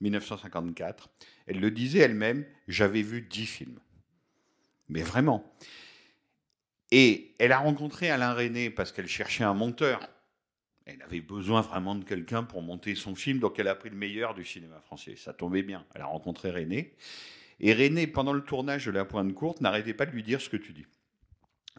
1954, 0.00 1.08
elle 1.46 1.60
le 1.60 1.70
disait 1.70 2.00
elle-même, 2.00 2.44
j'avais 2.66 3.02
vu 3.02 3.22
dix 3.22 3.46
films. 3.46 3.78
Mais 4.88 5.02
vraiment. 5.02 5.54
Et 6.90 7.34
elle 7.38 7.52
a 7.52 7.58
rencontré 7.58 8.10
Alain 8.10 8.34
René 8.34 8.70
parce 8.70 8.92
qu'elle 8.92 9.08
cherchait 9.08 9.44
un 9.44 9.54
monteur. 9.54 10.00
Elle 10.86 11.00
avait 11.02 11.22
besoin 11.22 11.62
vraiment 11.62 11.94
de 11.94 12.04
quelqu'un 12.04 12.42
pour 12.42 12.60
monter 12.60 12.94
son 12.94 13.14
film, 13.14 13.38
donc 13.38 13.58
elle 13.58 13.68
a 13.68 13.74
pris 13.74 13.88
le 13.88 13.96
meilleur 13.96 14.34
du 14.34 14.44
cinéma 14.44 14.80
français. 14.80 15.16
Ça 15.16 15.32
tombait 15.32 15.62
bien. 15.62 15.84
Elle 15.94 16.02
a 16.02 16.06
rencontré 16.06 16.50
René. 16.50 16.94
Et 17.60 17.72
René, 17.72 18.06
pendant 18.06 18.32
le 18.32 18.42
tournage 18.42 18.84
de 18.86 18.90
La 18.90 19.04
Pointe 19.04 19.32
Courte, 19.32 19.60
n'arrêtait 19.60 19.94
pas 19.94 20.04
de 20.04 20.10
lui 20.10 20.22
dire 20.22 20.40
ce 20.40 20.50
que 20.50 20.58
tu 20.58 20.72
dis. 20.72 20.86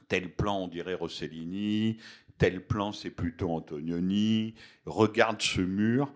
Tel 0.08 0.34
plan, 0.34 0.64
on 0.64 0.68
dirait 0.68 0.96
Rossellini. 0.96 1.98
Tel 2.38 2.66
plan, 2.66 2.92
c'est 2.92 3.12
plutôt 3.12 3.52
Antonioni. 3.52 4.56
Regarde 4.86 5.42
ce 5.42 5.62
mur. 5.62 6.12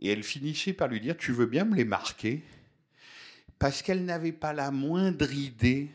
Et 0.00 0.10
elle 0.10 0.22
finissait 0.22 0.72
par 0.72 0.88
lui 0.88 1.00
dire 1.00 1.16
Tu 1.16 1.32
veux 1.32 1.46
bien 1.46 1.64
me 1.64 1.74
les 1.74 1.84
marquer? 1.84 2.42
Parce 3.58 3.82
qu'elle 3.82 4.04
n'avait 4.04 4.32
pas 4.32 4.52
la 4.52 4.70
moindre 4.70 5.32
idée 5.32 5.90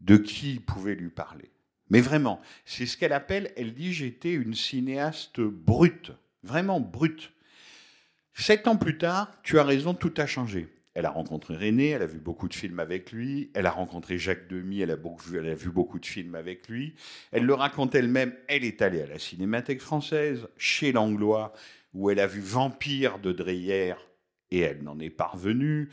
de 0.00 0.16
qui 0.16 0.60
pouvait 0.60 0.94
lui 0.94 1.10
parler. 1.10 1.50
Mais 1.90 2.00
vraiment, 2.00 2.40
c'est 2.64 2.86
ce 2.86 2.96
qu'elle 2.96 3.12
appelle, 3.12 3.52
elle 3.56 3.74
dit 3.74 3.92
j'étais 3.92 4.32
une 4.32 4.54
cinéaste 4.54 5.40
brute, 5.40 6.12
vraiment 6.42 6.80
brute. 6.80 7.32
Sept 8.34 8.68
ans 8.68 8.76
plus 8.76 8.98
tard, 8.98 9.32
tu 9.42 9.58
as 9.58 9.64
raison, 9.64 9.94
tout 9.94 10.14
a 10.16 10.26
changé. 10.26 10.68
Elle 10.94 11.06
a 11.06 11.10
rencontré 11.10 11.56
René, 11.56 11.90
elle 11.90 12.02
a 12.02 12.06
vu 12.06 12.18
beaucoup 12.18 12.48
de 12.48 12.54
films 12.54 12.80
avec 12.80 13.12
lui, 13.12 13.50
elle 13.54 13.66
a 13.66 13.70
rencontré 13.70 14.18
Jacques 14.18 14.48
Demy, 14.48 14.80
elle 14.80 14.90
a, 14.90 14.96
vu 15.54 15.70
beaucoup 15.70 16.00
de 16.00 16.06
films 16.06 16.34
avec 16.34 16.68
lui. 16.68 16.94
Elle 17.30 17.44
le 17.44 17.54
raconte 17.54 17.94
elle-même, 17.94 18.34
elle 18.48 18.64
est 18.64 18.82
allée 18.82 19.02
à 19.02 19.06
la 19.06 19.18
Cinémathèque 19.18 19.80
française, 19.80 20.48
chez 20.56 20.90
l'Anglois, 20.90 21.52
où 21.94 22.10
elle 22.10 22.18
a 22.18 22.26
vu 22.26 22.40
Vampire 22.40 23.20
de 23.20 23.30
Dreyer, 23.32 23.94
et 24.50 24.58
elle 24.60 24.82
n'en 24.82 24.98
est 24.98 25.10
pas 25.10 25.28
revenue. 25.28 25.88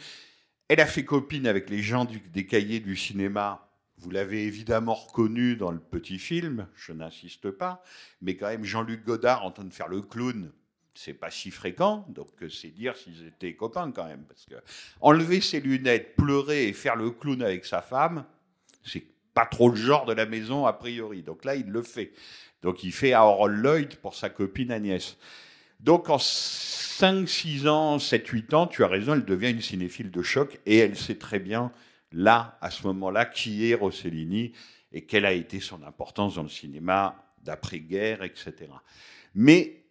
Elle 0.70 0.80
a 0.80 0.88
fait 0.88 1.06
copine 1.06 1.46
avec 1.46 1.70
les 1.70 1.84
gens 1.84 2.06
du- 2.06 2.20
des 2.20 2.48
cahiers 2.48 2.80
du 2.80 2.96
cinéma. 2.96 3.65
Vous 3.98 4.10
l'avez 4.10 4.46
évidemment 4.46 4.94
reconnu 4.94 5.56
dans 5.56 5.72
le 5.72 5.80
petit 5.80 6.20
film, 6.20 6.68
je 6.76 6.92
n'insiste 6.92 7.50
pas, 7.52 7.82
mais 8.22 8.36
quand 8.36 8.48
même 8.48 8.66
Jean-Luc 8.66 9.06
Godard 9.06 9.46
en 9.46 9.52
train 9.52 9.64
de 9.64 9.74
faire 9.74 9.88
le 9.88 10.02
clown, 10.02 10.52
c'est 10.94 11.14
pas 11.14 11.32
si 11.32 11.52
fréquent, 11.52 12.06
donc 12.10 12.30
euh, 12.42 12.50
c'est 12.50 12.70
dire 12.70 12.96
s'ils 12.96 13.28
étaient 13.28 13.56
copains 13.56 13.92
quand 13.92 14.06
même, 14.06 14.24
parce 14.28 14.46
que 14.46 14.56
enlever 15.02 15.42
ses 15.42 15.60
lunettes, 15.60 16.16
pleurer 16.16 16.68
et 16.68 16.74
faire 16.74 16.96
le 16.96 17.12
clown 17.12 17.42
avec 17.42 17.66
sa 17.66 17.82
femme, 17.82 18.26
c'est 18.84 19.06
pas 19.34 19.46
trop 19.46 19.70
le 19.70 19.76
genre 19.76 20.06
de 20.06 20.14
la 20.14 20.26
maison 20.26 20.66
a 20.66 20.74
priori. 20.74 21.22
Donc 21.22 21.44
là, 21.46 21.56
il 21.56 21.68
le 21.68 21.82
fait. 21.82 22.14
Donc 22.62 22.84
il 22.84 22.92
fait 22.92 23.14
Harold 23.14 23.62
Lloyd 23.62 23.96
pour 23.98 24.16
sa 24.16 24.30
copine 24.30 24.72
Agnès. 24.72 25.18
Donc 25.82 26.10
en 26.10 26.18
5, 26.18 27.28
6 27.28 27.68
ans, 27.68 28.00
7, 28.00 28.26
8 28.28 28.54
ans, 28.54 28.68
tu 28.68 28.84
as 28.84 28.88
raison, 28.88 29.14
elle 29.14 29.26
devient 29.26 29.52
une 29.52 29.62
cinéphile 29.62 30.10
de 30.10 30.22
choc 30.22 30.60
et 30.66 30.78
elle 30.78 30.96
sait 30.96 31.16
très 31.16 31.40
bien, 31.40 31.72
là, 32.16 32.58
à 32.62 32.72
ce 32.72 32.88
moment-là, 32.88 33.26
qui 33.26 33.70
est 33.70 33.76
Rossellini 33.76 34.54
et 34.92 35.06
quelle 35.06 35.26
a 35.26 35.34
été 35.34 35.60
son 35.60 35.84
importance 35.84 36.36
dans 36.36 36.44
le 36.44 36.50
cinéma 36.50 37.22
d'après-guerre, 37.44 38.24
etc. 38.24 38.54
Mais, 39.36 39.84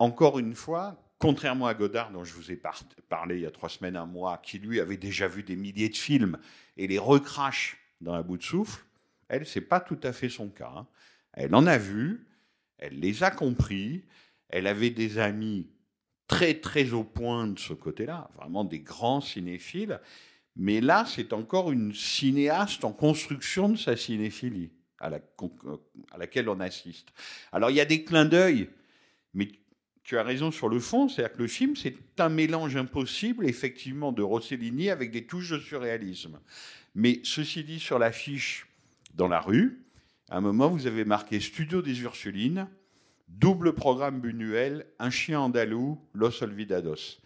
encore 0.00 0.40
une 0.40 0.54
fois, 0.54 1.00
contrairement 1.18 1.66
à 1.68 1.74
Godard, 1.74 2.10
dont 2.10 2.24
je 2.24 2.34
vous 2.34 2.50
ai 2.50 2.56
par- 2.56 2.82
parlé 3.08 3.36
il 3.36 3.42
y 3.42 3.46
a 3.46 3.52
trois 3.52 3.68
semaines, 3.68 3.96
un 3.96 4.04
mois, 4.04 4.38
qui 4.38 4.58
lui 4.58 4.80
avait 4.80 4.96
déjà 4.96 5.28
vu 5.28 5.44
des 5.44 5.54
milliers 5.54 5.88
de 5.88 5.96
films 5.96 6.38
et 6.76 6.88
les 6.88 6.98
recrache 6.98 7.78
dans 8.00 8.14
un 8.14 8.22
bout 8.22 8.36
de 8.36 8.42
souffle, 8.42 8.84
elle, 9.28 9.46
c'est 9.46 9.60
pas 9.60 9.80
tout 9.80 10.00
à 10.02 10.12
fait 10.12 10.28
son 10.28 10.48
cas. 10.48 10.72
hein. 10.76 10.86
Elle 11.32 11.54
en 11.54 11.66
a 11.66 11.78
vu, 11.78 12.26
elle 12.78 12.98
les 12.98 13.22
a 13.22 13.30
compris, 13.30 14.04
elle 14.48 14.66
avait 14.66 14.90
des 14.90 15.18
amis 15.18 15.70
très 16.26 16.54
très 16.54 16.92
au 16.92 17.04
point 17.04 17.46
de 17.46 17.58
ce 17.58 17.72
côté-là, 17.72 18.28
vraiment 18.34 18.64
des 18.64 18.80
grands 18.80 19.20
cinéphiles, 19.20 20.00
mais 20.56 20.80
là 20.80 21.04
c'est 21.06 21.32
encore 21.32 21.72
une 21.72 21.92
cinéaste 21.92 22.84
en 22.84 22.92
construction 22.92 23.68
de 23.68 23.76
sa 23.76 23.96
cinéphilie 23.96 24.70
à, 24.98 25.10
la, 25.10 25.18
à 26.12 26.18
laquelle 26.18 26.48
on 26.48 26.60
assiste. 26.60 27.08
Alors 27.52 27.70
il 27.70 27.76
y 27.76 27.80
a 27.80 27.84
des 27.84 28.04
clins 28.04 28.24
d'œil, 28.24 28.70
mais 29.32 29.48
tu 30.02 30.18
as 30.18 30.22
raison 30.22 30.50
sur 30.50 30.68
le 30.68 30.80
fond, 30.80 31.08
c'est-à-dire 31.08 31.36
que 31.36 31.42
le 31.42 31.48
film 31.48 31.76
c'est 31.76 31.96
un 32.18 32.28
mélange 32.28 32.76
impossible 32.76 33.46
effectivement 33.48 34.12
de 34.12 34.22
Rossellini 34.22 34.90
avec 34.90 35.10
des 35.10 35.26
touches 35.26 35.50
de 35.50 35.58
surréalisme. 35.58 36.38
Mais 36.94 37.20
ceci 37.24 37.64
dit, 37.64 37.80
sur 37.80 37.98
l'affiche 37.98 38.66
dans 39.14 39.28
la 39.28 39.40
rue, 39.40 39.84
à 40.28 40.36
un 40.36 40.40
moment 40.40 40.68
vous 40.68 40.86
avez 40.86 41.04
marqué 41.04 41.40
Studio 41.40 41.82
des 41.82 42.02
Ursulines, 42.02 42.68
double 43.28 43.72
programme 43.74 44.20
Buñuel, 44.20 44.86
Un 44.98 45.10
chien 45.10 45.40
andalou, 45.40 46.00
Los 46.12 46.42
Olvidados. 46.42 47.20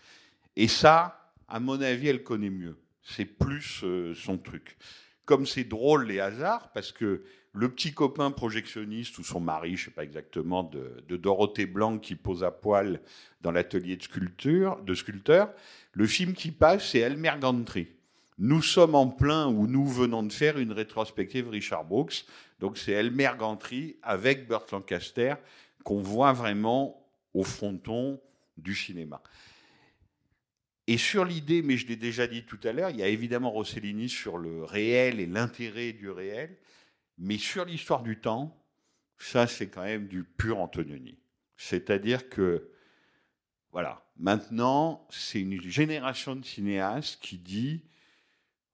Et 0.57 0.69
ça, 0.69 1.33
à 1.49 1.61
mon 1.61 1.81
avis, 1.81 2.09
elle 2.09 2.23
connaît 2.23 2.51
mieux. 2.51 2.77
C'est 3.09 3.25
plus 3.25 3.81
euh, 3.85 4.15
son 4.15 4.37
truc. 4.39 4.77
Comme 5.25 5.47
c'est 5.47 5.65
drôle 5.65 6.07
les 6.07 6.21
hasards, 6.21 6.71
parce 6.73 6.93
que 6.93 7.25
le 7.53 7.69
petit 7.71 7.93
copain 7.93 8.31
projectionniste 8.31 9.19
ou 9.19 9.25
son 9.25 9.41
mari, 9.41 9.77
je 9.77 9.83
ne 9.83 9.85
sais 9.87 9.91
pas 9.91 10.05
exactement, 10.05 10.63
de, 10.63 11.17
Dorothée 11.17 11.67
Blanc 11.67 11.99
qui 11.99 12.15
pose 12.15 12.45
à 12.45 12.51
poil 12.51 13.01
dans 13.41 13.51
l'atelier 13.51 13.97
de 13.97 14.03
sculpture, 14.03 14.81
de 14.83 14.95
sculpteur, 14.95 15.53
le 15.93 16.07
film 16.07 16.35
qui 16.35 16.51
passe, 16.51 16.91
c'est 16.91 17.01
Elmer 17.01 17.33
Gantry. 17.41 17.89
Nous 18.39 18.63
sommes 18.63 18.95
en 18.95 19.09
plein 19.09 19.49
où 19.49 19.67
nous 19.67 19.87
venons 19.87 20.23
de 20.23 20.33
faire 20.33 20.59
une 20.59 20.73
rétrospective 20.73 21.49
Richard 21.49 21.85
Brooks. 21.85 22.25
Donc 22.61 22.79
c'est 22.79 22.93
Elmer 22.93 23.31
Gantry 23.37 23.97
avec 24.03 24.47
Burt 24.47 24.71
Lancaster 24.71 25.35
qu'on 25.83 26.01
voit 26.01 26.33
vraiment 26.33 27.05
au 27.35 27.43
fronton 27.43 28.21
du 28.57 28.75
cinéma. 28.75 29.21
Et 30.91 30.97
sur 30.97 31.27
l'idée, 31.27 31.61
mais 31.61 31.77
je 31.77 31.87
l'ai 31.87 31.97
déjà 31.97 32.27
dit 32.27 32.45
tout 32.45 32.59
à 32.65 32.73
l'heure, 32.73 32.89
il 32.89 32.97
y 32.97 33.03
a 33.03 33.09
évidemment 33.09 33.51
Rossellini 33.51 34.09
sur 34.09 34.39
le 34.39 34.65
réel 34.65 35.21
et 35.21 35.27
l'intérêt 35.27 35.93
du 35.93 36.09
réel, 36.09 36.57
mais 37.19 37.37
sur 37.37 37.67
l'histoire 37.67 38.03
du 38.03 38.19
temps, 38.19 38.59
ça 39.19 39.47
c'est 39.47 39.69
quand 39.69 39.85
même 39.85 40.09
du 40.09 40.25
pur 40.25 40.59
Antonioni. 40.59 41.19
C'est-à-dire 41.59 42.31
que, 42.31 42.71
voilà, 43.71 44.03
maintenant 44.17 45.07
c'est 45.11 45.43
une 45.43 45.61
génération 45.61 46.35
de 46.35 46.45
cinéastes 46.47 47.21
qui 47.21 47.37
dit 47.37 47.83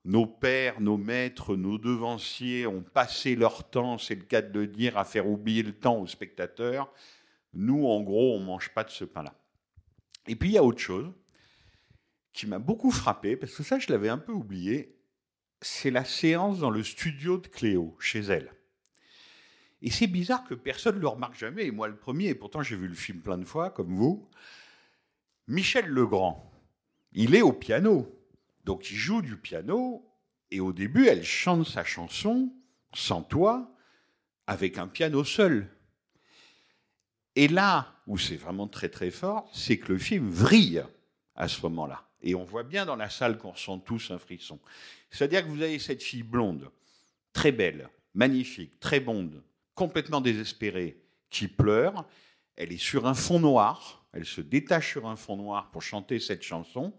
nos 0.04 0.26
pères, 0.26 0.80
nos 0.80 0.98
maîtres, 0.98 1.56
nos 1.56 1.78
devanciers 1.78 2.64
ont 2.68 2.84
passé 2.84 3.34
leur 3.34 3.68
temps, 3.68 3.98
c'est 3.98 4.14
le 4.14 4.22
cas 4.22 4.40
de 4.40 4.60
le 4.60 4.68
dire, 4.68 4.96
à 4.98 5.04
faire 5.04 5.28
oublier 5.28 5.64
le 5.64 5.72
temps 5.72 5.98
aux 5.98 6.06
spectateurs. 6.06 6.92
Nous, 7.54 7.86
en 7.88 8.02
gros, 8.02 8.36
on 8.36 8.40
ne 8.40 8.44
mange 8.44 8.72
pas 8.72 8.84
de 8.84 8.90
ce 8.90 9.04
pain-là. 9.04 9.34
Et 10.28 10.36
puis, 10.36 10.50
il 10.50 10.52
y 10.52 10.58
a 10.58 10.62
autre 10.62 10.78
chose 10.78 11.10
qui 12.34 12.46
m'a 12.46 12.58
beaucoup 12.58 12.90
frappé, 12.90 13.36
parce 13.36 13.54
que 13.54 13.62
ça, 13.62 13.78
je 13.78 13.90
l'avais 13.90 14.10
un 14.10 14.18
peu 14.18 14.32
oublié, 14.32 14.98
c'est 15.62 15.90
la 15.90 16.04
séance 16.04 16.58
dans 16.58 16.70
le 16.70 16.82
studio 16.82 17.38
de 17.38 17.46
Cléo, 17.46 17.96
chez 17.98 18.20
elle. 18.20 18.52
Et 19.80 19.90
c'est 19.90 20.06
bizarre 20.06 20.44
que 20.44 20.54
personne 20.54 20.96
ne 20.96 21.00
le 21.00 21.08
remarque 21.08 21.38
jamais, 21.38 21.66
et 21.66 21.70
moi 21.70 21.88
le 21.88 21.96
premier, 21.96 22.26
et 22.26 22.34
pourtant 22.34 22.62
j'ai 22.62 22.76
vu 22.76 22.88
le 22.88 22.94
film 22.94 23.22
plein 23.22 23.38
de 23.38 23.44
fois, 23.44 23.70
comme 23.70 23.94
vous. 23.94 24.28
Michel 25.46 25.86
Legrand, 25.86 26.52
il 27.12 27.34
est 27.34 27.42
au 27.42 27.52
piano. 27.52 28.10
Donc 28.64 28.90
il 28.90 28.96
joue 28.96 29.22
du 29.22 29.36
piano 29.36 30.10
et 30.50 30.60
au 30.60 30.72
début 30.72 31.06
elle 31.06 31.24
chante 31.24 31.66
sa 31.66 31.84
chanson 31.84 32.52
sans 32.94 33.22
toi 33.22 33.74
avec 34.46 34.78
un 34.78 34.88
piano 34.88 35.22
seul. 35.22 35.68
Et 37.36 37.48
là 37.48 37.94
où 38.06 38.16
c'est 38.16 38.36
vraiment 38.36 38.68
très 38.68 38.88
très 38.88 39.10
fort, 39.10 39.50
c'est 39.52 39.78
que 39.78 39.92
le 39.92 39.98
film 39.98 40.28
vrille 40.28 40.82
à 41.34 41.48
ce 41.48 41.60
moment-là. 41.62 42.08
Et 42.24 42.34
on 42.34 42.42
voit 42.42 42.62
bien 42.62 42.86
dans 42.86 42.96
la 42.96 43.10
salle 43.10 43.38
qu'on 43.38 43.50
ressent 43.50 43.78
tous 43.78 44.10
un 44.10 44.18
frisson. 44.18 44.58
C'est-à-dire 45.10 45.44
que 45.44 45.50
vous 45.50 45.62
avez 45.62 45.78
cette 45.78 46.02
fille 46.02 46.22
blonde, 46.22 46.70
très 47.34 47.52
belle, 47.52 47.90
magnifique, 48.14 48.80
très 48.80 48.98
blonde, 48.98 49.42
complètement 49.74 50.22
désespérée, 50.22 50.96
qui 51.28 51.48
pleure. 51.48 52.06
Elle 52.56 52.72
est 52.72 52.78
sur 52.78 53.06
un 53.06 53.14
fond 53.14 53.40
noir, 53.40 54.06
elle 54.14 54.24
se 54.24 54.40
détache 54.40 54.92
sur 54.92 55.06
un 55.06 55.16
fond 55.16 55.36
noir 55.36 55.70
pour 55.70 55.82
chanter 55.82 56.18
cette 56.18 56.42
chanson 56.42 56.94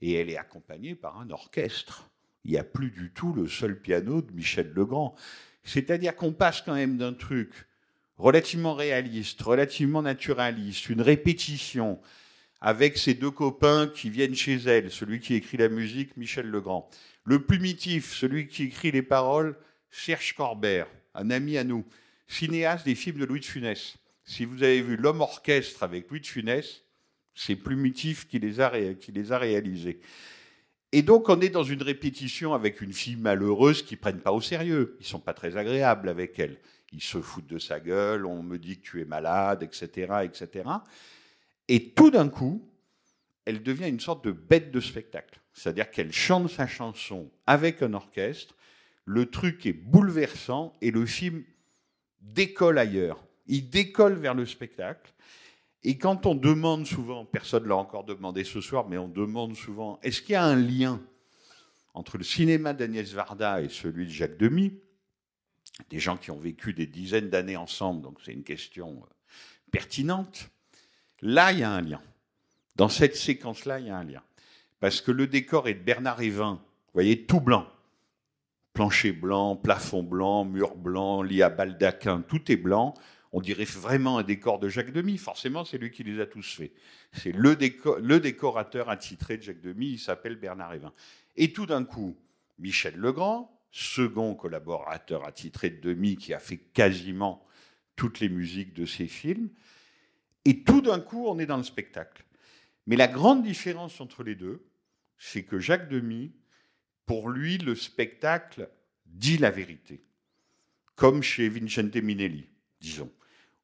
et 0.00 0.12
elle 0.12 0.28
est 0.28 0.36
accompagnée 0.36 0.94
par 0.94 1.18
un 1.18 1.30
orchestre. 1.30 2.10
Il 2.44 2.50
n'y 2.50 2.58
a 2.58 2.64
plus 2.64 2.90
du 2.90 3.10
tout 3.12 3.32
le 3.32 3.48
seul 3.48 3.80
piano 3.80 4.20
de 4.20 4.32
Michel 4.32 4.70
Legrand. 4.74 5.14
C'est-à-dire 5.64 6.14
qu'on 6.14 6.32
passe 6.32 6.60
quand 6.60 6.74
même 6.74 6.98
d'un 6.98 7.14
truc 7.14 7.52
relativement 8.18 8.74
réaliste, 8.74 9.40
relativement 9.40 10.02
naturaliste, 10.02 10.90
une 10.90 11.00
répétition 11.00 12.00
avec 12.60 12.98
ses 12.98 13.14
deux 13.14 13.30
copains 13.30 13.86
qui 13.86 14.10
viennent 14.10 14.34
chez 14.34 14.56
elle, 14.56 14.90
celui 14.90 15.20
qui 15.20 15.34
écrit 15.34 15.56
la 15.56 15.68
musique, 15.68 16.16
Michel 16.16 16.50
Legrand. 16.50 16.90
Le 17.24 17.42
plumitif, 17.42 18.14
celui 18.14 18.48
qui 18.48 18.64
écrit 18.64 18.90
les 18.90 19.02
paroles, 19.02 19.56
Serge 19.90 20.34
Corbert, 20.34 20.88
un 21.14 21.30
ami 21.30 21.56
à 21.56 21.64
nous, 21.64 21.84
cinéaste 22.26 22.84
des 22.84 22.94
films 22.94 23.18
de 23.18 23.24
Louis 23.24 23.40
de 23.40 23.44
Funès. 23.44 23.96
Si 24.24 24.44
vous 24.44 24.62
avez 24.62 24.82
vu 24.82 24.96
L'homme 24.96 25.20
orchestre 25.20 25.82
avec 25.82 26.10
Louis 26.10 26.20
de 26.20 26.26
Funès, 26.26 26.82
c'est 27.34 27.56
Plumitif 27.56 28.26
qui 28.26 28.38
les 28.38 28.60
a, 28.60 28.94
qui 28.94 29.12
les 29.12 29.32
a 29.32 29.38
réalisés. 29.38 30.00
Et 30.90 31.02
donc, 31.02 31.28
on 31.28 31.40
est 31.40 31.50
dans 31.50 31.62
une 31.62 31.82
répétition 31.82 32.54
avec 32.54 32.80
une 32.80 32.92
fille 32.92 33.16
malheureuse 33.16 33.82
qui 33.82 33.94
ne 33.94 34.00
prennent 34.00 34.20
pas 34.20 34.32
au 34.32 34.40
sérieux. 34.40 34.96
Ils 35.00 35.06
sont 35.06 35.20
pas 35.20 35.34
très 35.34 35.56
agréables 35.56 36.08
avec 36.08 36.38
elle. 36.38 36.56
Ils 36.92 37.02
se 37.02 37.20
foutent 37.20 37.46
de 37.46 37.58
sa 37.58 37.78
gueule, 37.78 38.24
on 38.24 38.42
me 38.42 38.58
dit 38.58 38.78
que 38.78 38.86
tu 38.86 39.00
es 39.02 39.04
malade, 39.04 39.62
etc., 39.62 40.24
etc. 40.24 40.64
Et 41.68 41.90
tout 41.90 42.10
d'un 42.10 42.28
coup, 42.28 42.66
elle 43.44 43.62
devient 43.62 43.88
une 43.88 44.00
sorte 44.00 44.24
de 44.24 44.32
bête 44.32 44.70
de 44.70 44.80
spectacle. 44.80 45.40
C'est-à-dire 45.52 45.90
qu'elle 45.90 46.12
chante 46.12 46.50
sa 46.50 46.66
chanson 46.66 47.30
avec 47.46 47.82
un 47.82 47.94
orchestre, 47.94 48.54
le 49.04 49.26
truc 49.30 49.64
est 49.66 49.72
bouleversant 49.72 50.76
et 50.80 50.90
le 50.90 51.06
film 51.06 51.44
décolle 52.20 52.78
ailleurs. 52.78 53.24
Il 53.46 53.70
décolle 53.70 54.14
vers 54.14 54.34
le 54.34 54.44
spectacle. 54.44 55.12
Et 55.82 55.96
quand 55.96 56.26
on 56.26 56.34
demande 56.34 56.86
souvent, 56.86 57.24
personne 57.24 57.64
ne 57.64 57.68
l'a 57.68 57.76
encore 57.76 58.04
demandé 58.04 58.44
ce 58.44 58.60
soir, 58.60 58.88
mais 58.88 58.98
on 58.98 59.08
demande 59.08 59.54
souvent, 59.54 59.98
est-ce 60.02 60.20
qu'il 60.20 60.32
y 60.32 60.36
a 60.36 60.44
un 60.44 60.56
lien 60.56 61.00
entre 61.94 62.18
le 62.18 62.24
cinéma 62.24 62.74
d'Agnès 62.74 63.12
Varda 63.12 63.62
et 63.62 63.68
celui 63.68 64.06
de 64.06 64.10
Jacques 64.10 64.36
Demy? 64.36 64.78
Des 65.90 66.00
gens 66.00 66.16
qui 66.16 66.30
ont 66.30 66.38
vécu 66.38 66.74
des 66.74 66.86
dizaines 66.86 67.30
d'années 67.30 67.56
ensemble, 67.56 68.02
donc 68.02 68.18
c'est 68.24 68.32
une 68.32 68.42
question 68.42 69.02
euh, 69.02 69.14
pertinente. 69.70 70.50
Là, 71.22 71.52
il 71.52 71.60
y 71.60 71.62
a 71.62 71.70
un 71.70 71.80
lien. 71.80 72.00
Dans 72.76 72.88
cette 72.88 73.16
séquence-là, 73.16 73.80
il 73.80 73.86
y 73.86 73.90
a 73.90 73.96
un 73.96 74.04
lien. 74.04 74.22
Parce 74.80 75.00
que 75.00 75.10
le 75.10 75.26
décor 75.26 75.68
est 75.68 75.74
de 75.74 75.82
Bernard 75.82 76.22
Evin, 76.22 76.54
vous 76.54 76.92
voyez, 76.94 77.26
tout 77.26 77.40
blanc. 77.40 77.66
Plancher 78.72 79.10
blanc, 79.12 79.56
plafond 79.56 80.04
blanc, 80.04 80.44
mur 80.44 80.76
blanc, 80.76 81.22
lit 81.22 81.42
à 81.42 81.48
baldaquin, 81.48 82.22
tout 82.22 82.52
est 82.52 82.56
blanc. 82.56 82.94
On 83.32 83.40
dirait 83.40 83.64
vraiment 83.64 84.18
un 84.18 84.22
décor 84.22 84.60
de 84.60 84.68
Jacques 84.68 84.92
Demy. 84.92 85.18
Forcément, 85.18 85.64
c'est 85.64 85.78
lui 85.78 85.90
qui 85.90 86.04
les 86.04 86.20
a 86.20 86.26
tous 86.26 86.54
faits. 86.54 86.72
C'est 87.12 87.32
le, 87.32 87.56
déco- 87.56 87.98
le 87.98 88.20
décorateur 88.20 88.88
attitré 88.88 89.36
de 89.36 89.42
Jacques 89.42 89.60
Demy, 89.60 89.92
il 89.92 89.98
s'appelle 89.98 90.36
Bernard 90.36 90.74
Evin. 90.74 90.92
Et 91.36 91.52
tout 91.52 91.66
d'un 91.66 91.84
coup, 91.84 92.16
Michel 92.58 92.94
Legrand, 92.96 93.52
second 93.70 94.34
collaborateur 94.34 95.26
attitré 95.26 95.70
de 95.70 95.92
Demy, 95.92 96.16
qui 96.16 96.32
a 96.32 96.38
fait 96.38 96.56
quasiment 96.56 97.44
toutes 97.96 98.20
les 98.20 98.28
musiques 98.28 98.74
de 98.74 98.86
ses 98.86 99.08
films, 99.08 99.50
et 100.44 100.62
tout 100.62 100.80
d'un 100.80 101.00
coup, 101.00 101.26
on 101.26 101.38
est 101.38 101.46
dans 101.46 101.56
le 101.56 101.62
spectacle. 101.62 102.24
Mais 102.86 102.96
la 102.96 103.08
grande 103.08 103.42
différence 103.42 104.00
entre 104.00 104.22
les 104.22 104.34
deux, 104.34 104.66
c'est 105.18 105.42
que 105.42 105.58
Jacques 105.58 105.88
Demy, 105.88 106.32
pour 107.06 107.28
lui, 107.28 107.58
le 107.58 107.74
spectacle 107.74 108.70
dit 109.06 109.38
la 109.38 109.50
vérité. 109.50 110.02
Comme 110.94 111.22
chez 111.22 111.48
Vincente 111.48 111.96
Minelli, 111.96 112.48
disons. 112.80 113.12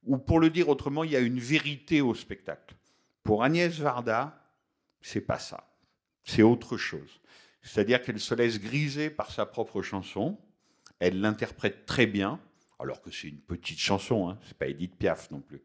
Ou 0.04 0.18
pour 0.18 0.40
le 0.40 0.50
dire 0.50 0.68
autrement, 0.68 1.04
il 1.04 1.12
y 1.12 1.16
a 1.16 1.20
une 1.20 1.40
vérité 1.40 2.00
au 2.00 2.14
spectacle. 2.14 2.74
Pour 3.22 3.42
Agnès 3.42 3.78
Varda, 3.78 4.44
c'est 5.00 5.22
pas 5.22 5.38
ça. 5.38 5.74
C'est 6.24 6.42
autre 6.42 6.76
chose. 6.76 7.20
C'est-à-dire 7.62 8.02
qu'elle 8.02 8.20
se 8.20 8.34
laisse 8.34 8.60
griser 8.60 9.08
par 9.08 9.30
sa 9.30 9.46
propre 9.46 9.80
chanson. 9.82 10.38
Elle 10.98 11.20
l'interprète 11.20 11.86
très 11.86 12.06
bien, 12.06 12.38
alors 12.78 13.00
que 13.00 13.10
c'est 13.10 13.28
une 13.28 13.40
petite 13.40 13.78
chanson, 13.78 14.28
hein, 14.28 14.38
c'est 14.46 14.56
pas 14.56 14.68
Edith 14.68 14.96
Piaf 14.96 15.30
non 15.30 15.40
plus. 15.40 15.62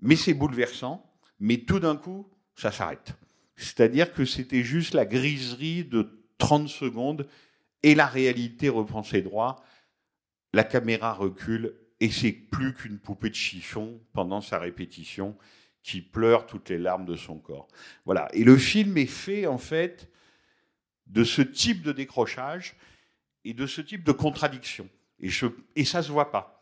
Mais 0.00 0.16
c'est 0.16 0.34
bouleversant, 0.34 1.04
mais 1.40 1.58
tout 1.58 1.80
d'un 1.80 1.96
coup, 1.96 2.28
ça 2.54 2.72
s'arrête. 2.72 3.14
C'est-à-dire 3.56 4.12
que 4.12 4.24
c'était 4.24 4.62
juste 4.62 4.94
la 4.94 5.04
griserie 5.04 5.84
de 5.84 6.24
30 6.38 6.68
secondes 6.68 7.28
et 7.82 7.94
la 7.94 8.06
réalité 8.06 8.68
reprend 8.68 9.02
ses 9.02 9.22
droits. 9.22 9.56
La 10.52 10.64
caméra 10.64 11.12
recule 11.12 11.74
et 12.00 12.10
c'est 12.10 12.32
plus 12.32 12.74
qu'une 12.74 12.98
poupée 12.98 13.30
de 13.30 13.34
chiffon 13.34 14.00
pendant 14.12 14.40
sa 14.40 14.58
répétition 14.58 15.36
qui 15.82 16.00
pleure 16.00 16.46
toutes 16.46 16.68
les 16.68 16.78
larmes 16.78 17.06
de 17.06 17.16
son 17.16 17.38
corps. 17.38 17.68
Voilà. 18.04 18.28
Et 18.32 18.44
le 18.44 18.56
film 18.56 18.96
est 18.96 19.06
fait 19.06 19.46
en 19.46 19.58
fait 19.58 20.10
de 21.06 21.24
ce 21.24 21.42
type 21.42 21.82
de 21.82 21.92
décrochage 21.92 22.76
et 23.44 23.54
de 23.54 23.66
ce 23.66 23.80
type 23.80 24.04
de 24.04 24.12
contradiction. 24.12 24.88
Et, 25.20 25.28
je, 25.28 25.46
et 25.74 25.84
ça 25.84 26.02
se 26.02 26.12
voit 26.12 26.30
pas. 26.30 26.57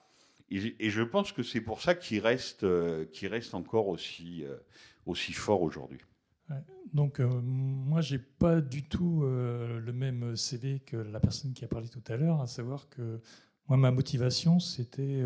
Et, 0.49 0.91
je 0.91 1.03
pense 1.03 1.33
que 1.33 1.43
c'est 1.43 1.61
pour 1.61 1.83
ça 1.83 1.95
qu'il 1.95 2.21
reste, 2.21 2.63
euh, 2.63 3.05
qu'il 3.07 3.29
reste 3.29 3.55
encore 3.55 3.89
aussi, 3.89 4.45
euh, 4.45 5.15
fort 5.33 5.63
aujourd'hui. 5.63 6.01
Donc, 6.93 7.19
euh, 7.19 7.29
moi, 7.43 8.01
j'ai 8.01 8.19
pas 8.19 8.61
du 8.61 8.89
tout 8.89 9.23
euh, 9.25 9.81
le 9.81 9.93
même 9.93 10.37
CV 10.37 10.81
que 10.81 10.97
la 10.97 11.19
personne 11.19 11.53
qui 11.53 11.65
a 11.65 11.69
parlé 11.69 11.89
tout 11.89 12.03
à 12.07 12.17
l'heure, 12.17 12.41
à 12.41 12.47
savoir 12.47 12.89
que 12.89 13.21
moi, 13.69 13.77
ma 13.77 13.91
motivation, 13.91 14.61
c'était 14.61 15.25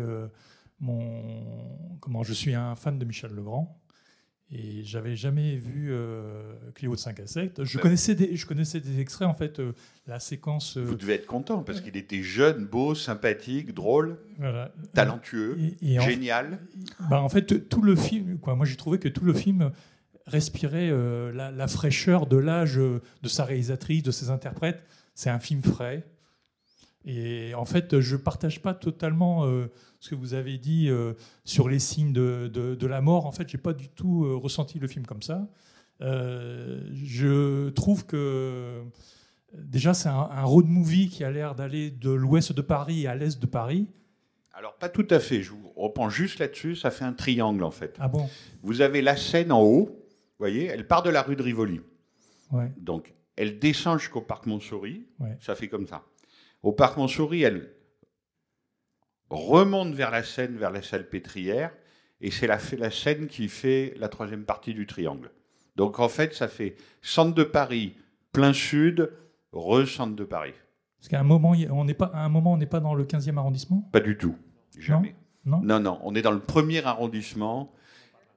mon. 0.79 1.97
Comment 1.99 2.23
Je 2.23 2.33
suis 2.33 2.55
un 2.55 2.75
fan 2.75 2.97
de 2.97 3.05
Michel 3.05 3.31
Legrand. 3.31 3.79
Et 4.53 4.83
j'avais 4.83 5.15
jamais 5.15 5.55
vu 5.55 5.87
euh, 5.91 6.53
Cléo 6.75 6.93
de 6.93 6.99
5 6.99 7.21
à 7.21 7.27
7. 7.27 7.63
Je, 7.63 7.77
connaissais 7.77 8.15
des, 8.15 8.35
je 8.35 8.45
connaissais 8.45 8.81
des 8.81 8.99
extraits, 8.99 9.27
en 9.27 9.33
fait, 9.33 9.59
euh, 9.59 9.71
la 10.07 10.19
séquence. 10.19 10.75
euh, 10.75 10.83
Vous 10.83 10.95
devez 10.97 11.13
être 11.13 11.25
content 11.25 11.63
parce 11.63 11.79
qu'il 11.79 11.95
était 11.95 12.21
jeune, 12.21 12.65
beau, 12.65 12.93
sympathique, 12.93 13.73
drôle, 13.73 14.17
voilà. 14.37 14.73
talentueux, 14.93 15.57
Et- 15.81 15.93
et 15.93 15.99
en- 15.99 16.03
génial. 16.03 16.59
Bah, 17.09 17.21
en 17.21 17.29
fait, 17.29 17.69
tout 17.69 17.81
le 17.81 17.95
film, 17.95 18.39
quoi, 18.39 18.55
moi 18.55 18.65
j'ai 18.65 18.75
trouvé 18.75 18.99
que 18.99 19.07
tout 19.07 19.23
le 19.23 19.33
film 19.33 19.71
respirait 20.27 20.89
euh, 20.91 21.31
la, 21.31 21.49
la 21.51 21.67
fraîcheur 21.67 22.27
de 22.27 22.35
l'âge 22.37 22.75
de 22.75 23.01
sa 23.27 23.45
réalisatrice, 23.45 24.03
de 24.03 24.11
ses 24.11 24.29
interprètes. 24.29 24.83
C'est 25.15 25.29
un 25.29 25.39
film 25.39 25.61
frais. 25.63 26.05
Et 27.05 27.53
en 27.55 27.65
fait, 27.65 27.99
je 27.99 28.15
ne 28.15 28.21
partage 28.21 28.61
pas 28.61 28.73
totalement 28.75 29.45
euh, 29.45 29.71
ce 29.99 30.09
que 30.11 30.15
vous 30.15 30.33
avez 30.35 30.57
dit 30.59 30.87
euh, 30.89 31.13
sur 31.45 31.67
les 31.67 31.79
signes 31.79 32.13
de, 32.13 32.49
de- 32.53 32.75
de 32.75 32.87
la 32.87 33.01
mort. 33.01 33.25
En 33.25 33.31
fait, 33.31 33.49
je 33.49 33.57
n'ai 33.57 33.61
pas 33.61 33.73
du 33.73 33.89
tout 33.89 34.23
euh, 34.25 34.35
ressenti 34.35 34.77
le 34.79 34.87
film 34.87 35.05
comme 35.05 35.21
ça. 35.23 35.47
Je 36.93 37.69
trouve 37.69 38.05
que 38.05 38.81
déjà, 39.57 39.93
c'est 39.93 40.09
un, 40.09 40.29
un 40.31 40.43
road 40.43 40.67
movie 40.67 41.09
qui 41.09 41.23
a 41.23 41.31
l'air 41.31 41.55
d'aller 41.55 41.91
de 41.91 42.11
l'ouest 42.11 42.53
de 42.53 42.61
Paris 42.61 43.07
à 43.07 43.15
l'est 43.15 43.39
de 43.41 43.45
Paris. 43.45 43.87
Alors, 44.53 44.75
pas 44.75 44.89
tout 44.89 45.07
à 45.09 45.19
fait. 45.19 45.41
Je 45.41 45.51
vous 45.51 45.71
reprends 45.75 46.09
juste 46.09 46.39
là-dessus. 46.39 46.75
Ça 46.75 46.91
fait 46.91 47.05
un 47.05 47.13
triangle, 47.13 47.63
en 47.63 47.71
fait. 47.71 47.95
Ah 47.99 48.07
bon? 48.07 48.29
Vous 48.63 48.81
avez 48.81 49.01
la 49.01 49.15
scène 49.15 49.51
en 49.51 49.63
haut. 49.63 49.85
Vous 49.85 50.37
voyez, 50.47 50.65
elle 50.65 50.87
part 50.87 51.03
de 51.03 51.09
la 51.09 51.21
rue 51.21 51.35
de 51.35 51.41
Rivoli. 51.43 51.81
Ouais. 52.51 52.71
Donc, 52.77 53.13
elle 53.37 53.59
descend 53.59 53.97
jusqu'au 53.99 54.21
parc 54.21 54.45
Montsouris. 54.45 55.05
Ouais. 55.19 55.37
Ça 55.39 55.55
fait 55.55 55.67
comme 55.67 55.87
ça. 55.87 56.03
Au 56.63 56.71
parc 56.71 56.97
Montsouris, 56.97 57.43
elle 57.43 57.69
remonte 59.29 59.93
vers 59.93 60.11
la 60.11 60.23
Seine, 60.23 60.57
vers 60.57 60.71
la 60.71 60.81
salle 60.81 61.07
pétrière. 61.09 61.71
Et 62.19 62.29
c'est 62.29 62.47
la, 62.47 62.59
la 62.77 62.91
Seine 62.91 63.27
qui 63.27 63.47
fait 63.47 63.93
la 63.97 64.09
troisième 64.09 64.43
partie 64.43 64.73
du 64.73 64.85
triangle. 64.85 65.31
Donc, 65.75 65.99
en 65.99 66.09
fait, 66.09 66.33
ça 66.33 66.47
fait 66.47 66.75
centre 67.01 67.33
de 67.33 67.43
Paris, 67.43 67.95
plein 68.31 68.53
sud, 68.53 69.11
re-centre 69.51 70.15
de 70.15 70.23
Paris. 70.23 70.53
Parce 70.99 71.09
qu'à 71.09 71.19
un 71.19 71.23
moment, 71.23 71.53
on 71.71 71.85
n'est 71.85 71.95
pas, 71.95 72.11
à 72.13 72.23
un 72.23 72.29
moment, 72.29 72.53
on 72.53 72.57
n'est 72.57 72.67
pas 72.67 72.79
dans 72.79 72.93
le 72.93 73.05
15e 73.05 73.37
arrondissement? 73.37 73.89
Pas 73.91 74.01
du 74.01 74.17
tout. 74.17 74.35
Jamais. 74.77 75.15
Non? 75.45 75.61
Non, 75.63 75.79
non. 75.79 75.99
On 76.03 76.13
est 76.13 76.21
dans 76.21 76.31
le 76.31 76.39
premier 76.39 76.85
arrondissement, 76.85 77.71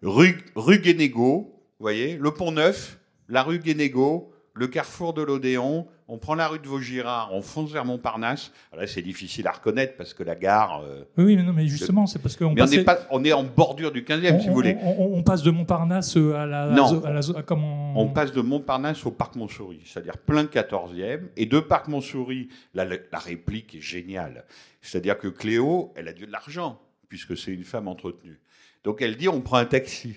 rue, 0.02 0.38
rue 0.54 0.80
vous 0.80 1.52
voyez, 1.78 2.16
le 2.16 2.30
Pont 2.32 2.52
Neuf, 2.52 2.98
la 3.28 3.42
rue 3.42 3.58
Guénégaud, 3.58 4.32
le 4.54 4.68
carrefour 4.68 5.12
de 5.12 5.20
l'Odéon. 5.20 5.86
On 6.06 6.18
prend 6.18 6.34
la 6.34 6.48
rue 6.48 6.58
de 6.58 6.66
Vaugirard, 6.68 7.30
on 7.32 7.40
fonce 7.40 7.72
vers 7.72 7.86
Montparnasse. 7.86 8.52
Alors 8.72 8.82
Là, 8.82 8.86
c'est 8.86 9.00
difficile 9.00 9.46
à 9.46 9.52
reconnaître 9.52 9.96
parce 9.96 10.12
que 10.12 10.22
la 10.22 10.34
gare. 10.34 10.82
euh, 10.84 11.04
Oui, 11.16 11.34
mais, 11.34 11.42
non, 11.42 11.54
mais 11.54 11.66
justement, 11.66 12.06
c'est 12.06 12.18
parce 12.18 12.36
qu'on 12.36 12.50
mais 12.52 12.60
on 12.60 12.64
passait- 12.66 12.80
est, 12.82 12.84
pas, 12.84 12.98
on 13.10 13.24
est 13.24 13.32
en 13.32 13.42
bordure 13.44 13.90
du 13.90 14.02
15e, 14.04 14.34
on, 14.34 14.40
si 14.40 14.48
vous 14.48 14.54
voulez. 14.54 14.76
on- 14.82 15.22
passe 15.22 15.42
de 15.42 15.50
Montparnasse 15.50 16.14
à 16.16 16.44
la, 16.44 16.66
Non. 16.72 17.02
à 17.04 17.10
la, 17.10 17.20
à 17.20 17.42
comment 17.42 17.98
On 17.98 18.08
passe 18.08 18.32
de 18.32 18.42
Montparnasse 18.42 19.06
au 19.06 19.12
parc 19.12 19.34
Montsouris, 19.36 19.80
c'est-à-dire 19.86 20.18
plein 20.18 20.44
14e. 20.44 21.30
Et 21.38 21.46
de 21.46 21.58
parc 21.58 21.88
Montsouris, 21.88 22.48
la, 22.74 22.84
la 22.84 23.18
réplique 23.18 23.74
est 23.76 23.80
géniale. 23.80 24.44
C'est-à-dire 24.82 25.16
que 25.16 25.28
Cléo, 25.28 25.94
elle 25.96 26.08
a 26.08 26.12
de 26.12 26.26
l'argent, 26.26 26.78
puisque 27.08 27.34
c'est 27.34 27.52
une 27.52 27.64
femme 27.64 27.88
entretenue. 27.88 28.38
Donc 28.84 29.00
elle 29.00 29.16
dit 29.16 29.30
on 29.30 29.40
prend 29.40 29.56
un 29.56 29.64
taxi. 29.64 30.16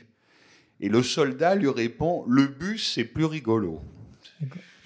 Et 0.82 0.90
le 0.90 1.02
soldat 1.02 1.56
lui 1.56 1.70
répond 1.70 2.26
le 2.28 2.46
bus, 2.48 2.92
c'est 2.94 3.06
plus 3.06 3.24
rigolo. 3.26 3.80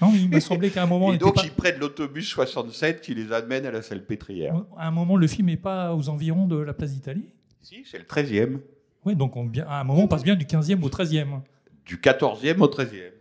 Non, 0.02 0.12
il 0.16 0.30
me 0.30 0.40
semblait 0.40 0.70
qu'à 0.70 0.84
un 0.84 0.88
moment, 0.88 1.14
Et 1.14 1.18
donc 1.18 1.36
pas- 1.36 1.44
ils 1.44 1.52
prennent 1.52 1.80
l'autobus 1.80 2.28
67 2.28 3.02
qui 3.02 3.14
les 3.14 3.32
amène 3.32 3.66
à 3.66 3.72
la 3.72 3.82
salle 3.82 4.04
pétrière. 4.04 4.56
à 4.78 4.88
un 4.88 4.92
moment, 4.92 5.16
le 5.18 5.28
film 5.28 5.48
n'est 5.48 5.58
pas 5.58 5.94
aux 5.96 6.10
environs 6.10 6.48
de 6.48 6.58
la 6.58 6.74
place 6.74 6.94
d'Italie. 6.94 7.30
Si, 7.62 7.84
c'est 7.90 8.00
le 8.00 8.06
13e. 8.06 8.60
Oui, 9.06 9.16
donc 9.16 9.36
on, 9.38 9.50
à 9.68 9.80
un 9.82 9.84
moment, 9.84 10.04
on 10.04 10.08
passe 10.08 10.24
bien 10.24 10.36
du 10.36 10.46
15e 10.46 10.84
au 10.84 10.90
13e. 10.90 11.42
Du 11.86 11.98
14e 11.98 12.62
au 12.62 12.68
13e. 12.68 13.12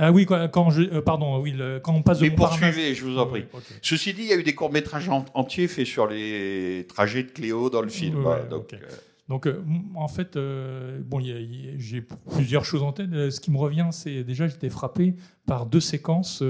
Ah 0.00 0.12
oui, 0.12 0.26
quand 0.26 0.70
je, 0.70 0.82
euh, 0.82 1.02
pardon, 1.02 1.40
oui, 1.40 1.50
le- 1.52 1.80
quand 1.80 1.92
on 1.92 2.02
passe 2.02 2.20
de 2.20 2.24
Mais 2.24 2.30
poursuivez, 2.30 2.94
je 2.94 3.04
vous 3.04 3.18
en 3.18 3.26
prie. 3.26 3.46
Ok. 3.52 3.62
Ceci 3.82 4.14
dit, 4.14 4.22
il 4.22 4.28
y 4.28 4.32
a 4.32 4.36
eu 4.36 4.44
des 4.44 4.54
courts-métrages 4.54 5.08
en- 5.08 5.24
entiers 5.34 5.66
faits 5.66 5.86
sur 5.86 6.06
les 6.06 6.86
trajets 6.88 7.24
de 7.24 7.30
Cléo 7.30 7.68
dans 7.68 7.82
le 7.82 7.88
film. 7.88 8.14
Voilà, 8.20 8.44
ouais, 8.44 8.48
donc, 8.48 8.70
ok. 8.72 8.74
euh, 8.80 8.86
Donc, 9.28 9.46
euh, 9.46 9.62
en 9.94 10.08
fait, 10.08 10.36
euh, 10.36 11.00
bon, 11.04 11.20
j'ai 11.20 12.06
plusieurs 12.30 12.64
choses 12.64 12.82
en 12.82 12.92
tête. 12.92 13.12
Euh, 13.12 13.30
Ce 13.30 13.40
qui 13.40 13.50
me 13.50 13.58
revient, 13.58 13.88
c'est 13.90 14.24
déjà, 14.24 14.48
j'étais 14.48 14.70
frappé 14.70 15.16
par 15.46 15.66
deux 15.66 15.80
séquences 15.80 16.42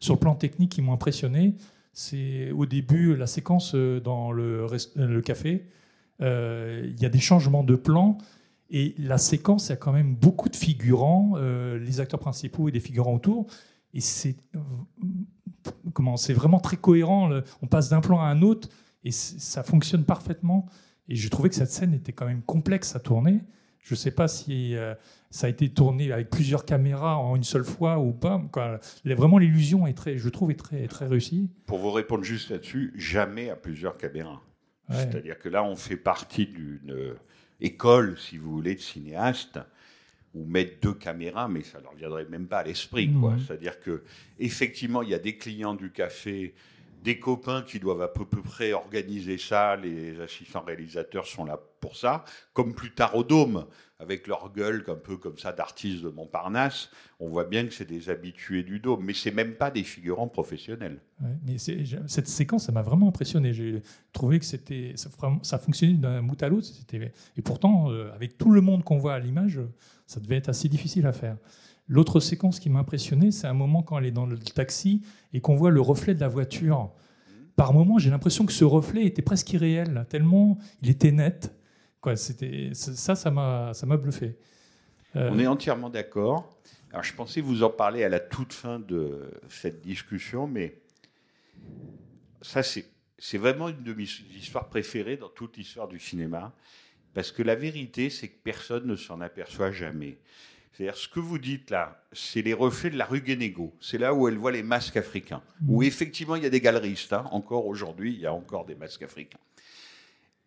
sur 0.00 0.14
le 0.14 0.18
plan 0.18 0.34
technique 0.34 0.72
qui 0.72 0.82
m'ont 0.82 0.94
impressionné. 0.94 1.54
C'est 1.92 2.50
au 2.52 2.64
début 2.64 3.16
la 3.16 3.26
séquence 3.26 3.74
dans 3.74 4.32
le, 4.32 5.20
café 5.20 5.66
Il 6.20 6.96
y 6.98 7.04
a 7.04 7.08
des 7.08 7.20
changements 7.20 7.64
de 7.64 7.76
plan. 7.76 8.18
Et 8.74 8.94
la 8.96 9.18
séquence, 9.18 9.66
il 9.66 9.70
y 9.70 9.72
a 9.74 9.76
quand 9.76 9.92
même 9.92 10.14
beaucoup 10.14 10.48
de 10.48 10.56
figurants, 10.56 11.36
les 11.36 12.00
acteurs 12.00 12.20
principaux 12.20 12.68
et 12.68 12.72
des 12.72 12.80
figurants 12.80 13.14
autour. 13.14 13.46
Et 13.92 14.00
c'est 14.00 14.36
comment 15.92 16.16
C'est 16.16 16.32
vraiment 16.32 16.60
très 16.60 16.78
cohérent. 16.78 17.30
on 17.60 17.66
passe 17.66 17.90
d'un 17.90 18.00
plan 18.00 18.20
à 18.20 18.24
un 18.24 18.40
autre 18.40 18.70
et 19.04 19.10
ça 19.10 19.62
fonctionne 19.62 20.04
parfaitement. 20.04 20.66
Et 21.12 21.16
je 21.16 21.28
trouvais 21.28 21.50
que 21.50 21.54
cette 21.54 21.70
scène 21.70 21.92
était 21.92 22.14
quand 22.14 22.24
même 22.24 22.40
complexe 22.40 22.96
à 22.96 22.98
tourner. 22.98 23.40
Je 23.80 23.92
ne 23.92 23.98
sais 23.98 24.12
pas 24.12 24.28
si 24.28 24.74
euh, 24.74 24.94
ça 25.28 25.46
a 25.46 25.50
été 25.50 25.68
tourné 25.68 26.10
avec 26.10 26.30
plusieurs 26.30 26.64
caméras 26.64 27.18
en 27.18 27.36
une 27.36 27.44
seule 27.44 27.64
fois 27.64 27.98
ou 27.98 28.12
pas. 28.12 28.42
Quoi. 28.50 28.80
Vraiment, 29.04 29.36
l'illusion 29.36 29.86
est 29.86 29.92
très, 29.92 30.16
je 30.16 30.28
trouve, 30.30 30.52
est 30.52 30.58
très, 30.58 30.86
très 30.86 31.06
réussie. 31.06 31.50
Pour 31.66 31.80
vous 31.80 31.90
répondre 31.90 32.24
juste 32.24 32.48
là-dessus, 32.48 32.94
jamais 32.96 33.50
à 33.50 33.56
plusieurs 33.56 33.98
caméras. 33.98 34.40
Ouais. 34.88 34.96
C'est-à-dire 34.96 35.38
que 35.38 35.50
là, 35.50 35.62
on 35.62 35.76
fait 35.76 35.98
partie 35.98 36.46
d'une 36.46 37.14
école, 37.60 38.16
si 38.18 38.38
vous 38.38 38.50
voulez, 38.50 38.74
de 38.74 38.80
cinéastes, 38.80 39.58
où 40.32 40.46
mettre 40.46 40.80
deux 40.80 40.94
caméras, 40.94 41.46
mais 41.46 41.62
ça 41.62 41.76
ne 41.80 41.82
leur 41.82 41.94
viendrait 41.94 42.24
même 42.24 42.46
pas 42.46 42.60
à 42.60 42.64
l'esprit. 42.64 43.12
quoi. 43.12 43.32
Mhm. 43.32 43.40
C'est-à-dire 43.40 43.80
que 43.80 44.02
effectivement, 44.38 45.02
il 45.02 45.10
y 45.10 45.14
a 45.14 45.18
des 45.18 45.36
clients 45.36 45.74
du 45.74 45.90
café, 45.90 46.54
des 47.02 47.18
copains 47.18 47.62
qui 47.62 47.80
doivent 47.80 48.02
à 48.02 48.08
peu, 48.08 48.24
près 48.24 48.72
organiser 48.72 49.36
ça, 49.36 49.76
les 49.76 50.20
assistants 50.20 50.62
réalisateurs 50.62 51.26
sont 51.26 51.44
là 51.44 51.58
pour 51.80 51.96
ça, 51.96 52.24
comme 52.52 52.74
plus 52.74 52.94
tard 52.94 53.16
au 53.16 53.24
Dôme, 53.24 53.66
avec 53.98 54.26
leur 54.26 54.52
gueule 54.52 54.84
un 54.88 54.94
peu 54.94 55.16
comme 55.16 55.38
ça 55.38 55.52
d'artistes 55.52 56.02
de 56.02 56.08
Montparnasse, 56.08 56.90
on 57.20 57.28
voit 57.28 57.44
bien 57.44 57.66
que 57.66 57.72
c'est 57.72 57.88
des 57.88 58.08
habitués 58.08 58.62
du 58.62 58.78
Dôme, 58.78 59.04
mais 59.04 59.14
c'est 59.14 59.30
même 59.30 59.54
pas 59.54 59.70
des 59.70 59.82
figurants 59.82 60.28
professionnels. 60.28 61.00
Mais 61.44 61.58
cette 61.58 62.28
séquence, 62.28 62.66
ça 62.66 62.72
m'a 62.72 62.82
vraiment 62.82 63.08
impressionné. 63.08 63.52
J'ai 63.52 63.82
trouvé 64.12 64.38
que 64.38 64.44
c'était, 64.44 64.94
ça, 65.42 65.58
fonctionnait 65.58 65.94
d'un 65.94 66.22
bout 66.22 66.40
à 66.42 66.48
l'autre. 66.48 66.68
Et 67.36 67.42
pourtant, 67.42 67.90
euh, 67.90 68.12
avec 68.12 68.38
tout 68.38 68.50
le 68.50 68.60
monde 68.60 68.82
qu'on 68.84 68.98
voit 68.98 69.14
à 69.14 69.18
l'image, 69.18 69.60
ça 70.06 70.20
devait 70.20 70.36
être 70.36 70.48
assez 70.48 70.68
difficile 70.68 71.06
à 71.06 71.12
faire. 71.12 71.36
L'autre 71.88 72.20
séquence 72.20 72.60
qui 72.60 72.70
m'a 72.70 72.78
impressionné, 72.78 73.32
c'est 73.32 73.46
un 73.46 73.54
moment 73.54 73.82
quand 73.82 73.98
elle 73.98 74.06
est 74.06 74.12
dans 74.12 74.26
le 74.26 74.38
taxi 74.38 75.02
et 75.32 75.40
qu'on 75.40 75.56
voit 75.56 75.70
le 75.70 75.80
reflet 75.80 76.14
de 76.14 76.20
la 76.20 76.28
voiture. 76.28 76.92
Par 77.56 77.72
moment, 77.74 77.98
j'ai 77.98 78.10
l'impression 78.10 78.46
que 78.46 78.52
ce 78.52 78.64
reflet 78.64 79.04
était 79.04 79.22
presque 79.22 79.52
irréel, 79.52 80.06
tellement 80.08 80.58
il 80.80 80.90
était 80.90 81.12
net. 81.12 81.54
Quoi, 82.00 82.16
ça, 82.16 83.14
ça 83.14 83.30
m'a, 83.30 83.74
ça 83.74 83.86
m'a 83.86 83.96
bluffé. 83.96 84.36
Euh, 85.16 85.30
On 85.32 85.38
est 85.38 85.46
entièrement 85.46 85.90
d'accord. 85.90 86.58
Alors, 86.90 87.04
je 87.04 87.14
pensais 87.14 87.40
vous 87.40 87.62
en 87.62 87.70
parler 87.70 88.04
à 88.04 88.08
la 88.08 88.20
toute 88.20 88.52
fin 88.52 88.78
de 88.78 89.30
cette 89.48 89.82
discussion, 89.82 90.46
mais 90.46 90.80
ça, 92.40 92.62
c'est, 92.62 92.86
c'est 93.18 93.38
vraiment 93.38 93.68
une 93.68 93.82
de 93.82 93.92
mes 93.92 94.06
histoires 94.36 94.68
préférées 94.68 95.16
dans 95.16 95.28
toute 95.28 95.56
l'histoire 95.56 95.88
du 95.88 95.98
cinéma, 95.98 96.54
parce 97.14 97.30
que 97.30 97.42
la 97.42 97.54
vérité, 97.54 98.10
c'est 98.10 98.28
que 98.28 98.38
personne 98.42 98.86
ne 98.86 98.96
s'en 98.96 99.20
aperçoit 99.20 99.70
jamais. 99.70 100.18
C'est-à-dire, 100.72 100.96
ce 100.96 101.06
que 101.08 101.20
vous 101.20 101.38
dites 101.38 101.70
là, 101.70 102.02
c'est 102.12 102.42
les 102.42 102.54
reflets 102.54 102.90
de 102.90 102.96
la 102.96 103.04
rue 103.04 103.20
Guénégo. 103.20 103.74
C'est 103.80 103.98
là 103.98 104.14
où 104.14 104.26
elle 104.28 104.38
voit 104.38 104.52
les 104.52 104.62
masques 104.62 104.96
africains. 104.96 105.42
Où 105.68 105.82
effectivement, 105.82 106.34
il 106.36 106.42
y 106.42 106.46
a 106.46 106.50
des 106.50 106.60
galeristes. 106.60 107.12
hein. 107.12 107.26
Encore 107.30 107.66
aujourd'hui, 107.66 108.14
il 108.14 108.20
y 108.20 108.26
a 108.26 108.32
encore 108.32 108.64
des 108.64 108.74
masques 108.74 109.02
africains. 109.02 109.38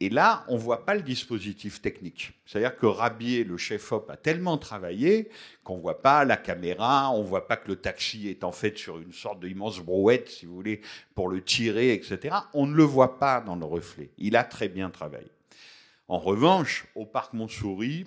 Et 0.01 0.09
là, 0.09 0.43
on 0.49 0.55
ne 0.55 0.59
voit 0.59 0.85
pas 0.85 0.93
le 0.93 1.03
dispositif 1.03 1.81
technique. 1.81 2.33
C'est-à-dire 2.45 2.75
que 2.75 2.85
Rabier, 2.85 3.45
le 3.45 3.55
chef-op, 3.55 4.09
a 4.09 4.17
tellement 4.17 4.57
travaillé 4.57 5.29
qu'on 5.63 5.77
ne 5.77 5.81
voit 5.81 6.01
pas 6.01 6.25
la 6.25 6.35
caméra, 6.35 7.11
on 7.11 7.21
ne 7.21 7.27
voit 7.27 7.47
pas 7.47 7.55
que 7.55 7.69
le 7.69 7.77
taxi 7.77 8.27
est 8.27 8.43
en 8.43 8.51
fait 8.51 8.77
sur 8.77 8.99
une 8.99 9.13
sorte 9.13 9.39
d'immense 9.39 9.79
brouette, 9.79 10.27
si 10.27 10.45
vous 10.47 10.55
voulez, 10.55 10.81
pour 11.13 11.29
le 11.29 11.41
tirer, 11.41 11.93
etc. 11.93 12.35
On 12.53 12.67
ne 12.67 12.75
le 12.75 12.83
voit 12.83 13.19
pas 13.19 13.39
dans 13.39 13.55
le 13.55 13.65
reflet. 13.65 14.09
Il 14.17 14.35
a 14.35 14.43
très 14.43 14.67
bien 14.67 14.89
travaillé. 14.89 15.29
En 16.09 16.19
revanche, 16.19 16.87
au 16.95 17.05
parc 17.05 17.33
Montsouris, 17.33 18.05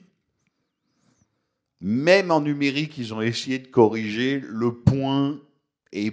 même 1.80 2.30
en 2.30 2.40
numérique, 2.40 2.98
ils 2.98 3.14
ont 3.14 3.20
essayé 3.22 3.58
de 3.58 3.68
corriger 3.68 4.40
le 4.40 4.74
point 4.74 5.40
est 5.92 6.12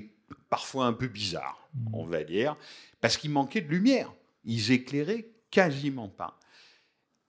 parfois 0.50 0.86
un 0.86 0.94
peu 0.94 1.08
bizarre, 1.08 1.68
on 1.94 2.06
va 2.06 2.24
dire, 2.24 2.56
parce 3.02 3.18
qu'il 3.18 3.32
manquait 3.32 3.62
de 3.62 3.70
lumière. 3.70 4.14
Ils 4.44 4.72
éclairaient 4.72 5.28
quasiment 5.50 6.08
pas. 6.08 6.40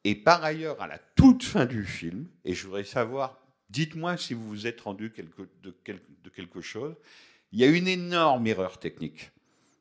Et 0.05 0.14
par 0.14 0.45
ailleurs, 0.45 0.80
à 0.80 0.87
la 0.87 0.99
toute 0.99 1.43
fin 1.43 1.66
du 1.66 1.84
film, 1.84 2.28
et 2.45 2.55
je 2.55 2.64
voudrais 2.66 2.84
savoir, 2.84 3.41
dites-moi 3.70 4.16
si 4.16 4.34
vous 4.34 4.47
vous 4.49 4.66
êtes 4.66 4.80
rendu 4.82 5.11
quelque- 5.11 5.49
de, 5.62 5.74
quel- 5.82 6.03
de 6.22 6.30
quelque 6.30 6.61
chose, 6.61 6.95
il 7.53 7.59
y 7.61 7.64
a 7.64 7.68
une 7.68 7.89
énorme 7.89 8.47
erreur 8.47 8.78
technique 8.78 9.30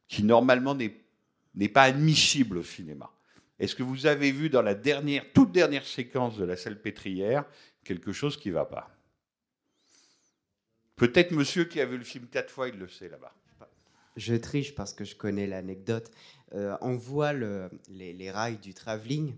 qui 0.07 0.23
normalement 0.23 0.75
n'est 0.75 1.69
pas 1.69 1.83
admissible 1.83 2.57
au 2.59 2.63
cinéma. 2.63 3.11
Est-ce 3.59 3.75
que 3.75 3.83
vous 3.83 4.05
avez 4.05 4.31
vu 4.31 4.49
dans 4.49 4.61
la 4.61 4.75
dernière, 4.75 5.23
toute 5.33 5.51
dernière 5.51 5.85
séquence 5.85 6.37
de 6.37 6.43
la 6.43 6.57
salle 6.57 6.81
pétrière 6.81 7.45
quelque 7.83 8.11
chose 8.11 8.37
qui 8.37 8.49
ne 8.49 8.55
va 8.55 8.65
pas? 8.65 8.89
Peut-être 10.95 11.31
monsieur 11.31 11.65
qui 11.65 11.79
a 11.81 11.85
vu 11.85 11.97
le 11.97 12.03
film 12.03 12.27
quatre 12.27 12.51
fois, 12.51 12.69
il 12.69 12.77
le 12.77 12.87
sait 12.87 13.09
là-bas. 13.09 13.33
Je 14.17 14.35
triche 14.35 14.75
parce 14.75 14.93
que 14.93 15.03
je 15.03 15.15
connais 15.15 15.45
l'anecdote. 15.45 16.09
Euh, 16.53 16.77
on 16.81 16.95
voit 16.95 17.33
le- 17.33 17.69
les, 17.89 18.13
les 18.13 18.31
rails 18.31 18.57
du 18.57 18.73
travelling. 18.73 19.35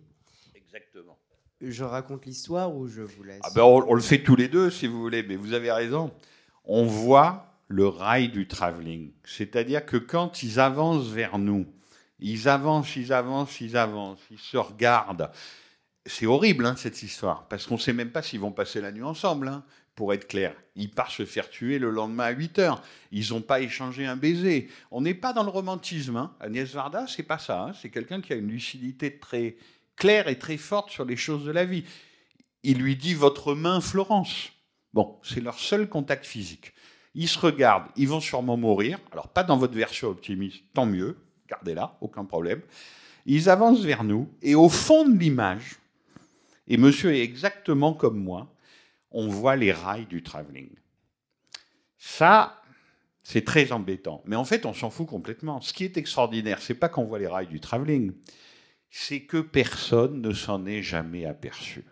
Exactement. 0.56 1.18
Je 1.62 1.84
raconte 1.84 2.26
l'histoire 2.28 2.76
ou 2.76 2.88
je 2.88 3.02
vous 3.02 3.24
laisse? 3.24 3.42
Ah 3.44 3.50
ben, 3.56 3.64
on, 3.64 3.84
on 3.90 3.94
le 3.96 4.02
fait 4.02 4.22
tous 4.22 4.36
les 4.36 4.48
deux, 4.48 4.70
si 4.70 4.86
vous 4.86 5.00
voulez, 5.00 5.24
mais 5.24 5.36
vous 5.36 5.54
avez 5.54 5.72
raison. 5.72 6.14
On 6.64 6.86
voit 6.86 7.56
le 7.68 7.88
rail 7.88 8.30
du 8.30 8.48
travelling. 8.48 9.14
C'est-à-dire 9.24 9.84
que 9.84 9.98
quand 9.98 10.44
ils 10.44 10.60
avancent 10.60 11.08
vers 11.10 11.40
nous, 11.40 11.66
ils 12.20 12.50
avancent, 12.50 12.96
ils 12.96 13.14
avancent, 13.14 13.62
ils 13.62 13.78
avancent, 13.78 14.22
ils 14.32 14.40
se 14.40 14.58
regardent. 14.58 15.32
C'est 16.06 16.26
horrible, 16.26 16.66
hein, 16.66 16.76
cette 16.78 17.04
histoire, 17.04 17.48
parce 17.48 17.68
qu'on 17.68 17.76
ne 17.76 17.80
sait 17.80 17.94
même 17.94 18.12
pas 18.12 18.22
s'ils 18.22 18.40
vont 18.40 18.52
passer 18.52 18.82
la 18.82 18.92
nuit 18.92 19.04
ensemble, 19.04 19.50
hein, 19.50 19.64
pour 19.98 20.14
être 20.14 20.28
clair. 20.28 20.56
Ils 20.76 20.92
partent 20.92 21.12
se 21.12 21.26
faire 21.26 21.50
tuer 21.50 21.80
le 21.80 21.90
lendemain 21.90 22.26
à 22.26 22.32
8 22.32 22.60
heures. 22.60 22.84
Ils 23.12 23.32
n'ont 23.32 23.42
pas 23.42 23.62
échangé 23.62 24.06
un 24.06 24.16
baiser. 24.16 24.70
On 24.92 25.02
n'est 25.02 25.16
pas 25.16 25.34
dans 25.34 25.44
le 25.44 25.50
romantisme. 25.50 26.16
Hein. 26.16 26.36
Agnès 26.40 26.72
Varda, 26.72 27.08
c'est 27.08 27.24
pas 27.24 27.40
ça. 27.40 27.72
C'est 27.82 27.90
quelqu'un 27.90 28.22
qui 28.22 28.32
a 28.32 28.36
une 28.36 28.48
lucidité 28.48 29.18
très 29.18 29.58
claire 29.96 30.28
et 30.28 30.38
très 30.38 30.58
forte 30.58 30.92
sur 30.92 31.04
les 31.04 31.18
choses 31.18 31.46
de 31.46 31.52
la 31.52 31.66
vie. 31.66 31.84
Il 32.62 32.78
lui 32.78 32.96
dit 32.96 33.16
votre 33.16 33.56
main, 33.56 33.82
Florence. 33.82 34.52
Bon, 34.94 35.20
c'est 35.24 35.42
leur 35.42 35.58
seul 35.58 35.90
contact 35.90 36.26
physique. 36.26 36.74
Ils 37.16 37.28
se 37.28 37.40
regardent, 37.40 37.88
ils 37.96 38.08
vont 38.08 38.22
sûrement 38.22 38.56
mourir. 38.56 39.00
Alors, 39.12 39.28
pas 39.30 39.44
dans 39.44 39.58
votre 39.58 39.74
version 39.74 40.10
optimiste, 40.10 40.64
tant 40.76 40.86
mieux, 40.86 41.18
gardez-la, 41.48 41.98
aucun 42.02 42.26
problème. 42.26 42.62
Ils 43.26 43.50
avancent 43.50 43.82
vers 43.82 44.04
nous, 44.04 44.30
et 44.42 44.56
au 44.56 44.70
fond 44.70 45.08
de 45.08 45.18
l'image, 45.18 45.78
et 46.68 46.78
monsieur 46.78 47.14
est 47.14 47.22
exactement 47.22 47.94
comme 47.94 48.22
moi, 48.22 48.54
on 49.12 49.28
voit 49.28 49.56
les 49.56 49.72
rails 49.72 50.06
du 50.06 50.24
travelling. 50.24 50.70
Ça, 51.98 52.62
c'est 53.24 53.44
très 53.44 53.72
embêtant. 53.72 54.22
Mais 54.26 54.36
en 54.36 54.46
fait, 54.46 54.66
on 54.66 54.74
s'en 54.74 54.90
fout 54.90 55.08
complètement. 55.08 55.60
Ce 55.60 55.74
qui 55.74 55.84
est 55.84 55.98
extraordinaire, 55.98 56.62
c'est 56.62 56.74
pas 56.74 56.90
qu'on 56.90 57.06
voit 57.06 57.20
les 57.20 57.28
rails 57.28 57.48
du 57.48 57.60
travelling, 57.60 58.14
c'est 58.90 59.22
que 59.22 59.42
personne 59.42 60.22
ne 60.22 60.34
s'en 60.34 60.66
est 60.66 60.82
jamais 60.82 61.26
aperçu. 61.26 61.84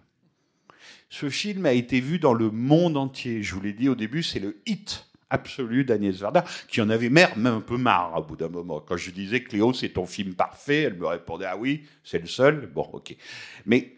Ce 1.10 1.30
film 1.30 1.66
a 1.66 1.74
été 1.74 2.00
vu 2.00 2.20
dans 2.20 2.34
le 2.34 2.52
monde 2.52 2.98
entier. 2.98 3.44
Je 3.44 3.54
vous 3.54 3.62
l'ai 3.62 3.74
dit 3.74 3.90
au 3.90 3.96
début, 3.96 4.24
c'est 4.24 4.40
le 4.40 4.62
hit 4.66 5.08
absolu 5.30 5.84
d'Agnès 5.84 6.16
Varda, 6.18 6.44
qui 6.68 6.82
en 6.82 6.90
avait 6.90 7.10
même 7.10 7.46
un 7.46 7.62
peu 7.62 7.78
marre 7.78 8.18
au 8.18 8.24
bout 8.24 8.36
d'un 8.36 8.50
moment. 8.50 8.80
Quand 8.80 8.98
je 8.98 9.12
disais 9.12 9.44
Cléo, 9.44 9.74
c'est 9.74 9.90
ton 9.90 10.06
film 10.06 10.36
parfait, 10.36 10.84
elle 10.84 10.96
me 10.96 11.08
répondait 11.08 11.46
ah 11.46 11.58
oui, 11.58 11.86
c'est 12.04 12.20
le 12.20 12.28
seul. 12.28 12.68
Bon, 12.68 12.90
ok. 12.94 13.16
Mais 13.66 13.96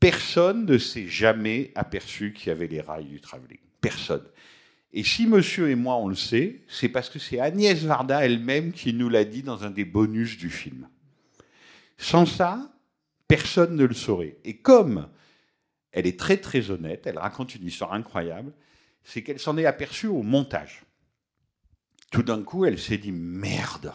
personne 0.00 0.66
ne 0.66 0.78
s'est 0.78 1.08
jamais 1.08 1.72
aperçu 1.74 2.32
qu'il 2.32 2.48
y 2.48 2.50
avait 2.50 2.66
les 2.66 2.80
rails 2.80 3.06
du 3.06 3.20
travelling. 3.20 3.58
Personne. 3.80 4.24
Et 4.92 5.04
si 5.04 5.26
monsieur 5.26 5.70
et 5.70 5.74
moi 5.74 5.96
on 5.96 6.08
le 6.08 6.14
sait, 6.14 6.62
c'est 6.66 6.88
parce 6.88 7.10
que 7.10 7.18
c'est 7.18 7.38
Agnès 7.38 7.78
Varda 7.82 8.24
elle-même 8.24 8.72
qui 8.72 8.94
nous 8.94 9.08
l'a 9.08 9.24
dit 9.24 9.42
dans 9.42 9.64
un 9.64 9.70
des 9.70 9.84
bonus 9.84 10.38
du 10.38 10.50
film. 10.50 10.88
Sans 11.98 12.26
ça, 12.26 12.72
personne 13.26 13.76
ne 13.76 13.84
le 13.84 13.94
saurait. 13.94 14.38
Et 14.44 14.56
comme 14.56 15.08
elle 15.92 16.06
est 16.06 16.18
très 16.18 16.38
très 16.38 16.70
honnête, 16.70 17.06
elle 17.06 17.18
raconte 17.18 17.54
une 17.54 17.66
histoire 17.66 17.92
incroyable, 17.92 18.52
c'est 19.08 19.22
qu'elle 19.22 19.40
s'en 19.40 19.56
est 19.56 19.64
aperçue 19.64 20.06
au 20.06 20.22
montage. 20.22 20.82
Tout 22.10 22.22
d'un 22.22 22.42
coup, 22.42 22.66
elle 22.66 22.78
s'est 22.78 22.98
dit 22.98 23.10
merde, 23.10 23.94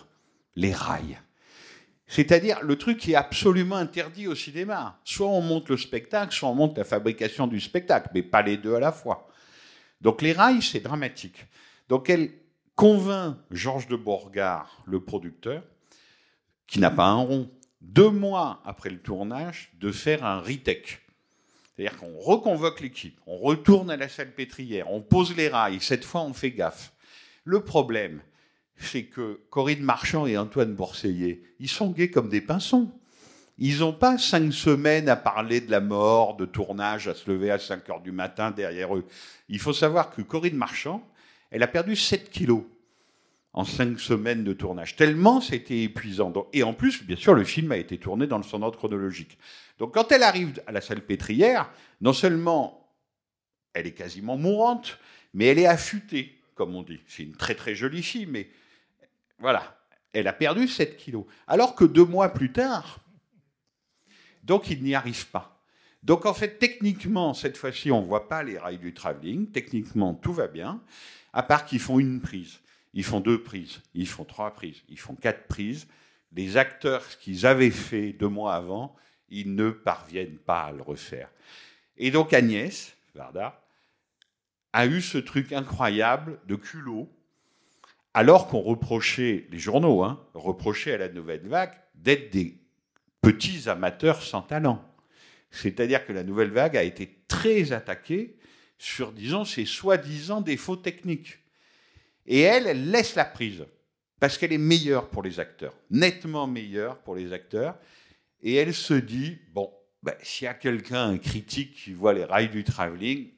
les 0.55 0.73
rails. 0.73 1.19
C'est-à-dire 2.07 2.63
le 2.63 2.77
truc 2.77 2.97
qui 2.97 3.11
est 3.11 3.15
absolument 3.15 3.75
interdit 3.75 4.27
au 4.27 4.33
cinéma. 4.33 4.99
Soit 5.03 5.27
on 5.27 5.41
monte 5.41 5.69
le 5.69 5.77
spectacle, 5.77 6.33
soit 6.33 6.49
on 6.49 6.55
monte 6.55 6.79
la 6.79 6.83
fabrication 6.83 7.45
du 7.45 7.59
spectacle, 7.59 8.09
mais 8.15 8.23
pas 8.23 8.41
les 8.41 8.57
deux 8.57 8.73
à 8.73 8.79
la 8.79 8.91
fois. 8.91 9.29
Donc 10.01 10.23
les 10.23 10.33
rails, 10.33 10.63
c'est 10.63 10.79
dramatique. 10.79 11.45
Donc 11.89 12.09
elle 12.09 12.31
convainc 12.75 13.37
Georges 13.51 13.87
de 13.87 13.95
Borgard, 13.95 14.81
le 14.87 14.99
producteur, 14.99 15.63
qui 16.65 16.79
n'a 16.79 16.89
pas 16.89 17.05
un 17.05 17.21
rond, 17.21 17.51
deux 17.81 18.09
mois 18.09 18.63
après 18.65 18.89
le 18.89 18.99
tournage, 18.99 19.71
de 19.79 19.91
faire 19.91 20.25
un 20.25 20.39
retake. 20.39 21.02
C'est-à-dire 21.75 21.97
qu'on 21.97 22.17
reconvoque 22.19 22.81
l'équipe, 22.81 23.19
on 23.25 23.37
retourne 23.37 23.89
à 23.89 23.97
la 23.97 24.07
salle 24.07 24.33
pétrière, 24.33 24.91
on 24.91 25.01
pose 25.01 25.35
les 25.35 25.47
rails, 25.47 25.79
cette 25.81 26.05
fois 26.05 26.21
on 26.21 26.33
fait 26.33 26.51
gaffe. 26.51 26.93
Le 27.43 27.63
problème, 27.63 28.21
c'est 28.77 29.05
que 29.05 29.41
Corinne 29.49 29.81
Marchand 29.81 30.27
et 30.27 30.37
Antoine 30.37 30.75
Bourseillet, 30.75 31.41
ils 31.59 31.69
sont 31.69 31.89
gays 31.89 32.11
comme 32.11 32.29
des 32.29 32.41
pinsons. 32.41 32.91
Ils 33.57 33.79
n'ont 33.79 33.93
pas 33.93 34.17
cinq 34.17 34.51
semaines 34.51 35.09
à 35.09 35.15
parler 35.15 35.61
de 35.61 35.71
la 35.71 35.79
mort, 35.79 36.35
de 36.35 36.45
tournage, 36.45 37.07
à 37.07 37.13
se 37.13 37.29
lever 37.29 37.51
à 37.51 37.59
5 37.59 37.87
heures 37.89 38.01
du 38.01 38.11
matin 38.11 38.49
derrière 38.49 38.95
eux. 38.95 39.05
Il 39.47 39.59
faut 39.59 39.73
savoir 39.73 40.09
que 40.09 40.23
Corinne 40.23 40.55
Marchand, 40.55 41.07
elle 41.51 41.61
a 41.61 41.67
perdu 41.67 41.95
7 41.95 42.31
kilos 42.31 42.63
en 43.53 43.63
cinq 43.65 43.99
semaines 43.99 44.43
de 44.43 44.53
tournage. 44.53 44.95
Tellement 44.95 45.39
c'était 45.39 45.83
épuisant. 45.83 46.33
Et 46.53 46.63
en 46.63 46.73
plus, 46.73 47.03
bien 47.03 47.15
sûr, 47.15 47.33
le 47.33 47.43
film 47.43 47.71
a 47.71 47.77
été 47.77 47.97
tourné 47.97 48.27
dans 48.27 48.41
son 48.41 48.61
ordre 48.61 48.77
chronologique. 48.77 49.37
Donc 49.77 49.93
quand 49.93 50.11
elle 50.11 50.23
arrive 50.23 50.61
à 50.67 50.71
la 50.71 50.81
salle 50.81 51.01
pétrière, 51.01 51.71
non 52.01 52.13
seulement 52.13 52.95
elle 53.73 53.87
est 53.87 53.93
quasiment 53.93 54.37
mourante, 54.37 54.99
mais 55.33 55.45
elle 55.45 55.59
est 55.59 55.65
affûtée, 55.65 56.41
comme 56.55 56.75
on 56.75 56.83
dit. 56.83 56.99
C'est 57.07 57.23
une 57.23 57.35
très 57.35 57.55
très 57.55 57.75
jolie 57.75 58.03
fille, 58.03 58.27
mais 58.27 58.49
voilà, 59.39 59.77
elle 60.13 60.27
a 60.27 60.33
perdu 60.33 60.67
7 60.67 60.97
kilos. 60.97 61.25
Alors 61.47 61.75
que 61.75 61.85
deux 61.85 62.05
mois 62.05 62.29
plus 62.29 62.51
tard, 62.51 62.99
donc 64.43 64.69
il 64.69 64.83
n'y 64.83 64.95
arrive 64.95 65.27
pas. 65.27 65.63
Donc 66.03 66.25
en 66.25 66.33
fait, 66.33 66.59
techniquement, 66.59 67.33
cette 67.33 67.57
fois-ci, 67.57 67.91
on 67.91 68.01
ne 68.01 68.07
voit 68.07 68.27
pas 68.27 68.43
les 68.43 68.57
rails 68.57 68.77
du 68.77 68.93
travelling. 68.93 69.51
Techniquement, 69.51 70.13
tout 70.13 70.33
va 70.33 70.47
bien, 70.47 70.81
à 71.31 71.43
part 71.43 71.65
qu'ils 71.65 71.79
font 71.79 71.97
une 71.97 72.19
prise. 72.19 72.59
Ils 72.93 73.03
font 73.03 73.19
deux 73.19 73.41
prises, 73.41 73.81
ils 73.93 74.07
font 74.07 74.23
trois 74.23 74.53
prises, 74.53 74.83
ils 74.87 74.99
font 74.99 75.15
quatre 75.15 75.47
prises. 75.47 75.87
Les 76.31 76.57
acteurs, 76.57 77.03
ce 77.03 77.17
qu'ils 77.17 77.45
avaient 77.45 77.71
fait 77.71 78.13
deux 78.13 78.27
mois 78.27 78.55
avant, 78.55 78.95
ils 79.29 79.55
ne 79.55 79.71
parviennent 79.71 80.37
pas 80.37 80.63
à 80.63 80.71
le 80.71 80.81
refaire. 80.81 81.29
Et 81.97 82.11
donc 82.11 82.33
Agnès 82.33 82.95
Varda 83.15 83.61
a 84.73 84.87
eu 84.87 85.01
ce 85.01 85.17
truc 85.17 85.53
incroyable 85.53 86.39
de 86.47 86.55
culot, 86.55 87.09
alors 88.13 88.47
qu'on 88.47 88.61
reprochait, 88.61 89.47
les 89.51 89.59
journaux, 89.59 90.03
hein, 90.03 90.23
reprochaient 90.33 90.93
à 90.93 90.97
la 90.97 91.09
nouvelle 91.09 91.47
vague 91.47 91.73
d'être 91.95 92.31
des 92.31 92.59
petits 93.21 93.69
amateurs 93.69 94.21
sans 94.21 94.41
talent. 94.41 94.83
C'est-à-dire 95.49 96.05
que 96.05 96.13
la 96.13 96.23
nouvelle 96.23 96.51
vague 96.51 96.77
a 96.77 96.83
été 96.83 97.23
très 97.27 97.71
attaquée 97.71 98.35
sur, 98.77 99.11
disons, 99.11 99.45
ses 99.45 99.65
soi-disant 99.65 100.41
défauts 100.41 100.75
techniques. 100.75 101.39
Et 102.25 102.41
elle, 102.41 102.67
elle 102.67 102.89
laisse 102.89 103.15
la 103.15 103.25
prise, 103.25 103.65
parce 104.19 104.37
qu'elle 104.37 104.53
est 104.53 104.57
meilleure 104.57 105.09
pour 105.09 105.23
les 105.23 105.39
acteurs, 105.39 105.75
nettement 105.89 106.47
meilleure 106.47 106.99
pour 106.99 107.15
les 107.15 107.33
acteurs. 107.33 107.77
Et 108.41 108.55
elle 108.55 108.73
se 108.73 108.93
dit, 108.93 109.39
bon, 109.51 109.71
ben, 110.01 110.15
s'il 110.21 110.45
y 110.45 110.47
a 110.47 110.53
quelqu'un, 110.53 111.09
un 111.09 111.17
critique 111.17 111.75
qui 111.75 111.93
voit 111.93 112.13
les 112.13 112.25
rails 112.25 112.49
du 112.49 112.63
travelling, 112.63 113.29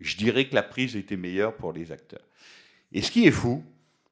je 0.00 0.16
dirais 0.16 0.48
que 0.48 0.54
la 0.54 0.62
prise 0.62 0.96
était 0.96 1.16
meilleure 1.16 1.56
pour 1.56 1.72
les 1.72 1.92
acteurs. 1.92 2.26
Et 2.92 3.02
ce 3.02 3.10
qui 3.10 3.26
est 3.26 3.32
fou, 3.32 3.64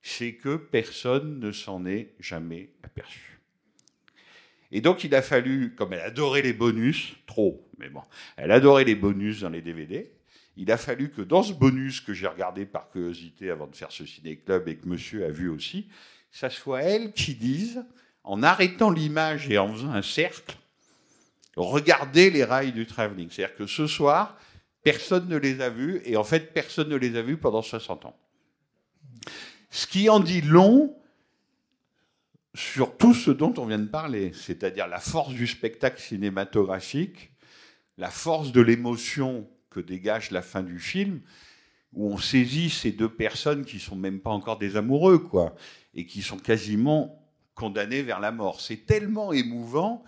c'est 0.03 0.35
que 0.35 0.57
personne 0.57 1.39
ne 1.39 1.53
s'en 1.53 1.87
est 1.87 2.15
jamais 2.19 2.71
aperçu. 2.83 3.41
Et 4.73 4.81
donc 4.81 5.05
il 5.05 5.15
a 5.15 5.23
fallu, 5.23 5.75
comme 5.75 5.93
elle 5.93 6.01
adorait 6.01 6.43
les 6.43 6.55
bonus, 6.55 7.15
trop, 7.27 7.69
mais 7.79 7.89
bon, 7.89 8.03
elle 8.37 8.51
adorait 8.51 8.85
les 8.85 8.95
bonus 8.95 9.41
dans 9.41 9.51
les 9.51 9.61
DVD, 9.61 10.11
il 10.57 10.70
a 10.70 10.76
fallu 10.76 11.11
que 11.11 11.22
dans 11.22 11.42
ce 11.42 11.53
bonus 11.53 12.00
que 12.00 12.12
j'ai 12.12 12.26
regardé 12.26 12.66
par 12.66 12.90
curiosité 12.90 13.50
avant 13.50 13.66
de 13.66 13.74
faire 13.74 13.92
ce 13.92 14.05
ciné-club 14.05 14.68
et 14.68 14.76
que 14.76 14.86
monsieur 14.86 15.24
a 15.24 15.30
vu 15.30 15.48
aussi, 15.48 15.88
ça 16.30 16.50
soit 16.50 16.82
elle 16.82 17.12
qui 17.12 17.34
dise, 17.34 17.84
en 18.24 18.42
arrêtant 18.42 18.90
l'image 18.90 19.50
et 19.50 19.59
en 19.59 19.72
faisant 19.72 19.92
un 19.92 20.03
cercle, 20.03 20.57
regardez 21.57 22.30
les 22.30 22.44
rails 22.44 22.72
du 22.72 22.86
travelling. 22.86 23.28
C'est-à-dire 23.30 23.57
que 23.57 23.66
ce 23.66 23.86
soir, 23.86 24.38
personne 24.82 25.28
ne 25.28 25.36
les 25.36 25.61
a 25.61 25.70
vus, 25.70 26.00
et 26.05 26.16
en 26.16 26.24
fait, 26.24 26.53
personne 26.53 26.88
ne 26.88 26.96
les 26.96 27.16
a 27.16 27.22
vus 27.22 27.36
pendant 27.36 27.62
60 27.62 28.07
ans. 28.07 28.16
Ce 29.70 29.86
qui 29.86 30.09
en 30.09 30.20
dit 30.20 30.42
long 30.42 30.94
sur 32.55 32.96
tout 32.96 33.14
ce 33.14 33.30
dont 33.30 33.55
on 33.57 33.66
vient 33.66 33.78
de 33.78 33.86
parler, 33.86 34.32
c'est-à-dire 34.34 34.86
la 34.86 35.00
force 35.00 35.32
du 35.32 35.46
spectacle 35.46 36.00
cinématographique, 36.00 37.32
la 37.96 38.11
force 38.11 38.53
de 38.53 38.61
l'émotion 38.61 39.48
que 39.73 39.81
dégage 39.81 40.31
la 40.31 40.43
fin 40.43 40.62
du 40.62 40.79
film, 40.79 41.20
où 41.93 42.12
on 42.12 42.18
saisit 42.18 42.70
ces 42.70 42.93
deux 42.93 43.09
personnes 43.09 43.64
qui 43.64 43.79
sont 43.79 43.97
même 43.97 44.20
pas 44.20 44.31
encore 44.31 44.59
des 44.59 44.77
amoureux, 44.77 45.18
quoi, 45.18 45.55
et 45.95 46.07
qui 46.07 46.23
sont 46.23 46.39
quasiment 46.39 47.18
condamnés 47.55 48.03
vers 48.03 48.20
la 48.20 48.33
mort. 48.33 48.61
C'est 48.61 48.87
tellement 48.87 49.33
émouvant 49.33 50.05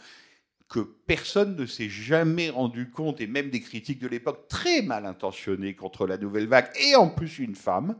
que 0.68 0.80
personne 0.80 1.56
ne 1.56 1.66
s'est 1.66 1.90
jamais 1.90 2.50
rendu 2.50 2.90
compte, 2.90 3.20
et 3.20 3.26
même 3.26 3.50
des 3.50 3.60
critiques 3.60 4.00
de 4.00 4.08
l'époque 4.08 4.48
très 4.48 4.82
mal 4.82 5.06
intentionnées 5.06 5.74
contre 5.74 6.06
la 6.06 6.16
nouvelle 6.16 6.46
vague, 6.46 6.70
et 6.80 6.96
en 6.96 7.08
plus 7.08 7.38
une 7.38 7.54
femme, 7.54 7.96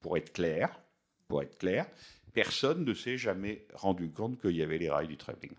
pour 0.00 0.16
être 0.16 0.32
clair, 0.32 0.80
pour 1.28 1.42
être 1.42 1.58
clair, 1.58 1.86
personne 2.32 2.84
ne 2.84 2.94
s'est 2.94 3.18
jamais 3.18 3.66
rendu 3.74 4.10
compte 4.10 4.40
qu'il 4.40 4.56
y 4.56 4.62
avait 4.62 4.78
les 4.78 4.90
rails 4.90 5.08
du 5.08 5.16
travelling. 5.16 5.54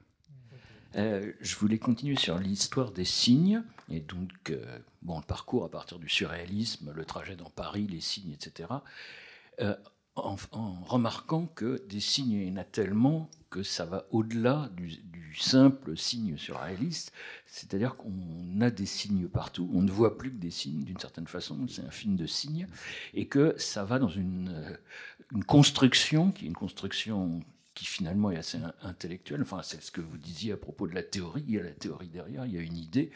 Euh, 0.97 1.31
je 1.41 1.55
voulais 1.55 1.77
continuer 1.77 2.15
sur 2.15 2.39
l'histoire 2.39 2.91
des 2.91 3.05
signes, 3.05 3.63
et 3.89 3.99
donc, 3.99 4.31
euh, 4.49 4.79
bon, 5.03 5.17
le 5.17 5.25
parcours 5.25 5.63
à 5.63 5.69
partir 5.69 5.99
du 5.99 6.09
surréalisme, 6.09 6.91
le 6.95 7.05
trajet 7.05 7.35
dans 7.35 7.49
Paris, 7.49 7.87
les 7.89 8.01
signes, 8.01 8.31
etc., 8.31 8.69
euh, 9.61 9.75
en, 10.15 10.35
remarquant 10.83 11.45
que 11.45 11.85
des 11.87 11.99
signes, 11.99 12.31
il 12.31 12.47
y 12.47 12.51
en 12.51 12.57
a 12.57 12.63
tellement 12.63 13.29
que 13.51 13.61
ça 13.61 13.85
va 13.85 14.07
au-delà 14.09 14.69
du, 14.75 15.03
simple 15.39 15.95
signe 15.95 16.35
surréaliste, 16.35 17.11
c'est-à-dire 17.45 17.95
qu'on 17.95 18.59
a 18.59 18.71
des 18.71 18.87
signes 18.87 19.27
partout, 19.27 19.69
on 19.71 19.83
ne 19.83 19.91
voit 19.91 20.17
plus 20.17 20.31
que 20.31 20.37
des 20.37 20.49
signes 20.49 20.83
d'une 20.83 20.97
certaine 20.97 21.27
façon, 21.27 21.67
c'est 21.67 21.83
un 21.83 21.91
film 21.91 22.15
de 22.15 22.25
signes, 22.25 22.67
et 23.13 23.27
que 23.27 23.53
ça 23.59 23.85
va 23.85 23.99
dans 23.99 24.09
une 24.09 24.79
construction 25.45 26.31
qui 26.31 26.45
est 26.45 26.47
une 26.47 26.55
construction 26.55 27.41
qui 27.77 27.85
finalement 27.85 28.31
est 28.31 28.37
assez 28.37 28.57
intellectuelle. 28.81 29.43
Enfin, 29.43 29.61
c'est 29.61 29.83
ce 29.83 29.91
que 29.91 30.01
vous 30.01 30.17
disiez 30.17 30.53
à 30.53 30.57
propos 30.57 30.87
de 30.87 30.95
la 30.95 31.03
théorie. 31.03 31.43
Il 31.47 31.53
y 31.53 31.59
a 31.59 31.63
la 31.63 31.69
théorie 31.69 32.07
derrière, 32.07 32.43
il 32.47 32.55
y 32.55 32.57
a 32.57 32.61
une 32.61 32.75
idée, 32.75 33.11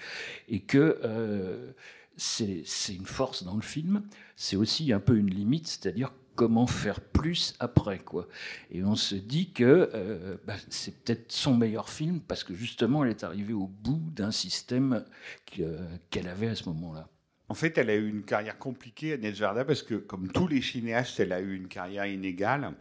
et 0.49 0.59
que 0.59 0.99
euh, 1.03 1.71
c'est 2.15 2.63
une 2.93 3.07
force 3.07 3.43
dans 3.43 3.55
le 3.55 3.63
film. 3.63 4.03
C'est 4.35 4.55
aussi 4.55 4.93
un 4.93 4.99
peu 4.99 5.17
une 5.17 5.31
limite, 5.31 5.67
c'est-à-dire 5.67 6.13
comment 6.35 6.67
faire 6.67 7.01
plus 7.01 7.55
après, 7.59 7.97
quoi. 7.97 8.27
Et 8.69 8.83
on 8.83 8.95
se 8.95 9.15
dit 9.15 9.51
que 9.51 9.89
euh, 9.95 10.37
bah, 10.45 10.57
c'est 10.69 11.03
peut-être 11.03 11.31
son 11.31 11.55
meilleur 11.55 11.89
film 11.89 12.19
parce 12.21 12.43
que 12.43 12.53
justement, 12.53 13.03
elle 13.03 13.09
est 13.09 13.23
arrivée 13.23 13.53
au 13.53 13.67
bout 13.67 14.11
d'un 14.15 14.31
système 14.31 15.03
que- 15.51 15.79
qu'elle 16.11 16.27
avait 16.27 16.49
à 16.49 16.55
ce 16.55 16.69
moment-là. 16.69 17.09
En 17.49 17.55
fait, 17.55 17.79
elle 17.79 17.89
a 17.89 17.95
eu 17.95 18.07
une 18.07 18.23
carrière 18.23 18.59
compliquée, 18.59 19.13
Agnès 19.13 19.37
Varda, 19.39 19.65
parce 19.65 19.81
que, 19.81 19.95
comme 19.95 20.31
tous 20.31 20.47
les 20.47 20.61
cinéastes, 20.61 21.19
elle 21.19 21.33
a 21.33 21.41
eu 21.41 21.55
une 21.55 21.67
carrière 21.67 22.05
inégale. 22.05 22.73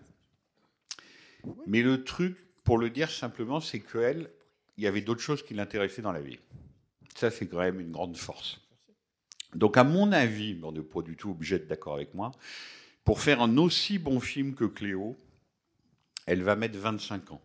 Mais 1.66 1.82
le 1.82 2.05
truc, 2.05 2.36
pour 2.64 2.78
le 2.78 2.91
dire 2.91 3.11
simplement, 3.11 3.61
c'est 3.61 3.80
qu'elle, 3.80 4.30
il 4.76 4.84
y 4.84 4.86
avait 4.86 5.01
d'autres 5.01 5.20
choses 5.20 5.43
qui 5.43 5.55
l'intéressaient 5.55 6.03
dans 6.03 6.12
la 6.12 6.20
vie. 6.20 6.38
Ça, 7.14 7.30
c'est 7.30 7.47
quand 7.47 7.59
même 7.59 7.80
une 7.80 7.91
grande 7.91 8.16
force. 8.16 8.61
Donc, 9.55 9.76
à 9.76 9.84
mon 9.84 10.12
avis, 10.12 10.59
on 10.62 10.72
n'est 10.72 10.80
pas 10.80 11.03
du 11.03 11.16
tout 11.16 11.30
obligé 11.30 11.59
d'être 11.59 11.68
d'accord 11.68 11.95
avec 11.95 12.14
moi, 12.14 12.30
pour 13.05 13.20
faire 13.20 13.43
un 13.43 13.57
aussi 13.57 13.99
bon 13.99 14.20
film 14.20 14.55
que 14.55 14.64
Cléo, 14.64 15.16
elle 16.26 16.43
va 16.43 16.55
mettre 16.55 16.78
25 16.78 17.32
ans. 17.32 17.43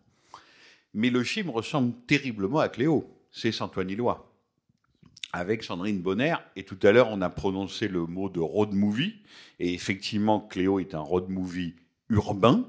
Mais 0.94 1.10
le 1.10 1.24
film 1.24 1.50
ressemble 1.50 1.94
terriblement 2.06 2.60
à 2.60 2.68
Cléo. 2.68 3.10
C'est 3.30 3.52
Saint-Antoine 3.52 3.90
Illois 3.90 4.32
avec 5.32 5.62
Sandrine 5.62 6.00
Bonner. 6.00 6.36
Et 6.56 6.62
tout 6.62 6.78
à 6.82 6.92
l'heure, 6.92 7.08
on 7.10 7.20
a 7.20 7.28
prononcé 7.28 7.88
le 7.88 8.06
mot 8.06 8.28
de 8.28 8.40
road 8.40 8.72
movie. 8.72 9.16
Et 9.58 9.74
effectivement, 9.74 10.40
Cléo 10.40 10.78
est 10.78 10.94
un 10.94 11.00
road 11.00 11.28
movie 11.28 11.74
urbain. 12.08 12.66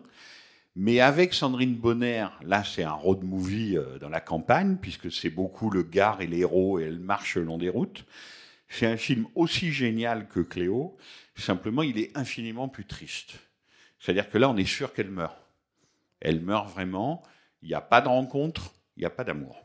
Mais 0.80 1.00
avec 1.00 1.34
Sandrine 1.34 1.74
Bonner, 1.74 2.28
là, 2.44 2.64
c'est 2.64 2.84
un 2.84 2.92
road 2.92 3.24
movie 3.24 3.76
euh, 3.76 3.98
dans 3.98 4.10
la 4.10 4.22
campagne, 4.22 4.78
puisque 4.80 5.12
c'est 5.12 5.32
beaucoup 5.32 5.72
le 5.72 5.82
gare 5.82 6.22
et 6.22 6.28
les 6.28 6.42
héros, 6.42 6.78
et 6.78 6.84
elle 6.84 7.00
marche 7.00 7.36
le 7.36 7.46
long 7.46 7.58
des 7.58 7.70
routes. 7.70 8.06
C'est 8.70 8.86
un 8.86 8.96
film 8.96 9.26
aussi 9.34 9.72
génial 9.72 10.28
que 10.28 10.40
Cléo, 10.40 10.96
simplement, 11.36 11.82
il 11.82 11.98
est 11.98 12.16
infiniment 12.16 12.70
plus 12.70 12.86
triste. 12.86 13.40
C'est-à-dire 13.98 14.30
que 14.30 14.38
là, 14.38 14.52
on 14.52 14.56
est 14.56 14.68
sûr 14.68 14.94
qu'elle 14.94 15.10
meurt. 15.10 15.36
Elle 16.20 16.42
meurt 16.42 16.70
vraiment. 16.70 17.24
Il 17.64 17.70
n'y 17.70 17.74
a 17.74 17.82
pas 17.82 18.02
de 18.02 18.08
rencontre, 18.08 18.76
il 18.98 19.00
n'y 19.00 19.08
a 19.08 19.10
pas 19.10 19.24
d'amour. 19.24 19.60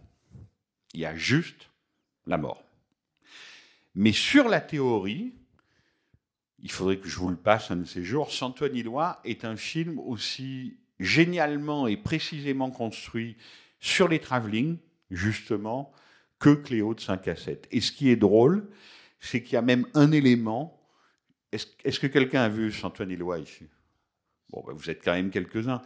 Il 0.94 1.00
y 1.00 1.04
a 1.04 1.14
juste 1.14 1.68
la 2.26 2.38
mort. 2.38 2.64
Mais 3.94 4.12
sur 4.12 4.48
la 4.48 4.62
théorie, 4.62 5.34
il 6.60 6.70
faudrait 6.70 6.96
que 6.96 7.08
je 7.08 7.18
vous 7.18 7.28
le 7.28 7.36
passe 7.36 7.70
un 7.70 7.76
de 7.76 7.84
ces 7.84 8.02
jours, 8.02 8.32
Santoine 8.32 8.74
Illois 8.74 9.20
est 9.24 9.44
un 9.44 9.56
film 9.56 9.98
aussi 9.98 10.78
génialement 11.03 11.86
et 11.86 11.96
précisément 11.96 12.70
construit 12.70 13.36
sur 13.80 14.09
les 14.09 14.20
travelling, 14.20 14.78
justement, 15.11 15.92
que 16.38 16.55
Cléo 16.55 16.94
de 16.94 17.00
5 17.00 17.28
à 17.28 17.36
7. 17.36 17.68
Et 17.70 17.80
ce 17.80 17.92
qui 17.92 18.11
est 18.11 18.16
drôle, 18.16 18.68
c'est 19.20 19.42
qu'il 19.42 19.55
y 19.55 19.57
a 19.57 19.62
même 19.62 19.86
un 19.94 20.12
élément. 20.12 20.80
Est-ce 21.53 22.00
que 22.00 22.07
quelqu'un 22.07 22.42
a 22.42 22.48
vu 22.48 22.72
Santoine 22.72 23.11
Illois 23.11 23.38
ici? 23.38 23.66
Bon, 24.50 24.62
ben, 24.66 24.72
vous 24.72 24.90
êtes 24.90 25.05
quand 25.05 25.12
même 25.12 25.30
quelques-uns. 25.30 25.82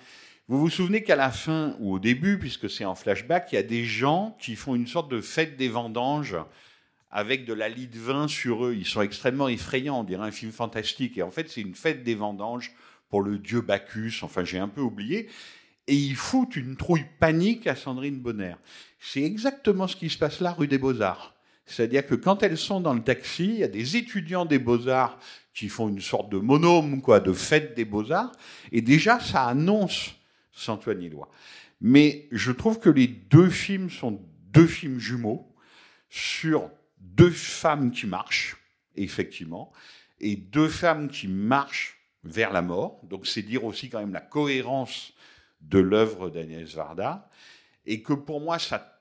Vous 0.49 0.61
vous 0.61 0.71
souvenez 0.71 1.03
qu'à 1.03 1.17
la 1.17 1.31
fin 1.31 1.77
ou 1.81 1.95
au 1.95 1.99
début, 1.99 2.39
puisque 2.39 2.71
c'est 2.71 2.85
en 2.85 2.95
flashback, 2.95 3.51
il 3.53 3.57
y 3.57 3.59
a 3.59 3.65
des 3.65 3.85
gens 3.85 4.37
qui 4.41 4.55
font 4.55 4.75
une 4.75 4.87
sorte 4.87 5.11
de 5.11 5.21
fête 5.21 5.57
des 5.57 5.69
vendanges 5.69 6.37
avec 7.11 7.45
de 7.47 7.53
la 7.53 7.69
lit 7.69 7.89
de 7.89 7.99
vin 7.99 8.29
sur 8.29 8.67
eux. 8.67 8.75
Ils 8.75 8.87
sont 8.87 9.03
extrêmement 9.03 9.49
effrayants, 9.49 10.01
on 10.01 10.05
dirait 10.05 10.27
un 10.27 10.31
film 10.31 10.53
fantastique. 10.53 11.19
Et 11.19 11.23
en 11.23 11.31
fait, 11.31 11.49
c'est 11.49 11.63
une 11.63 11.75
fête 11.75 12.05
des 12.05 12.15
vendanges 12.15 12.73
pour 13.09 13.23
le 13.23 13.39
dieu 13.39 13.61
Bacchus. 13.61 14.21
Enfin, 14.23 14.45
j'ai 14.45 14.59
un 14.59 14.69
peu 14.69 14.81
oublié. 14.81 15.29
et 15.89 15.95
ils 15.95 16.17
foutent 16.17 16.57
une 16.57 16.77
trouille 16.77 17.07
panique 17.21 17.67
à 17.69 17.77
Sandrine 17.77 18.19
Bonner. 18.19 18.57
C'est 18.99 19.23
exactement 19.23 19.87
ce 19.87 19.95
qui 19.95 20.11
se 20.11 20.19
passe 20.19 20.41
là, 20.41 20.53
rue 20.53 20.67
des 20.67 20.79
Beaux-Arts. 20.79 21.37
C'est-à-dire 21.65 22.07
que 22.07 22.15
quand 22.15 22.43
elles 22.43 22.59
sont 22.59 22.81
dans 22.81 22.95
le 22.95 23.03
taxi, 23.03 23.45
il 23.45 23.59
y 23.59 23.65
a 23.65 23.69
des 23.69 23.97
étudiants 23.97 24.45
des 24.45 24.59
Beaux-Arts 24.59 25.19
qui 25.53 25.69
font 25.69 25.89
une 25.89 26.01
sorte 26.01 26.31
de 26.31 26.39
monôme, 26.39 27.03
quoi, 27.03 27.19
de 27.19 27.33
fête 27.33 27.77
des 27.77 27.85
Beaux-Arts, 27.85 28.33
et 28.73 28.83
déjà 28.83 29.21
ça 29.21 29.47
annonce 29.47 30.15
Santoine 30.53 31.03
Illois. 31.03 31.31
Mais 31.81 32.29
je 32.31 32.53
trouve 32.53 32.79
que 32.79 32.91
les 32.91 33.07
deux 33.07 33.51
films 33.51 33.91
sont 33.91 34.21
deux 34.53 34.67
films 34.67 34.99
jumeaux 34.99 35.53
sur 36.09 36.71
deux 37.01 37.31
femmes 37.31 37.91
qui 37.91 38.07
marchent, 38.07 38.57
effectivement, 38.95 39.73
et 40.21 40.37
deux 40.37 40.69
femmes 40.69 41.09
qui 41.09 41.29
marchent 41.29 41.96
vers 42.27 42.53
la 42.53 42.63
mort. 42.63 43.01
Donc 43.05 43.27
c'est 43.27 43.43
dire 43.43 43.65
aussi 43.65 43.89
quand 43.89 44.01
même 44.01 44.13
la 44.13 44.21
cohérence 44.21 45.13
de 45.61 45.79
l'œuvre 45.79 46.31
d'Agnès 46.31 46.75
Varda, 46.75 47.29
et 47.87 48.03
que 48.03 48.13
pour 48.13 48.41
moi, 48.41 48.59
ça, 48.59 49.01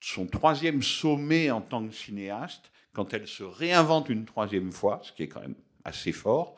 son 0.00 0.26
troisième 0.26 0.82
sommet 0.82 1.50
en 1.50 1.60
tant 1.60 1.86
que 1.86 1.94
cinéaste, 1.94 2.70
quand 2.92 3.14
elle 3.14 3.26
se 3.26 3.42
réinvente 3.42 4.08
une 4.08 4.24
troisième 4.24 4.72
fois, 4.72 5.00
ce 5.02 5.12
qui 5.12 5.24
est 5.24 5.28
quand 5.28 5.40
même 5.40 5.56
assez 5.84 6.12
fort, 6.12 6.56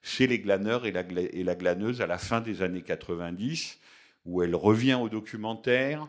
c'est 0.00 0.26
Les 0.26 0.38
glaneurs 0.38 0.86
et 0.86 0.92
la, 0.92 1.02
et 1.02 1.42
la 1.42 1.54
glaneuse 1.54 2.00
à 2.00 2.06
la 2.06 2.18
fin 2.18 2.40
des 2.40 2.62
années 2.62 2.82
90, 2.82 3.78
où 4.24 4.42
elle 4.42 4.54
revient 4.54 4.94
au 4.94 5.08
documentaire, 5.08 6.08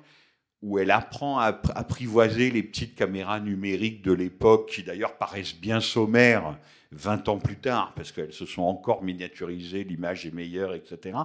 où 0.61 0.77
elle 0.77 0.91
apprend 0.91 1.39
à 1.39 1.47
apprivoiser 1.75 2.51
les 2.51 2.63
petites 2.63 2.95
caméras 2.95 3.39
numériques 3.39 4.01
de 4.01 4.11
l'époque, 4.11 4.69
qui 4.69 4.83
d'ailleurs 4.83 5.17
paraissent 5.17 5.55
bien 5.55 5.79
sommaires 5.79 6.57
20 6.91 7.29
ans 7.29 7.37
plus 7.37 7.57
tard, 7.57 7.93
parce 7.95 8.11
qu'elles 8.11 8.33
se 8.33 8.45
sont 8.45 8.63
encore 8.63 9.03
miniaturisées, 9.03 9.83
l'image 9.83 10.25
est 10.25 10.33
meilleure, 10.33 10.73
etc. 10.73 11.17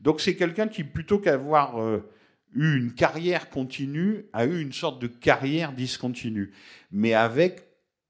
Donc 0.00 0.20
c'est 0.20 0.36
quelqu'un 0.36 0.68
qui, 0.68 0.84
plutôt 0.84 1.18
qu'avoir 1.18 1.80
euh, 1.80 2.08
eu 2.54 2.76
une 2.76 2.92
carrière 2.92 3.50
continue, 3.50 4.26
a 4.32 4.44
eu 4.46 4.60
une 4.60 4.72
sorte 4.72 5.00
de 5.00 5.08
carrière 5.08 5.72
discontinue, 5.72 6.52
mais 6.92 7.14
avec 7.14 7.66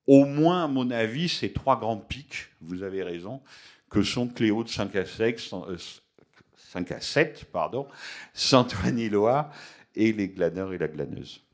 au 0.07 0.25
moins, 0.25 0.65
à 0.65 0.67
mon 0.67 0.91
avis, 0.91 1.29
ces 1.29 1.53
trois 1.53 1.79
grands 1.79 1.97
pics, 1.97 2.49
vous 2.61 2.83
avez 2.83 3.05
raison, 3.05 3.41
que 3.91 4.03
sont 4.03 4.27
Cléo 4.27 4.65
de 4.65 4.69
5 4.69 4.97
à 4.97 5.07
7, 5.07 5.55
5 6.57 6.93
à 6.93 7.01
7 7.01 7.45
pardon, 7.53 7.87
Saint-Ouen-Ilois 8.35 9.51
et 9.95 10.13
les 10.13 10.29
glaneurs 10.29 10.73
et 10.73 10.79
la 10.79 10.89
glaneuse. 10.89 11.45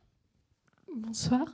Bonsoir. 0.95 1.45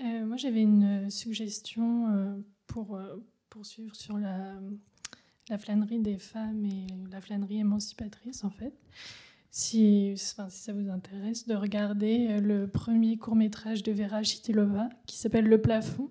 Euh, 0.00 0.24
moi, 0.26 0.36
j'avais 0.36 0.62
une 0.62 1.10
suggestion 1.10 2.14
euh, 2.14 2.36
pour 2.68 2.96
euh, 2.96 3.16
poursuivre 3.50 3.96
sur 3.96 4.16
la, 4.16 4.60
flânerie 5.58 5.98
des 5.98 6.18
femmes 6.18 6.64
et 6.64 6.86
la 7.10 7.20
flânerie 7.20 7.58
émancipatrice, 7.58 8.44
en 8.44 8.50
fait. 8.50 8.72
Si, 9.50 10.14
enfin, 10.14 10.48
si 10.48 10.62
ça 10.62 10.72
vous 10.72 10.88
intéresse, 10.88 11.48
de 11.48 11.54
regarder 11.54 12.38
le 12.38 12.68
premier 12.68 13.16
court-métrage 13.16 13.82
de 13.82 13.90
Vera 13.90 14.22
Chitilova 14.22 14.88
qui 15.06 15.16
s'appelle 15.16 15.46
Le 15.46 15.60
plafond. 15.60 16.10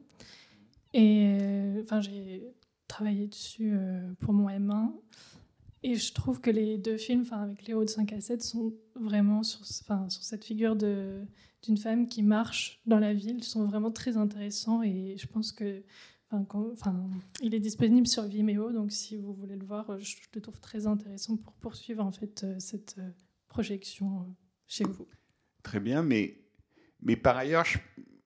Et 0.93 1.37
enfin, 1.83 2.01
j'ai 2.01 2.43
travaillé 2.87 3.27
dessus 3.27 3.77
pour 4.19 4.33
mon 4.33 4.49
M1. 4.49 4.91
Et 5.83 5.95
je 5.95 6.11
trouve 6.13 6.41
que 6.41 6.49
les 6.49 6.77
deux 6.77 6.97
films, 6.97 7.21
enfin, 7.21 7.43
avec 7.43 7.67
Léo 7.67 7.83
de 7.83 7.89
5 7.89 8.11
à 8.13 8.21
7, 8.21 8.41
sont 8.41 8.73
vraiment 8.95 9.43
sur, 9.43 9.61
enfin, 9.81 10.09
sur 10.09 10.23
cette 10.23 10.43
figure 10.43 10.75
d'une 10.75 11.77
femme 11.77 12.07
qui 12.07 12.23
marche 12.23 12.81
dans 12.85 12.99
la 12.99 13.13
ville, 13.13 13.43
sont 13.43 13.65
vraiment 13.65 13.91
très 13.91 14.17
intéressants. 14.17 14.81
Et 14.83 15.15
je 15.17 15.27
pense 15.27 15.51
que. 15.51 15.83
Il 17.41 17.55
est 17.55 17.59
disponible 17.59 18.07
sur 18.07 18.23
Vimeo, 18.23 18.71
donc 18.71 18.91
si 18.91 19.15
vous 19.15 19.33
voulez 19.33 19.55
le 19.55 19.65
voir, 19.65 19.97
je 19.99 20.15
le 20.33 20.41
trouve 20.41 20.59
très 20.59 20.85
intéressant 20.85 21.37
pour 21.37 21.53
poursuivre 21.53 22.03
en 22.03 22.11
fait 22.11 22.43
euh, 22.43 22.59
cette 22.59 22.95
euh, 22.97 23.09
projection 23.47 24.19
euh, 24.19 24.33
chez 24.67 24.83
vous. 24.83 25.07
Très 25.63 25.79
bien, 25.79 26.03
mais, 26.03 26.41
mais 27.01 27.15
par 27.15 27.37
ailleurs, 27.37 27.65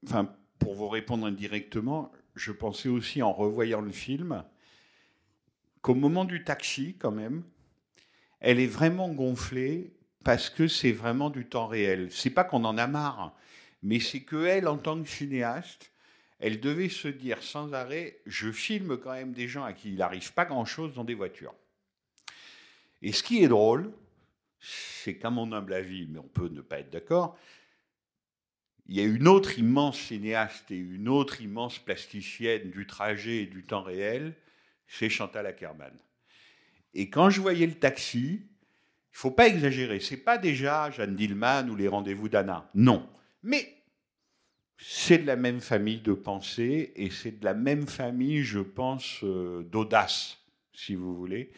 enfin, 0.04 0.36
pour 0.58 0.74
vous 0.74 0.90
répondre 0.90 1.28
indirectement, 1.28 2.12
je 2.36 2.52
pensais 2.52 2.90
aussi 2.90 3.22
en 3.22 3.34
revoyant 3.34 3.82
le 3.82 3.92
film 3.92 4.44
qu'au 5.82 5.96
moment 5.96 6.26
du 6.26 6.44
taxi, 6.44 6.96
quand 6.98 7.12
même, 7.12 7.44
elle 8.40 8.60
est 8.60 8.68
vraiment 8.68 9.10
gonflée 9.10 9.96
parce 10.24 10.50
que 10.50 10.68
c'est 10.68 10.92
vraiment 10.92 11.30
du 11.30 11.48
temps 11.48 11.68
réel. 11.68 12.10
C'est 12.12 12.30
pas 12.32 12.44
qu'on 12.44 12.66
en 12.66 12.78
a 12.78 12.88
marre, 12.88 13.36
mais 13.84 14.00
c'est 14.00 14.22
que 14.22 14.46
elle, 14.46 14.68
en 14.68 14.78
tant 14.78 15.02
que 15.02 15.08
cinéaste, 15.08 15.91
elle 16.42 16.60
devait 16.60 16.90
se 16.90 17.08
dire 17.08 17.42
sans 17.42 17.74
arrêt 17.74 18.20
je 18.26 18.52
filme 18.52 18.98
quand 18.98 19.14
même 19.14 19.32
des 19.32 19.48
gens 19.48 19.64
à 19.64 19.74
qui 19.74 19.90
il 19.90 19.96
n'arrive 19.96 20.34
pas 20.34 20.46
grand-chose 20.46 20.94
dans 20.94 21.04
des 21.04 21.14
voitures. 21.14 21.56
Et 23.02 23.14
ce 23.14 23.24
qui 23.24 23.44
est 23.44 23.48
drôle, 23.48 23.92
c'est 24.60 25.16
qu'à 25.16 25.30
mon 25.30 25.52
humble 25.54 25.74
avis, 25.74 26.08
mais 26.08 26.20
on 26.20 26.28
peut 26.28 26.50
ne 26.50 26.62
pas 26.62 26.80
être 26.80 26.92
d'accord, 26.92 27.38
il 28.88 28.96
y 28.96 29.00
a 29.00 29.06
une 29.06 29.28
autre 29.28 29.58
immense 29.58 30.00
cinéaste 30.00 30.70
et 30.72 30.78
une 30.78 31.08
autre 31.08 31.42
immense 31.42 31.80
plasticienne 31.80 32.70
du 32.72 32.86
trajet 32.86 33.44
et 33.44 33.46
du 33.46 33.64
temps 33.64 33.84
réel 33.84 34.36
c'est 34.92 35.10
Chantal 35.10 35.46
Ackerman. 35.46 35.94
Et 36.94 37.10
quand 37.10 37.30
je 37.30 37.40
voyais 37.40 37.66
le 37.66 37.76
taxi, 37.76 38.42
il 38.44 39.18
faut 39.18 39.32
pas 39.32 39.48
exagérer. 39.48 40.02
C'est 40.02 40.18
pas 40.18 40.38
déjà 40.38 40.92
Jeanne 40.92 41.16
Dillman 41.16 41.70
ou 41.70 41.76
les 41.76 41.88
rendez-vous 41.88 42.28
d'Anna. 42.28 42.70
Non. 42.76 43.10
Mais 43.42 43.81
c'est 44.84 45.20
de 45.20 45.28
la 45.28 45.36
même 45.36 45.62
famille 45.62 46.02
de 46.02 46.14
pensée 46.14 46.92
et 46.96 47.12
c'est 47.12 47.40
de 47.40 47.46
la 47.46 47.54
même 47.54 47.88
famille, 47.88 48.44
je 48.44 48.60
pense, 48.60 49.20
euh, 49.24 49.62
d'audace, 49.64 50.40
si 50.74 50.96
vous 50.96 51.16
voulez. 51.16 51.52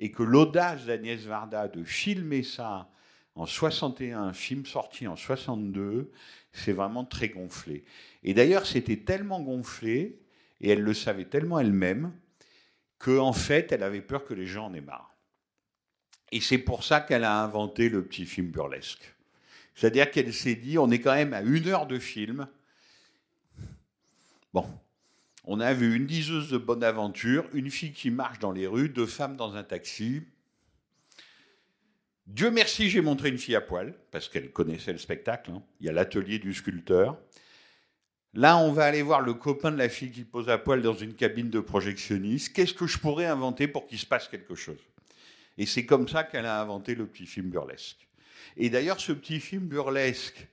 Et 0.00 0.10
que 0.10 0.24
l'audace 0.24 0.86
d'Agnès 0.86 1.20
Varda 1.20 1.68
de 1.68 1.84
filmer 1.84 2.42
ça 2.42 2.90
en 3.36 3.46
61, 3.46 4.32
film 4.32 4.66
sorti 4.66 5.06
en 5.06 5.14
62, 5.14 6.10
c'est 6.52 6.72
vraiment 6.72 7.04
très 7.04 7.28
gonflé. 7.28 7.84
Et 8.24 8.34
d'ailleurs, 8.34 8.66
c'était 8.66 8.98
tellement 8.98 9.40
gonflé, 9.40 10.20
et 10.60 10.70
elle 10.70 10.82
le 10.82 10.94
savait 10.94 11.26
tellement 11.26 11.60
elle-même, 11.60 12.12
qu'en 12.98 13.32
fait, 13.32 13.70
elle 13.70 13.82
avait 13.84 14.00
peur 14.00 14.24
que 14.24 14.34
les 14.34 14.46
gens 14.46 14.66
en 14.66 14.74
aient 14.74 14.80
marre. 14.80 15.14
Et 16.32 16.40
c'est 16.40 16.58
pour 16.58 16.82
ça 16.82 17.00
qu'elle 17.00 17.24
a 17.24 17.40
inventé 17.42 17.88
le 17.88 18.04
petit 18.04 18.26
film 18.26 18.48
burlesque. 18.48 19.14
C'est-à-dire 19.76 20.10
qu'elle 20.10 20.32
s'est 20.32 20.54
dit, 20.56 20.78
on 20.78 20.90
est 20.90 21.00
quand 21.00 21.14
même 21.14 21.34
à 21.34 21.42
une 21.42 21.68
heure 21.68 21.86
de 21.86 21.98
film. 21.98 22.48
Bon, 24.54 24.70
on 25.42 25.58
a 25.58 25.74
vu 25.74 25.96
une 25.96 26.06
diseuse 26.06 26.48
de 26.48 26.58
bonne 26.58 26.84
aventure, 26.84 27.44
une 27.54 27.72
fille 27.72 27.90
qui 27.90 28.12
marche 28.12 28.38
dans 28.38 28.52
les 28.52 28.68
rues, 28.68 28.88
deux 28.88 29.04
femmes 29.04 29.36
dans 29.36 29.56
un 29.56 29.64
taxi. 29.64 30.22
Dieu 32.28 32.52
merci, 32.52 32.88
j'ai 32.88 33.00
montré 33.00 33.30
une 33.30 33.38
fille 33.38 33.56
à 33.56 33.60
poil, 33.60 33.96
parce 34.12 34.28
qu'elle 34.28 34.52
connaissait 34.52 34.92
le 34.92 34.98
spectacle. 34.98 35.50
Hein. 35.50 35.60
Il 35.80 35.86
y 35.86 35.88
a 35.88 35.92
l'atelier 35.92 36.38
du 36.38 36.54
sculpteur. 36.54 37.18
Là, 38.32 38.56
on 38.56 38.70
va 38.70 38.84
aller 38.84 39.02
voir 39.02 39.22
le 39.22 39.34
copain 39.34 39.72
de 39.72 39.76
la 39.76 39.88
fille 39.88 40.12
qui 40.12 40.22
pose 40.22 40.48
à 40.48 40.56
poil 40.56 40.82
dans 40.82 40.94
une 40.94 41.14
cabine 41.14 41.50
de 41.50 41.58
projectionniste. 41.58 42.54
Qu'est-ce 42.54 42.74
que 42.74 42.86
je 42.86 42.98
pourrais 42.98 43.26
inventer 43.26 43.66
pour 43.66 43.88
qu'il 43.88 43.98
se 43.98 44.06
passe 44.06 44.28
quelque 44.28 44.54
chose? 44.54 44.78
Et 45.58 45.66
c'est 45.66 45.84
comme 45.84 46.06
ça 46.06 46.22
qu'elle 46.22 46.46
a 46.46 46.62
inventé 46.62 46.94
le 46.94 47.06
petit 47.06 47.26
film 47.26 47.50
burlesque. 47.50 48.06
Et 48.56 48.70
d'ailleurs, 48.70 49.00
ce 49.00 49.10
petit 49.10 49.40
film 49.40 49.66
burlesque, 49.66 50.46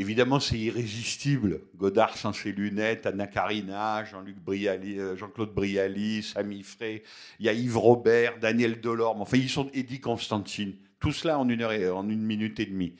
évidemment, 0.00 0.40
c'est 0.40 0.58
irrésistible. 0.58 1.60
Godard 1.76 2.16
sans 2.16 2.32
ses 2.32 2.52
lunettes, 2.52 3.06
Anna 3.06 3.26
Karina, 3.26 4.02
euh, 4.02 5.16
Jean-Claude 5.16 5.54
Brialy, 5.54 6.22
Samy 6.22 6.62
Frey, 6.62 7.02
il 7.38 7.46
y 7.46 7.48
a 7.48 7.52
Yves 7.52 7.78
Robert, 7.78 8.38
Daniel 8.38 8.80
Delorme, 8.80 9.22
enfin, 9.22 9.36
ils 9.36 9.50
sont 9.50 9.70
Eddie 9.72 10.00
Constantine. 10.00 10.74
Tout 10.98 11.12
cela 11.12 11.38
en 11.38 11.48
une, 11.48 11.62
heure 11.62 11.72
et, 11.72 11.88
en 11.88 12.08
une 12.08 12.22
minute 12.22 12.60
et 12.60 12.66
demie. 12.66 12.94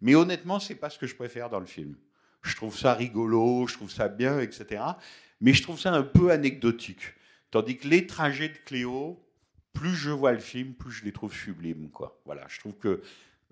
Mais 0.00 0.14
honnêtement, 0.14 0.60
c'est 0.60 0.74
pas 0.74 0.90
ce 0.90 0.98
que 0.98 1.06
je 1.06 1.14
préfère 1.14 1.50
dans 1.50 1.60
le 1.60 1.66
film 1.66 1.94
je 2.42 2.56
trouve 2.56 2.76
ça 2.76 2.94
rigolo, 2.94 3.66
je 3.66 3.74
trouve 3.74 3.90
ça 3.90 4.08
bien, 4.08 4.40
etc. 4.40 4.82
Mais 5.40 5.52
je 5.52 5.62
trouve 5.62 5.78
ça 5.78 5.92
un 5.92 6.02
peu 6.02 6.30
anecdotique. 6.30 7.14
Tandis 7.50 7.76
que 7.76 7.88
les 7.88 8.06
trajets 8.06 8.48
de 8.48 8.58
Cléo, 8.64 9.24
plus 9.72 9.94
je 9.94 10.10
vois 10.10 10.32
le 10.32 10.38
film, 10.38 10.74
plus 10.74 10.90
je 10.90 11.04
les 11.04 11.12
trouve 11.12 11.32
sublimes. 11.32 11.90
Voilà, 12.24 12.44
je 12.48 12.58
trouve 12.58 12.76
que 12.76 13.02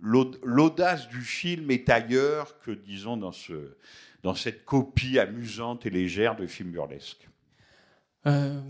l'audace 0.01 1.09
du 1.09 1.23
film 1.23 1.71
est 1.71 1.89
ailleurs 1.91 2.59
que, 2.61 2.71
disons, 2.71 3.17
dans, 3.17 3.33
ce, 3.33 3.77
dans 4.23 4.35
cette 4.35 4.65
copie 4.65 5.19
amusante 5.19 5.87
et 5.87 5.91
légère 5.91 6.37
de 6.37 6.47
film 6.47 6.71
burlesque. 6.71 7.29
Euh, 8.27 8.61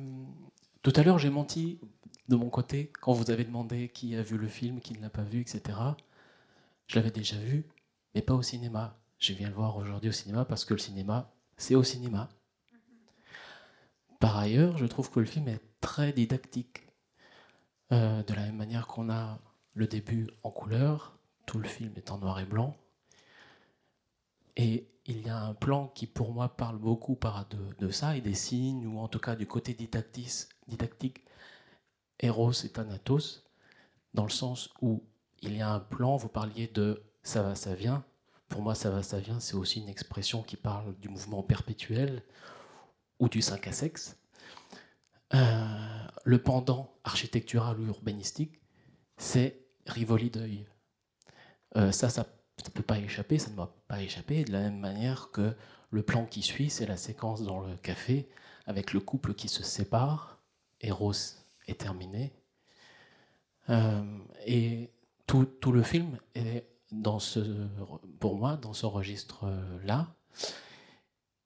tout 0.82 0.92
à 0.94 1.02
l'heure, 1.02 1.18
j'ai 1.18 1.30
menti 1.30 1.80
de 2.28 2.36
mon 2.36 2.50
côté 2.50 2.92
quand 3.00 3.12
vous 3.12 3.30
avez 3.30 3.44
demandé 3.44 3.88
qui 3.88 4.14
a 4.16 4.22
vu 4.22 4.38
le 4.38 4.48
film, 4.48 4.80
qui 4.80 4.94
ne 4.94 5.02
l'a 5.02 5.10
pas 5.10 5.22
vu, 5.22 5.40
etc. 5.40 5.78
Je 6.86 6.96
l'avais 6.96 7.10
déjà 7.10 7.36
vu, 7.36 7.66
mais 8.14 8.22
pas 8.22 8.34
au 8.34 8.42
cinéma. 8.42 8.98
Je 9.18 9.32
viens 9.32 9.48
le 9.48 9.54
voir 9.54 9.76
aujourd'hui 9.76 10.10
au 10.10 10.12
cinéma 10.12 10.44
parce 10.44 10.64
que 10.64 10.74
le 10.74 10.78
cinéma, 10.78 11.32
c'est 11.56 11.74
au 11.74 11.82
cinéma. 11.82 12.28
Par 14.20 14.36
ailleurs, 14.36 14.76
je 14.78 14.86
trouve 14.86 15.10
que 15.10 15.20
le 15.20 15.26
film 15.26 15.48
est 15.48 15.60
très 15.80 16.12
didactique. 16.12 16.82
Euh, 17.92 18.22
de 18.24 18.34
la 18.34 18.42
même 18.42 18.56
manière 18.56 18.86
qu'on 18.88 19.10
a 19.10 19.38
le 19.74 19.86
début 19.86 20.28
en 20.42 20.50
couleur, 20.50 21.15
tout 21.46 21.58
le 21.58 21.68
film 21.68 21.92
est 21.96 22.10
en 22.10 22.18
noir 22.18 22.40
et 22.40 22.44
blanc. 22.44 22.76
Et 24.56 24.88
il 25.06 25.24
y 25.24 25.30
a 25.30 25.38
un 25.38 25.54
plan 25.54 25.88
qui, 25.88 26.06
pour 26.06 26.32
moi, 26.32 26.48
parle 26.48 26.78
beaucoup 26.78 27.18
de, 27.78 27.90
ça 27.90 28.16
et 28.16 28.20
des 28.20 28.34
signes, 28.34 28.86
ou 28.86 28.98
en 28.98 29.08
tout 29.08 29.20
cas 29.20 29.36
du 29.36 29.46
côté 29.46 29.74
didactique, 29.74 31.24
Eros 32.18 32.52
et 32.52 32.68
Thanatos, 32.70 33.44
dans 34.14 34.24
le 34.24 34.30
sens 34.30 34.70
où 34.80 35.04
il 35.42 35.56
y 35.56 35.60
a 35.60 35.70
un 35.70 35.80
plan, 35.80 36.16
vous 36.16 36.28
parliez 36.28 36.66
de 36.66 37.02
ça 37.22 37.42
va, 37.42 37.54
ça 37.54 37.74
vient. 37.74 38.04
Pour 38.48 38.62
moi, 38.62 38.74
ça 38.74 38.90
va, 38.90 39.02
ça 39.02 39.18
vient, 39.18 39.40
c'est 39.40 39.54
aussi 39.54 39.80
une 39.80 39.88
expression 39.88 40.42
qui 40.42 40.56
parle 40.56 40.96
du 40.98 41.08
mouvement 41.08 41.42
perpétuel 41.42 42.22
ou 43.18 43.28
du 43.28 43.42
5 43.42 43.66
à 43.66 43.72
sexe. 43.72 44.16
Euh, 45.34 46.06
le 46.24 46.40
pendant 46.40 46.94
architectural 47.04 47.78
ou 47.80 47.86
urbanistique, 47.86 48.60
c'est 49.16 49.60
Rivoli 49.86 50.30
d'œil. 50.30 50.66
Euh, 51.76 51.92
ça, 51.92 52.08
ça 52.08 52.26
ne 52.64 52.70
peut 52.70 52.82
pas 52.82 52.98
échapper, 52.98 53.38
ça 53.38 53.50
ne 53.50 53.56
m'a 53.56 53.70
pas 53.88 54.02
échappé, 54.02 54.44
de 54.44 54.52
la 54.52 54.60
même 54.60 54.78
manière 54.78 55.30
que 55.30 55.54
le 55.90 56.02
plan 56.02 56.26
qui 56.26 56.42
suit, 56.42 56.70
c'est 56.70 56.86
la 56.86 56.96
séquence 56.96 57.42
dans 57.42 57.60
le 57.60 57.76
café 57.76 58.28
avec 58.66 58.92
le 58.92 59.00
couple 59.00 59.34
qui 59.34 59.48
se 59.48 59.62
sépare, 59.62 60.38
Eros 60.80 61.12
est 61.66 61.80
terminé. 61.80 62.32
Euh, 63.68 64.02
et 64.44 64.90
tout, 65.26 65.44
tout, 65.44 65.72
le 65.72 65.82
film 65.82 66.18
est 66.34 66.66
dans 66.92 67.18
ce, 67.18 67.40
pour 68.20 68.36
moi 68.36 68.56
dans 68.56 68.72
ce 68.72 68.86
registre-là. 68.86 70.14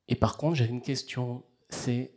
Et 0.09 0.16
par 0.16 0.37
contre, 0.37 0.57
j'ai 0.57 0.66
une 0.66 0.83
question, 0.83 1.43
c'est 1.68 2.12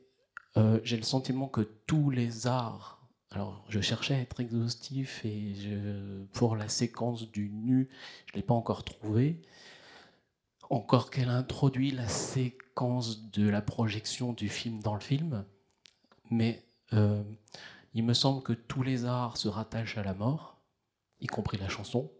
euh, 0.57 0.79
j'ai 0.83 0.97
le 0.97 1.03
sentiment 1.03 1.47
que 1.47 1.61
tous 1.61 2.09
les 2.09 2.47
arts, 2.47 2.92
alors 3.33 3.63
je 3.67 3.81
cherchais 3.81 4.13
à 4.13 4.19
être 4.19 4.39
exhaustif 4.39 5.25
et 5.25 5.53
pour 6.33 6.55
la 6.55 6.69
séquence 6.69 7.29
du 7.31 7.49
nu, 7.49 7.89
je 8.27 8.33
ne 8.33 8.37
l'ai 8.37 8.43
pas 8.43 8.53
encore 8.53 8.83
trouvé. 8.83 9.41
Encore 10.69 11.11
qu'elle 11.11 11.29
introduit 11.29 11.91
la 11.91 12.07
séquence 12.07 13.29
de 13.31 13.49
la 13.49 13.61
projection 13.61 14.33
du 14.33 14.49
film 14.49 14.81
dans 14.81 14.93
le 14.93 15.01
film, 15.01 15.45
mais 16.29 16.63
euh, 16.93 17.23
il 17.93 18.03
me 18.03 18.13
semble 18.13 18.41
que 18.41 18.53
tous 18.53 18.81
les 18.81 19.05
arts 19.05 19.37
se 19.37 19.47
rattachent 19.47 19.97
à 19.97 20.03
la 20.03 20.13
mort, 20.13 20.61
y 21.19 21.27
compris 21.27 21.57
la 21.57 21.69
chanson, 21.69 22.11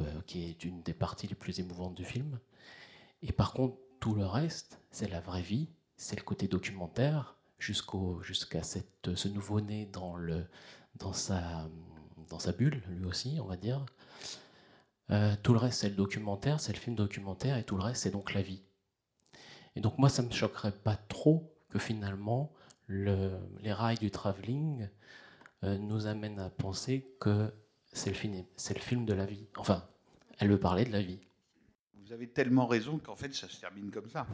euh, 0.00 0.20
qui 0.26 0.44
est 0.44 0.64
une 0.64 0.82
des 0.82 0.94
parties 0.94 1.26
les 1.26 1.34
plus 1.34 1.58
émouvantes 1.58 1.94
du 1.94 2.04
film. 2.04 2.38
Et 3.22 3.32
par 3.32 3.52
contre, 3.52 3.76
tout 4.00 4.14
le 4.14 4.26
reste, 4.26 4.80
c'est 4.90 5.08
la 5.08 5.20
vraie 5.20 5.42
vie, 5.42 5.68
c'est 5.96 6.16
le 6.16 6.24
côté 6.24 6.48
documentaire, 6.48 7.35
jusqu'à 7.58 8.62
cette, 8.62 9.14
ce 9.14 9.28
nouveau-né 9.28 9.86
dans, 9.86 10.16
dans, 10.96 11.12
sa, 11.12 11.68
dans 12.28 12.38
sa 12.38 12.52
bulle, 12.52 12.82
lui 12.88 13.06
aussi, 13.06 13.38
on 13.40 13.46
va 13.46 13.56
dire. 13.56 13.84
Euh, 15.10 15.34
tout 15.42 15.52
le 15.52 15.58
reste, 15.58 15.80
c'est 15.80 15.88
le 15.88 15.94
documentaire, 15.94 16.60
c'est 16.60 16.72
le 16.72 16.78
film 16.78 16.96
documentaire, 16.96 17.56
et 17.56 17.64
tout 17.64 17.76
le 17.76 17.82
reste, 17.82 18.02
c'est 18.02 18.10
donc 18.10 18.34
la 18.34 18.42
vie. 18.42 18.62
Et 19.76 19.80
donc 19.80 19.98
moi, 19.98 20.08
ça 20.08 20.22
ne 20.22 20.28
me 20.28 20.32
choquerait 20.32 20.72
pas 20.72 20.96
trop 20.96 21.54
que 21.68 21.78
finalement, 21.78 22.52
le, 22.86 23.38
les 23.60 23.72
rails 23.72 23.98
du 23.98 24.10
travelling 24.10 24.88
euh, 25.64 25.78
nous 25.78 26.06
amènent 26.06 26.40
à 26.40 26.50
penser 26.50 27.14
que 27.20 27.52
c'est 27.92 28.10
le, 28.10 28.44
c'est 28.56 28.74
le 28.74 28.80
film 28.80 29.04
de 29.04 29.12
la 29.12 29.26
vie. 29.26 29.48
Enfin, 29.56 29.88
elle 30.38 30.50
veut 30.50 30.60
parler 30.60 30.84
de 30.84 30.92
la 30.92 31.02
vie. 31.02 31.20
Vous 31.94 32.12
avez 32.12 32.28
tellement 32.28 32.66
raison 32.66 32.98
qu'en 32.98 33.16
fait, 33.16 33.34
ça 33.34 33.48
se 33.48 33.60
termine 33.60 33.90
comme 33.90 34.08
ça. 34.08 34.26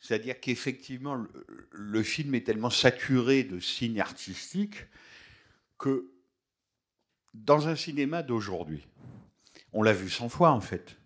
C'est-à-dire 0.00 0.40
qu'effectivement, 0.40 1.24
le, 1.72 2.02
film 2.02 2.34
est 2.34 2.46
tellement 2.46 2.70
saturé 2.70 3.42
de 3.42 3.58
signes 3.58 4.00
artistiques 4.00 4.86
que 5.76 6.10
dans 7.34 7.68
un 7.68 7.76
cinéma 7.76 8.22
d'aujourd'hui, 8.22 8.86
on 9.72 9.82
l'a 9.82 9.92
vu 9.92 10.08
100 10.08 10.28
fois 10.28 10.50
en 10.50 10.60
fait, 10.60 10.96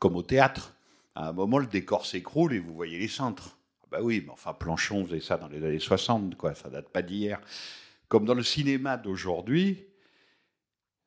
comme 0.00 0.16
au 0.16 0.22
théâtre. 0.22 0.74
À 1.14 1.28
un 1.28 1.32
moment, 1.32 1.58
le 1.58 1.66
décor 1.66 2.06
s'écroule 2.06 2.54
et 2.54 2.58
vous 2.58 2.74
voyez 2.74 2.98
les 2.98 3.08
centres. 3.08 3.58
Bah 3.90 3.98
oui, 4.02 4.22
mais 4.24 4.32
enfin, 4.32 4.52
Planchon 4.52 5.04
faisait 5.06 5.20
ça 5.20 5.36
dans 5.36 5.48
les 5.48 5.64
années 5.64 5.78
60, 5.78 6.36
quoi, 6.36 6.54
ça 6.54 6.68
date 6.68 6.90
pas 6.90 7.02
d'hier. 7.02 7.40
Comme 8.08 8.24
dans 8.24 8.34
le 8.34 8.42
cinéma 8.42 8.96
d'aujourd'hui, 8.96 9.84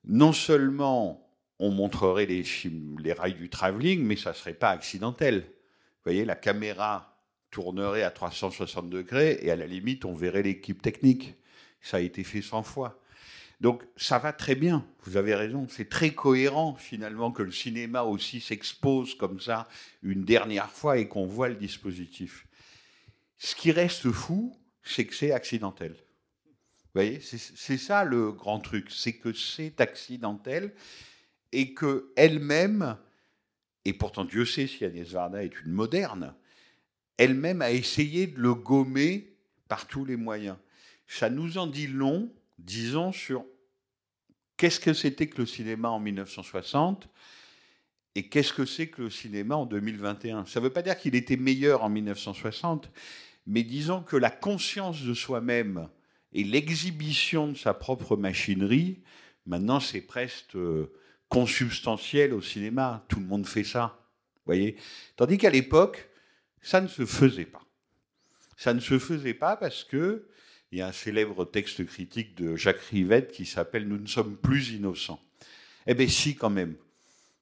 non 0.03 0.33
seulement 0.33 1.27
on 1.59 1.71
montrerait 1.71 2.25
les, 2.25 2.43
les 2.99 3.13
rails 3.13 3.35
du 3.35 3.49
travelling, 3.49 4.03
mais 4.03 4.15
ça 4.15 4.33
serait 4.33 4.55
pas 4.55 4.71
accidentel. 4.71 5.41
Vous 5.41 6.05
voyez, 6.05 6.25
la 6.25 6.35
caméra 6.35 7.10
tournerait 7.51 8.03
à 8.03 8.11
360 8.11 8.89
degrés 8.89 9.39
et 9.41 9.51
à 9.51 9.55
la 9.55 9.67
limite, 9.67 10.05
on 10.05 10.13
verrait 10.13 10.43
l'équipe 10.43 10.81
technique. 10.81 11.35
Ça 11.81 11.97
a 11.97 11.99
été 11.99 12.23
fait 12.23 12.41
100 12.41 12.63
fois. 12.63 12.99
Donc 13.59 13.83
ça 13.95 14.17
va 14.17 14.33
très 14.33 14.55
bien, 14.55 14.83
vous 15.03 15.17
avez 15.17 15.35
raison, 15.35 15.67
c'est 15.69 15.87
très 15.87 16.09
cohérent 16.15 16.73
finalement 16.75 17.31
que 17.31 17.43
le 17.43 17.51
cinéma 17.51 18.01
aussi 18.01 18.41
s'expose 18.41 19.13
comme 19.13 19.39
ça 19.39 19.67
une 20.01 20.23
dernière 20.25 20.71
fois 20.71 20.97
et 20.97 21.07
qu'on 21.07 21.27
voit 21.27 21.47
le 21.47 21.55
dispositif. 21.55 22.47
Ce 23.37 23.55
qui 23.55 23.71
reste 23.71 24.11
fou, 24.11 24.57
c'est 24.81 25.05
que 25.05 25.13
c'est 25.13 25.31
accidentel. 25.31 25.91
Vous 25.91 26.95
voyez, 26.95 27.19
c'est 27.21 27.77
ça 27.77 28.03
le 28.03 28.31
grand 28.31 28.59
truc, 28.59 28.89
c'est 28.89 29.13
que 29.13 29.31
c'est 29.31 29.79
accidentel 29.79 30.73
et 31.51 31.75
que 31.75 32.11
elle-même, 32.15 32.97
et 33.85 33.93
pourtant 33.93 34.25
Dieu 34.25 34.43
sait 34.43 34.65
si 34.65 34.83
Agnès 34.85 35.07
Varda 35.07 35.43
est 35.43 35.61
une 35.61 35.71
moderne, 35.71 36.33
elle-même 37.21 37.61
a 37.61 37.71
essayé 37.71 38.25
de 38.25 38.39
le 38.39 38.55
gommer 38.55 39.35
par 39.67 39.85
tous 39.85 40.05
les 40.05 40.15
moyens. 40.15 40.57
Ça 41.07 41.29
nous 41.29 41.59
en 41.59 41.67
dit 41.67 41.85
long, 41.85 42.33
disons, 42.57 43.11
sur 43.11 43.45
qu'est-ce 44.57 44.79
que 44.79 44.93
c'était 44.93 45.27
que 45.27 45.37
le 45.41 45.45
cinéma 45.45 45.89
en 45.89 45.99
1960 45.99 47.07
et 48.15 48.27
qu'est-ce 48.27 48.53
que 48.53 48.65
c'est 48.65 48.87
que 48.87 49.03
le 49.03 49.09
cinéma 49.11 49.55
en 49.55 49.67
2021. 49.67 50.47
Ça 50.47 50.59
ne 50.59 50.65
veut 50.65 50.73
pas 50.73 50.81
dire 50.81 50.97
qu'il 50.97 51.13
était 51.13 51.37
meilleur 51.37 51.83
en 51.83 51.89
1960, 51.89 52.89
mais 53.45 53.61
disons 53.61 54.01
que 54.01 54.17
la 54.17 54.31
conscience 54.31 55.03
de 55.03 55.13
soi-même 55.13 55.89
et 56.33 56.43
l'exhibition 56.43 57.49
de 57.49 57.57
sa 57.57 57.75
propre 57.75 58.17
machinerie, 58.17 58.99
maintenant 59.45 59.79
c'est 59.79 60.01
presque 60.01 60.55
euh, 60.55 60.91
consubstantiel 61.29 62.33
au 62.33 62.41
cinéma. 62.41 63.05
Tout 63.07 63.19
le 63.19 63.27
monde 63.27 63.45
fait 63.45 63.63
ça. 63.63 63.99
voyez 64.45 64.75
Tandis 65.15 65.37
qu'à 65.37 65.51
l'époque, 65.51 66.07
ça 66.61 66.81
ne 66.81 66.87
se 66.87 67.05
faisait 67.05 67.45
pas. 67.45 67.63
Ça 68.57 68.73
ne 68.73 68.79
se 68.79 68.99
faisait 68.99 69.33
pas 69.33 69.55
parce 69.55 69.83
que 69.83 70.27
il 70.71 70.79
y 70.79 70.81
a 70.81 70.87
un 70.87 70.93
célèbre 70.93 71.43
texte 71.43 71.85
critique 71.85 72.35
de 72.35 72.55
Jacques 72.55 72.81
Rivette 72.91 73.31
qui 73.31 73.45
s'appelle 73.45 73.87
Nous 73.87 73.97
ne 73.97 74.07
sommes 74.07 74.37
plus 74.37 74.69
innocents. 74.69 75.21
Eh 75.85 75.93
bien, 75.93 76.07
si, 76.07 76.35
quand 76.35 76.49
même. 76.49 76.75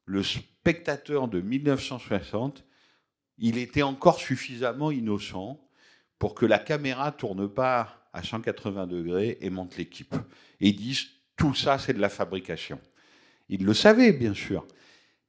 Le 0.06 0.24
spectateur 0.24 1.28
de 1.28 1.40
1960, 1.40 2.66
il 3.38 3.60
était 3.60 3.84
encore 3.84 4.20
suffisamment 4.20 4.90
innocent 4.90 5.64
pour 6.18 6.34
que 6.34 6.48
la 6.48 6.58
caméra 6.58 7.12
tourne 7.12 7.48
pas 7.48 8.10
à 8.14 8.24
180 8.24 8.88
degrés 8.88 9.38
et 9.42 9.52
monte 9.52 9.78
l'équipe. 9.78 10.16
Et 10.60 10.70
ils 10.70 10.76
disent 10.76 11.06
tout 11.38 11.54
ça, 11.54 11.78
c'est 11.78 11.94
de 11.94 12.02
la 12.02 12.10
fabrication. 12.10 12.82
Il 13.48 13.64
le 13.64 13.74
savait, 13.74 14.12
bien 14.12 14.34
sûr. 14.34 14.66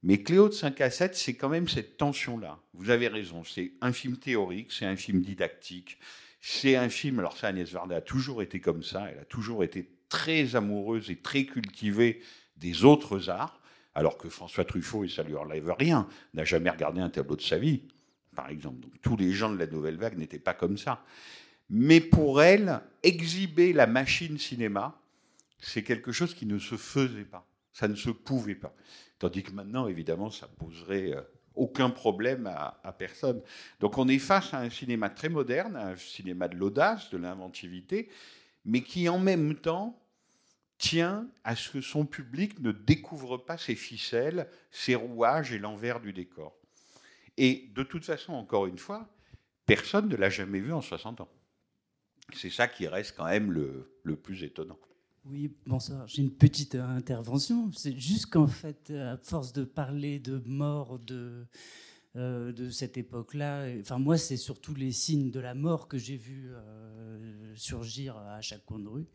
Mais 0.03 0.23
Cléo 0.23 0.49
de 0.49 0.53
5 0.53 0.81
à 0.81 0.89
7, 0.89 1.15
c'est 1.15 1.35
quand 1.35 1.49
même 1.49 1.67
cette 1.67 1.97
tension-là. 1.97 2.59
Vous 2.73 2.89
avez 2.89 3.07
raison, 3.07 3.43
c'est 3.43 3.73
un 3.81 3.93
film 3.93 4.17
théorique, 4.17 4.71
c'est 4.71 4.85
un 4.85 4.95
film 4.95 5.21
didactique, 5.21 5.99
c'est 6.39 6.75
un 6.75 6.89
film, 6.89 7.19
alors 7.19 7.37
ça, 7.37 7.47
Agnès 7.47 7.71
Varda 7.71 7.97
a 7.97 8.01
toujours 8.01 8.41
été 8.41 8.59
comme 8.59 8.81
ça, 8.81 9.09
elle 9.11 9.19
a 9.19 9.25
toujours 9.25 9.63
été 9.63 9.89
très 10.09 10.55
amoureuse 10.55 11.11
et 11.11 11.17
très 11.17 11.45
cultivée 11.45 12.21
des 12.57 12.83
autres 12.83 13.29
arts, 13.29 13.61
alors 13.93 14.17
que 14.17 14.29
François 14.29 14.65
Truffaut, 14.65 15.03
et 15.03 15.09
ça 15.09 15.23
lui 15.23 15.35
enlève 15.35 15.71
rien, 15.77 16.07
n'a 16.33 16.45
jamais 16.45 16.69
regardé 16.69 16.99
un 16.99 17.09
tableau 17.09 17.35
de 17.35 17.41
sa 17.41 17.59
vie, 17.59 17.83
par 18.35 18.49
exemple. 18.49 18.79
Donc, 18.79 18.93
tous 19.01 19.17
les 19.17 19.31
gens 19.31 19.51
de 19.51 19.57
la 19.57 19.67
Nouvelle 19.67 19.97
Vague 19.97 20.17
n'étaient 20.17 20.39
pas 20.39 20.53
comme 20.53 20.77
ça. 20.77 21.03
Mais 21.69 22.01
pour 22.01 22.41
elle, 22.41 22.81
exhiber 23.03 23.71
la 23.71 23.87
machine 23.87 24.37
cinéma, 24.37 24.99
c'est 25.59 25.83
quelque 25.83 26.11
chose 26.11 26.33
qui 26.33 26.45
ne 26.45 26.57
se 26.57 26.75
faisait 26.75 27.23
pas. 27.23 27.47
Ça 27.71 27.87
ne 27.87 27.95
se 27.95 28.09
pouvait 28.09 28.55
pas. 28.55 28.75
Tandis 29.21 29.43
que 29.43 29.51
maintenant, 29.51 29.87
évidemment, 29.87 30.31
ça 30.31 30.47
poserait 30.47 31.15
euh, 31.15 31.21
aucun 31.53 31.91
problème 31.91 32.47
à, 32.47 32.91
personne. 32.93 33.39
Donc 33.79 33.99
on 33.99 34.07
est 34.07 34.17
face 34.17 34.51
à 34.51 34.57
un 34.57 34.71
cinéma 34.71 35.11
très 35.11 35.29
moderne, 35.29 35.75
un 35.75 35.95
cinéma 35.95 36.47
de 36.47 36.55
l'audace, 36.55 37.11
de 37.11 37.19
l'inventivité, 37.19 38.09
mais 38.65 38.81
qui 38.81 39.07
en 39.09 39.19
même 39.19 39.53
temps 39.53 40.01
tient 40.79 41.27
à 41.43 41.55
ce 41.55 41.69
que 41.69 41.81
son 41.81 42.07
public 42.07 42.57
ne 42.61 42.71
découvre 42.71 43.37
pas 43.37 43.59
ses 43.59 43.75
ficelles, 43.75 44.47
ses 44.71 44.95
rouages 44.95 45.53
et 45.53 45.59
l'envers 45.59 45.99
du 45.99 46.13
décor. 46.13 46.57
Et 47.37 47.69
de 47.75 47.83
toute 47.83 48.05
façon, 48.05 48.33
encore 48.33 48.65
une 48.65 48.79
fois, 48.79 49.07
personne 49.67 50.09
ne 50.09 50.15
l'a 50.15 50.31
jamais 50.31 50.61
vu 50.61 50.73
en 50.73 50.81
60 50.81 51.21
ans. 51.21 51.29
C'est 52.33 52.49
ça 52.49 52.67
qui 52.67 52.87
reste 52.87 53.15
quand 53.15 53.25
même 53.25 53.51
le, 53.51 53.99
le 54.01 54.15
plus 54.15 54.43
étonnant. 54.43 54.79
Oui, 55.25 55.51
bonsoir. 55.67 56.07
J'ai 56.07 56.23
une 56.23 56.31
petite 56.31 56.73
euh, 56.73 56.87
intervention. 56.87 57.71
C'est 57.73 57.95
juste 57.95 58.25
qu'en 58.27 58.47
fait, 58.47 58.89
euh, 58.89 59.13
à 59.13 59.17
force 59.17 59.53
de 59.53 59.63
parler 59.63 60.17
de 60.17 60.41
mort 60.45 60.97
de, 60.97 61.45
euh, 62.15 62.51
de 62.51 62.71
cette 62.71 62.97
époque-là, 62.97 63.67
enfin 63.79 63.99
moi, 63.99 64.17
c'est 64.17 64.37
surtout 64.37 64.73
les 64.73 64.91
signes 64.91 65.29
de 65.29 65.39
la 65.39 65.53
mort 65.53 65.87
que 65.87 65.99
j'ai 65.99 66.17
vu 66.17 66.49
surgir 67.55 68.17
à 68.17 68.41
chaque 68.41 68.65
coin 68.65 68.79
de 68.79 68.87
rue. 68.87 69.05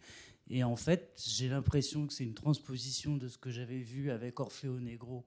Et 0.48 0.62
en 0.62 0.76
fait, 0.76 1.20
j'ai 1.26 1.48
l'impression 1.48 2.06
que 2.06 2.12
c'est 2.12 2.24
une 2.24 2.34
transposition 2.34 3.16
de 3.16 3.26
ce 3.26 3.36
que 3.36 3.50
j'avais 3.50 3.80
vu 3.80 4.12
avec 4.12 4.38
Orfeo 4.38 4.78
Negro, 4.78 5.24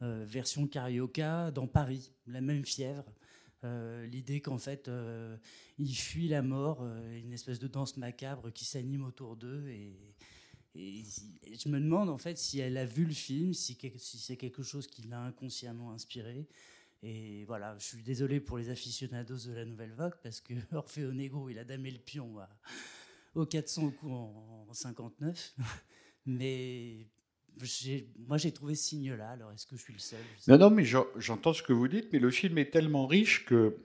version 0.00 0.68
carioca, 0.68 1.50
dans 1.50 1.66
Paris, 1.66 2.12
la 2.28 2.40
même 2.40 2.64
fièvre. 2.64 3.12
L'idée 3.62 4.40
qu'en 4.40 4.58
fait, 4.58 4.90
ils 5.78 5.94
fuient 5.94 6.28
la 6.28 6.42
mort, 6.42 6.86
une 7.12 7.32
espèce 7.32 7.58
de 7.58 7.68
danse 7.68 7.96
macabre 7.96 8.52
qui 8.52 8.64
s'anime 8.64 9.04
autour 9.04 9.36
d'eux 9.36 9.68
et, 9.68 9.96
je 10.74 11.68
me 11.68 11.80
demande 11.80 12.08
en 12.08 12.18
fait 12.18 12.38
si 12.38 12.60
elle 12.60 12.76
a 12.76 12.84
vu 12.84 13.04
le 13.04 13.12
film, 13.12 13.52
si, 13.52 13.76
c'est 13.98 14.36
quelque 14.36 14.62
chose 14.62 14.86
qui 14.86 15.02
l'a 15.02 15.20
inconsciemment 15.20 15.92
inspiré. 15.92 16.46
Et 17.02 17.44
voilà, 17.46 17.76
je 17.78 17.84
suis 17.84 18.02
désolé 18.02 18.40
pour 18.40 18.58
les 18.58 18.68
aficionados 18.68 19.46
de 19.46 19.52
la 19.52 19.64
Nouvelle 19.64 19.92
Vague 19.92 20.14
parce 20.22 20.40
que 20.40 20.54
Orfeo 20.72 21.12
Negro, 21.12 21.48
il 21.48 21.58
a 21.58 21.64
damé 21.64 21.90
le 21.90 21.98
pion 21.98 22.38
à, 22.38 22.48
au 23.34 23.46
400 23.46 23.90
coups 23.92 24.12
en, 24.12 24.66
en 24.68 24.72
59. 24.72 25.54
Mais 26.26 27.08
moi, 28.26 28.38
j'ai 28.38 28.52
trouvé 28.52 28.74
ce 28.74 28.84
signe-là. 28.88 29.30
Alors, 29.30 29.52
est-ce 29.52 29.66
que 29.66 29.76
je 29.76 29.82
suis 29.82 29.92
le 29.92 29.98
seul? 29.98 30.20
Non, 30.48 30.58
non, 30.58 30.70
mais 30.70 30.84
j'entends 30.84 31.52
ce 31.52 31.62
que 31.62 31.72
vous 31.72 31.88
dites, 31.88 32.08
mais 32.12 32.18
le 32.18 32.30
film 32.30 32.58
est 32.58 32.70
tellement 32.70 33.06
riche 33.06 33.44
que, 33.44 33.76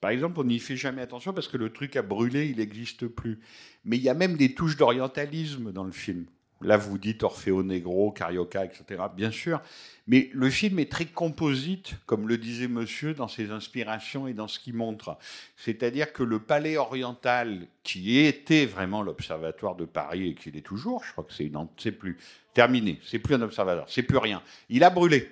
par 0.00 0.10
exemple, 0.10 0.40
on 0.40 0.44
n'y 0.44 0.58
fait 0.58 0.76
jamais 0.76 1.02
attention 1.02 1.32
parce 1.32 1.48
que 1.48 1.56
le 1.56 1.72
truc 1.72 1.96
a 1.96 2.02
brûlé, 2.02 2.48
il 2.48 2.56
n'existe 2.56 3.06
plus. 3.06 3.40
Mais 3.84 3.96
il 3.96 4.02
y 4.02 4.08
a 4.08 4.14
même 4.14 4.36
des 4.36 4.54
touches 4.54 4.76
d'orientalisme 4.76 5.72
dans 5.72 5.84
le 5.84 5.92
film. 5.92 6.26
Là, 6.62 6.76
vous 6.76 6.98
dites 6.98 7.22
Orfeo 7.22 7.62
Negro, 7.62 8.10
Carioca, 8.12 8.66
etc. 8.66 9.02
Bien 9.16 9.30
sûr. 9.30 9.62
Mais 10.06 10.28
le 10.34 10.50
film 10.50 10.78
est 10.78 10.90
très 10.90 11.06
composite, 11.06 11.94
comme 12.04 12.28
le 12.28 12.36
disait 12.36 12.68
monsieur, 12.68 13.14
dans 13.14 13.28
ses 13.28 13.50
inspirations 13.50 14.26
et 14.26 14.34
dans 14.34 14.48
ce 14.48 14.58
qu'il 14.58 14.74
montre. 14.74 15.16
C'est-à-dire 15.56 16.12
que 16.12 16.22
le 16.22 16.38
palais 16.38 16.76
oriental, 16.76 17.66
qui 17.82 18.18
était 18.18 18.66
vraiment 18.66 19.02
l'observatoire 19.02 19.74
de 19.74 19.86
Paris 19.86 20.28
et 20.28 20.34
qui 20.34 20.50
l'est 20.50 20.60
toujours, 20.60 21.02
je 21.04 21.12
crois 21.12 21.24
que 21.24 21.32
c'est 21.32 21.92
plus 21.92 22.18
terminé, 22.52 23.00
c'est 23.04 23.20
plus 23.20 23.36
un 23.36 23.42
observatoire, 23.42 23.88
c'est 23.88 24.02
plus 24.02 24.18
rien. 24.18 24.42
Il 24.68 24.84
a 24.84 24.90
brûlé. 24.90 25.30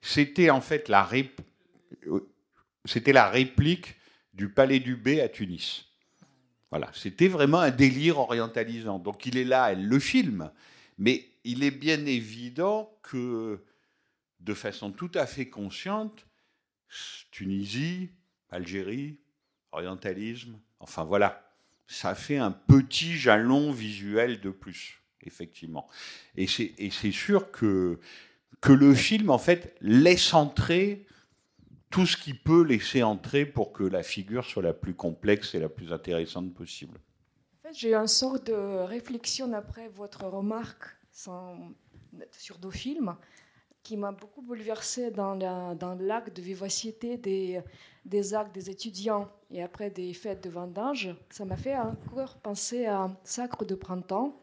C'était 0.00 0.50
en 0.50 0.60
fait 0.60 0.88
la, 0.88 1.08
c'était 2.84 3.12
la 3.12 3.28
réplique 3.28 3.94
du 4.32 4.48
palais 4.48 4.80
du 4.80 4.96
Bey 4.96 5.20
à 5.20 5.28
Tunis. 5.28 5.86
Voilà, 6.70 6.90
c'était 6.92 7.28
vraiment 7.28 7.60
un 7.60 7.70
délire 7.70 8.18
orientalisant. 8.18 8.98
Donc 8.98 9.26
il 9.26 9.36
est 9.36 9.44
là, 9.44 9.72
elle 9.72 9.86
le 9.86 9.98
filme, 9.98 10.50
mais 10.98 11.28
il 11.44 11.62
est 11.62 11.70
bien 11.70 12.04
évident 12.06 12.98
que, 13.02 13.62
de 14.40 14.54
façon 14.54 14.90
tout 14.90 15.10
à 15.14 15.26
fait 15.26 15.48
consciente, 15.48 16.26
Tunisie, 17.30 18.10
Algérie, 18.50 19.18
orientalisme, 19.72 20.58
enfin 20.80 21.04
voilà, 21.04 21.44
ça 21.86 22.14
fait 22.14 22.38
un 22.38 22.52
petit 22.52 23.16
jalon 23.16 23.72
visuel 23.72 24.40
de 24.40 24.50
plus, 24.50 25.02
effectivement. 25.22 25.88
Et 26.36 26.46
c'est 26.46 27.12
sûr 27.12 27.50
que, 27.50 27.98
que 28.60 28.72
le 28.72 28.94
film, 28.94 29.30
en 29.30 29.38
fait, 29.38 29.76
laisse 29.80 30.32
entrer 30.34 31.06
tout 31.94 32.06
ce 32.06 32.16
qui 32.16 32.34
peut 32.34 32.64
laisser 32.64 33.04
entrer 33.04 33.46
pour 33.46 33.72
que 33.72 33.84
la 33.84 34.02
figure 34.02 34.44
soit 34.44 34.64
la 34.64 34.72
plus 34.72 34.94
complexe 34.94 35.54
et 35.54 35.60
la 35.60 35.68
plus 35.68 35.92
intéressante 35.92 36.52
possible. 36.52 36.98
En 36.98 37.68
fait, 37.68 37.74
j'ai 37.78 37.90
eu 37.90 37.94
une 37.94 38.08
sorte 38.08 38.48
de 38.48 38.82
réflexion 38.84 39.52
après 39.52 39.86
votre 39.86 40.24
remarque 40.24 40.86
sur 41.12 42.58
deux 42.58 42.72
films 42.72 43.14
qui 43.84 43.96
m'a 43.96 44.10
beaucoup 44.10 44.42
bouleversée 44.42 45.12
dans, 45.12 45.36
dans 45.36 45.94
l'acte 46.00 46.34
de 46.34 46.42
vivacité 46.42 47.16
des, 47.16 47.60
des 48.04 48.34
actes 48.34 48.52
des 48.52 48.70
étudiants 48.70 49.30
et 49.52 49.62
après 49.62 49.90
des 49.90 50.12
fêtes 50.14 50.42
de 50.42 50.50
vendange. 50.50 51.14
Ça 51.30 51.44
m'a 51.44 51.56
fait 51.56 51.76
encore 51.78 52.38
penser 52.38 52.86
à 52.86 53.08
Sacre 53.22 53.64
de 53.64 53.76
printemps 53.76 54.36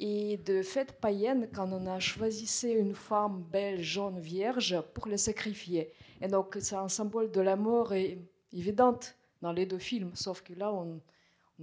et 0.00 0.38
de 0.38 0.60
fêtes 0.62 1.00
païennes 1.00 1.48
quand 1.54 1.70
on 1.70 1.86
a 1.86 2.00
choisi 2.00 2.48
une 2.66 2.96
femme 2.96 3.44
belle, 3.44 3.80
jaune, 3.80 4.18
vierge 4.18 4.80
pour 4.92 5.06
le 5.06 5.16
sacrifier. 5.16 5.92
Et 6.20 6.28
donc, 6.28 6.56
c'est 6.60 6.76
un 6.76 6.88
symbole 6.88 7.30
de 7.30 7.40
la 7.40 7.56
mort 7.56 7.92
évidente 8.52 9.16
dans 9.42 9.52
les 9.52 9.66
deux 9.66 9.78
films, 9.78 10.10
sauf 10.14 10.42
que 10.42 10.54
là, 10.54 10.72
on, 10.72 11.00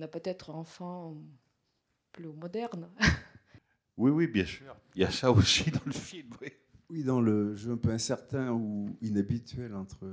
a 0.01 0.07
peut-être 0.07 0.51
un 0.51 0.55
enfant 0.55 1.15
plus 2.11 2.27
moderne. 2.27 2.89
Oui, 3.97 4.09
oui, 4.09 4.25
bien 4.25 4.45
sûr. 4.45 4.75
Il 4.95 5.01
y 5.01 5.05
a 5.05 5.11
ça 5.11 5.31
aussi 5.31 5.69
dans 5.69 5.81
le 5.85 5.91
film, 5.91 6.29
oui. 6.41 6.47
Oui, 6.89 7.03
dans 7.03 7.21
le 7.21 7.55
jeu 7.55 7.71
un 7.71 7.77
peu 7.77 7.91
incertain 7.91 8.51
ou 8.51 8.97
inhabituel 9.01 9.75
entre 9.75 10.05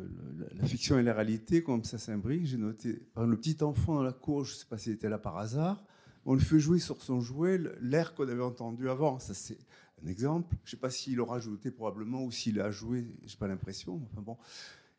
la, 0.55 0.65
fiction 0.65 0.99
et 0.99 1.03
la 1.03 1.13
réalité, 1.13 1.63
comme 1.63 1.83
ça 1.83 1.99
s'imbrique, 1.99 2.47
j'ai 2.47 2.57
noté, 2.57 2.93
par 3.15 3.27
le 3.27 3.37
petit 3.37 3.65
enfant 3.65 3.97
dans 3.97 4.03
la 4.03 4.13
cour, 4.13 4.45
je 4.45 4.53
ne 4.53 4.57
sais 4.59 4.67
pas 4.67 4.79
s'il 4.79 4.93
était 4.93 5.09
là 5.09 5.19
par 5.19 5.39
hasard, 5.39 5.83
on 6.25 6.35
lui 6.35 6.45
fait 6.45 6.61
jouer 6.61 6.79
sur 6.79 7.03
son 7.03 7.21
jouet 7.21 7.59
l'air 7.81 8.15
qu'on 8.15 8.29
avait 8.29 8.43
entendu 8.43 8.89
avant. 8.89 9.19
Ça, 9.19 9.35
c'est 9.35 9.59
un 10.05 10.09
exemple. 10.09 10.55
Je 10.65 10.69
ne 10.69 10.71
sais 10.73 10.77
pas 10.77 10.91
s'il 10.91 11.17
l'aura 11.17 11.37
ajouté 11.37 11.71
probablement 11.71 12.25
ou 12.25 12.31
s'il 12.31 12.61
a 12.61 12.71
joué, 12.71 13.07
je 13.25 13.33
n'ai 13.33 13.39
pas 13.39 13.49
l'impression. 13.49 14.01
Enfin 14.11 14.23
bon. 14.23 14.37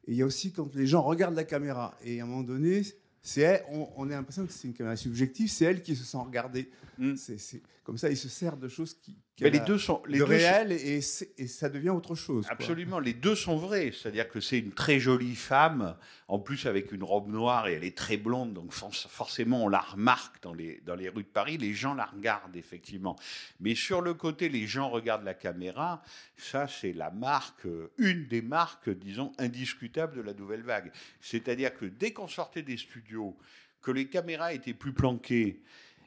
Et 0.08 0.14
il 0.14 0.18
y 0.18 0.22
a 0.22 0.26
aussi 0.26 0.52
quand 0.52 0.74
les 0.76 0.88
gens 0.88 1.02
regardent 1.02 1.36
la 1.36 1.44
caméra 1.44 1.98
et 2.04 2.20
à 2.20 2.24
un 2.24 2.28
moment 2.28 2.44
donné, 2.44 2.84
c'est 3.22 3.66
on, 3.70 3.90
on, 3.98 4.06
a 4.10 4.14
l'impression 4.14 4.46
que 4.46 4.52
c'est 4.52 4.68
une 4.68 4.74
caméra 4.74 4.96
subjective, 4.96 5.50
c'est 5.50 5.66
elle 5.66 5.82
qui 5.82 5.96
se 5.96 6.04
sent 6.04 6.18
regardée. 6.18 6.70
Mm. 6.98 7.16
C'est 7.16 7.62
comme 7.84 7.98
ça, 7.98 8.10
il 8.10 8.18
se 8.18 8.30
sert 8.30 8.58
de 8.58 8.68
choses 8.68 8.94
qui, 8.94 9.18
mais 9.42 9.50
les 9.50 9.60
deux 9.60 9.78
sont 9.78 10.02
les 10.08 10.20
de 10.20 10.24
réel 10.24 10.72
et, 10.72 11.00
et, 11.38 11.48
ça 11.48 11.70
devient 11.70 11.90
autre 11.90 12.16
chose. 12.16 12.46
Absolument, 12.50 13.00
les 13.00 13.14
deux 13.14 13.36
sont 13.36 13.58
vrais. 13.58 13.92
C'est-à-dire 13.92 14.28
que 14.30 14.40
c'est 14.40 14.60
une 14.60 14.72
très 14.72 15.00
jolie 15.00 15.36
femme, 15.36 15.96
en 16.28 16.40
plus 16.40 16.66
avec 16.66 16.92
une 16.92 17.04
robe 17.04 17.30
noire 17.30 17.68
et 17.68 17.74
elle 17.74 17.84
est 17.84 17.98
très 17.98 18.18
blonde, 18.18 18.54
donc 18.54 18.74
forcément 18.74 19.66
on 19.66 19.68
la 19.68 19.80
remarque 19.80 20.42
dans 20.42 20.54
les, 20.54 20.82
dans 20.86 20.96
les 20.96 21.10
rues 21.10 21.24
de 21.24 21.30
Paris. 21.30 21.58
Les 21.58 21.74
gens 21.74 21.94
la 21.94 22.06
regardent 22.06 22.56
effectivement. 22.56 23.16
Mais 23.60 23.76
sur 23.76 24.02
le 24.02 24.14
côté, 24.14 24.50
les 24.50 24.68
gens 24.68 24.90
regardent 24.90 25.26
la 25.26 25.34
caméra. 25.34 26.02
Ça, 26.38 26.68
c'est 26.68 26.94
la 26.94 27.12
marque, 27.12 27.68
une 27.98 28.28
des 28.28 28.42
marques, 28.42 28.90
disons, 28.90 29.32
indiscutables 29.38 30.16
de 30.16 30.22
la 30.22 30.34
nouvelle 30.34 30.64
vague. 30.64 30.92
C'est-à-dire 31.22 31.74
que 31.74 31.86
dès 31.86 32.12
qu'on 32.12 32.28
sortait 32.28 32.64
des 32.64 32.78
studios, 32.78 33.38
que 33.82 33.92
les 33.92 34.08
caméras 34.08 34.54
étaient 34.54 34.74
plus 34.74 34.94
planquées, 34.94 35.62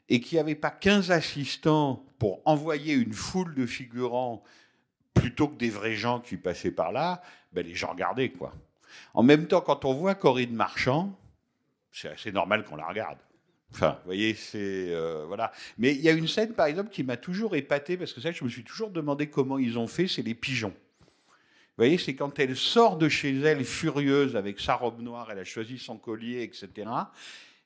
et 0.09 0.19
qu'il 0.19 0.35
n'y 0.35 0.41
avait 0.41 0.55
pas 0.55 0.71
15 0.71 1.11
assistants 1.11 2.05
pour 2.19 2.41
envoyer 2.45 2.93
une 2.93 3.13
foule 3.13 3.55
de 3.55 3.65
figurants 3.65 4.43
plutôt 5.13 5.47
que 5.47 5.55
des 5.55 5.69
vrais 5.69 5.95
gens 5.95 6.19
qui 6.19 6.37
passaient 6.37 6.71
par 6.71 6.91
là, 6.91 7.21
ben 7.51 7.65
les 7.65 7.75
gens 7.75 7.91
regardaient 7.91 8.29
quoi. 8.29 8.53
En 9.13 9.23
même 9.23 9.47
temps, 9.47 9.61
quand 9.61 9.85
on 9.85 9.93
voit 9.93 10.15
Corinne 10.15 10.53
Marchand, 10.53 11.17
c'est 11.91 12.09
assez 12.09 12.31
normal 12.31 12.63
qu'on 12.63 12.75
la 12.75 12.87
regarde. 12.87 13.17
Enfin, 13.71 13.97
vous 14.01 14.05
voyez, 14.05 14.35
c'est 14.35 14.89
euh, 14.89 15.25
voilà. 15.25 15.51
Mais 15.77 15.95
il 15.95 16.01
y 16.01 16.09
a 16.09 16.11
une 16.11 16.27
scène, 16.27 16.53
par 16.53 16.67
exemple, 16.67 16.91
qui 16.91 17.03
m'a 17.03 17.17
toujours 17.17 17.55
épaté 17.55 17.97
parce 17.97 18.13
que 18.13 18.21
ça, 18.21 18.31
je 18.31 18.43
me 18.43 18.49
suis 18.49 18.63
toujours 18.63 18.91
demandé 18.91 19.27
comment 19.27 19.57
ils 19.57 19.79
ont 19.79 19.87
fait. 19.87 20.07
C'est 20.07 20.21
les 20.21 20.35
pigeons. 20.35 20.73
Vous 21.75 21.77
voyez, 21.77 21.97
c'est 21.97 22.13
quand 22.13 22.37
elle 22.37 22.55
sort 22.55 22.97
de 22.97 23.09
chez 23.09 23.35
elle 23.39 23.65
furieuse 23.65 24.35
avec 24.35 24.59
sa 24.59 24.75
robe 24.75 25.01
noire, 25.01 25.29
elle 25.31 25.39
a 25.39 25.43
choisi 25.43 25.79
son 25.79 25.97
collier, 25.97 26.43
etc. 26.43 26.87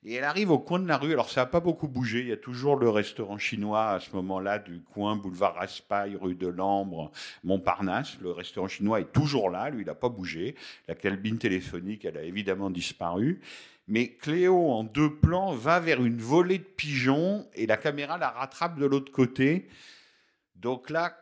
Et 0.04 0.14
elle 0.14 0.24
arrive 0.24 0.52
au 0.52 0.60
coin 0.60 0.80
de 0.80 0.88
la 0.88 0.98
rue. 0.98 1.12
Alors, 1.12 1.30
ça 1.30 1.41
n'a 1.41 1.45
pas 1.48 1.60
beaucoup 1.60 1.88
bougé. 1.88 2.22
Il 2.22 2.28
y 2.28 2.32
a 2.32 2.38
toujours 2.38 2.76
le 2.76 2.89
restaurant 2.89 3.38
chinois 3.38 3.89
à 3.89 4.00
ce 4.00 4.16
moment-là 4.16 4.60
du 4.60 4.82
coin, 4.82 5.16
boulevard 5.16 5.56
Raspail, 5.56 6.16
rue 6.16 6.36
de 6.36 6.48
Lambre, 6.48 7.12
Montparnasse. 7.43 8.18
Le 8.22 8.32
restaurant 8.32 8.68
chinois 8.68 9.02
est 9.02 9.12
toujours 9.12 9.50
là. 9.50 9.70
Lui, 9.70 9.82
il 9.82 9.88
n'a 9.88 9.95
pas 9.95 10.10
bougé. 10.10 10.56
La 10.88 10.95
cabine 10.95 11.38
téléphonique, 11.38 12.06
elle 12.06 12.18
a 12.18 12.24
évidemment 12.24 12.70
disparu. 12.70 13.41
Mais 13.88 14.10
Cléo, 14.10 14.69
en 14.69 14.84
deux 14.84 15.15
plans, 15.15 15.53
va 15.53 15.80
vers 15.80 16.03
une 16.03 16.19
volée 16.19 16.60
de 16.60 16.64
pigeons 16.64 17.48
et 17.56 17.65
la 17.65 17.78
caméra 17.78 18.18
la 18.18 18.30
rattrape 18.30 18.78
de 18.78 18.86
l'autre 18.86 19.11
côté. 19.11 19.68
Donc 20.56 20.90
là, 20.90 21.18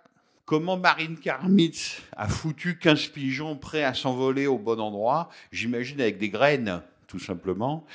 comment 0.45 0.75
Marine 0.75 1.17
Karmitz 1.17 2.01
a 2.15 2.27
foutu 2.27 2.77
15 2.79 3.07
pigeons 3.07 3.55
prêts 3.55 3.83
à 3.83 3.93
s'envoler 3.93 4.47
au 4.47 4.57
bon 4.57 4.79
endroit? 4.79 5.29
J'imagine 5.51 6.01
avec 6.01 6.17
des 6.17 6.29
graines 6.29 6.81
tout 7.15 7.23
simplement. 7.23 7.85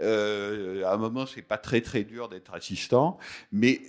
Euh, 0.00 0.84
à 0.84 0.94
un 0.94 0.96
moment, 0.98 1.26
c'est 1.26 1.42
pas 1.42 1.58
très 1.58 1.80
très 1.80 2.04
dur 2.04 2.28
d'être 2.28 2.54
assistant, 2.54 3.18
mais 3.50 3.80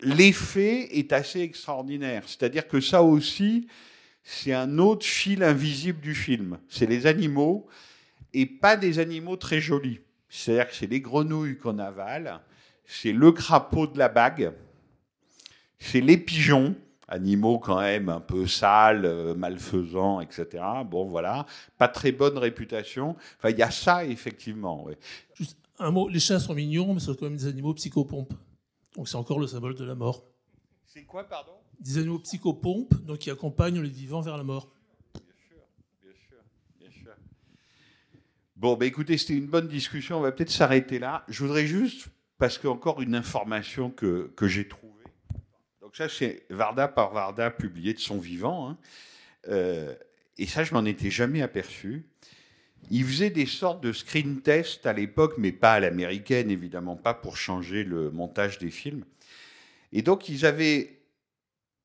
l'effet 0.00 0.98
est 0.98 1.12
assez 1.12 1.40
extraordinaire. 1.40 2.24
C'est-à-dire 2.26 2.66
que 2.66 2.80
ça 2.80 3.04
aussi, 3.04 3.68
c'est 4.24 4.52
un 4.52 4.78
autre 4.78 5.06
fil 5.06 5.44
invisible 5.44 6.00
du 6.00 6.12
film. 6.12 6.58
C'est 6.68 6.86
les 6.86 7.06
animaux 7.06 7.68
et 8.34 8.46
pas 8.46 8.76
des 8.76 8.98
animaux 8.98 9.36
très 9.36 9.60
jolis. 9.60 10.00
C'est-à-dire 10.28 10.68
que 10.68 10.74
c'est 10.74 10.88
les 10.88 11.00
grenouilles 11.00 11.56
qu'on 11.56 11.78
avale, 11.78 12.40
c'est 12.84 13.12
le 13.12 13.30
crapaud 13.30 13.86
de 13.86 13.96
la 13.96 14.08
bague, 14.08 14.52
c'est 15.78 16.00
les 16.00 16.16
pigeons, 16.16 16.74
animaux 17.08 17.58
quand 17.58 17.80
même 17.80 18.08
un 18.08 18.20
peu 18.20 18.46
sales, 18.46 19.04
euh, 19.04 19.34
malfaisants, 19.34 20.20
etc. 20.20 20.64
Bon, 20.84 21.04
voilà, 21.06 21.46
pas 21.78 21.88
très 21.88 22.12
bonne 22.12 22.38
réputation. 22.38 23.16
Enfin, 23.38 23.50
il 23.50 23.58
y 23.58 23.62
a 23.62 23.70
ça, 23.70 24.04
effectivement. 24.04 24.86
Juste 25.34 25.56
un 25.78 25.90
mot, 25.90 26.08
les 26.08 26.20
chats 26.20 26.40
sont 26.40 26.54
mignons, 26.54 26.94
mais 26.94 27.00
ce 27.00 27.06
sont 27.06 27.14
quand 27.14 27.26
même 27.26 27.36
des 27.36 27.46
animaux 27.46 27.74
psychopompes. 27.74 28.34
Donc 28.96 29.08
c'est 29.08 29.16
encore 29.16 29.38
le 29.38 29.46
symbole 29.46 29.74
de 29.74 29.84
la 29.84 29.94
mort. 29.94 30.24
C'est 30.86 31.04
quoi, 31.04 31.24
pardon? 31.24 31.52
Des 31.80 31.98
animaux 31.98 32.18
psychopompes, 32.20 32.94
donc 33.04 33.18
qui 33.18 33.30
accompagnent 33.30 33.80
les 33.80 33.90
vivants 33.90 34.22
vers 34.22 34.38
la 34.38 34.44
mort. 34.44 34.68
Bien 35.14 35.22
sûr, 35.48 35.58
bien 36.02 36.12
sûr, 36.12 36.38
bien 36.80 36.90
sûr. 36.90 37.12
Bon, 38.56 38.74
bah 38.74 38.86
écoutez, 38.86 39.18
c'était 39.18 39.36
une 39.36 39.46
bonne 39.46 39.68
discussion, 39.68 40.16
on 40.18 40.22
va 40.22 40.32
peut-être 40.32 40.50
s'arrêter 40.50 40.98
là. 40.98 41.24
Je 41.28 41.42
voudrais 41.44 41.66
juste, 41.66 42.08
parce 42.38 42.56
qu'encore 42.56 43.02
une 43.02 43.14
information 43.14 43.90
que, 43.90 44.32
que 44.34 44.48
j'ai 44.48 44.66
trouvée, 44.66 44.95
ça, 45.96 46.10
c'est 46.10 46.44
Varda 46.50 46.88
par 46.88 47.14
Varda 47.14 47.50
publié 47.50 47.94
de 47.94 47.98
son 47.98 48.18
vivant. 48.18 48.68
Hein. 48.68 48.78
Euh, 49.48 49.94
et 50.36 50.46
ça, 50.46 50.62
je 50.62 50.74
m'en 50.74 50.84
étais 50.84 51.10
jamais 51.10 51.40
aperçu. 51.40 52.04
Il 52.90 53.02
faisait 53.02 53.30
des 53.30 53.46
sortes 53.46 53.82
de 53.82 53.94
screen 53.94 54.42
tests 54.42 54.84
à 54.84 54.92
l'époque, 54.92 55.36
mais 55.38 55.52
pas 55.52 55.72
à 55.72 55.80
l'américaine, 55.80 56.50
évidemment 56.50 56.96
pas 56.96 57.14
pour 57.14 57.38
changer 57.38 57.82
le 57.82 58.10
montage 58.10 58.58
des 58.58 58.70
films. 58.70 59.06
Et 59.92 60.02
donc, 60.02 60.28
ils 60.28 60.44
avaient 60.44 61.00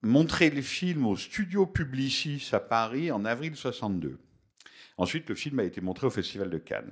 montré 0.01 0.49
le 0.49 0.61
film 0.61 1.05
au 1.05 1.15
studio 1.15 1.65
Publicis 1.65 2.49
à 2.51 2.59
Paris 2.59 3.11
en 3.11 3.23
avril 3.23 3.55
62. 3.55 4.19
Ensuite, 4.97 5.29
le 5.29 5.35
film 5.35 5.59
a 5.59 5.63
été 5.63 5.79
montré 5.79 6.05
au 6.05 6.11
Festival 6.11 6.49
de 6.49 6.57
Cannes. 6.57 6.91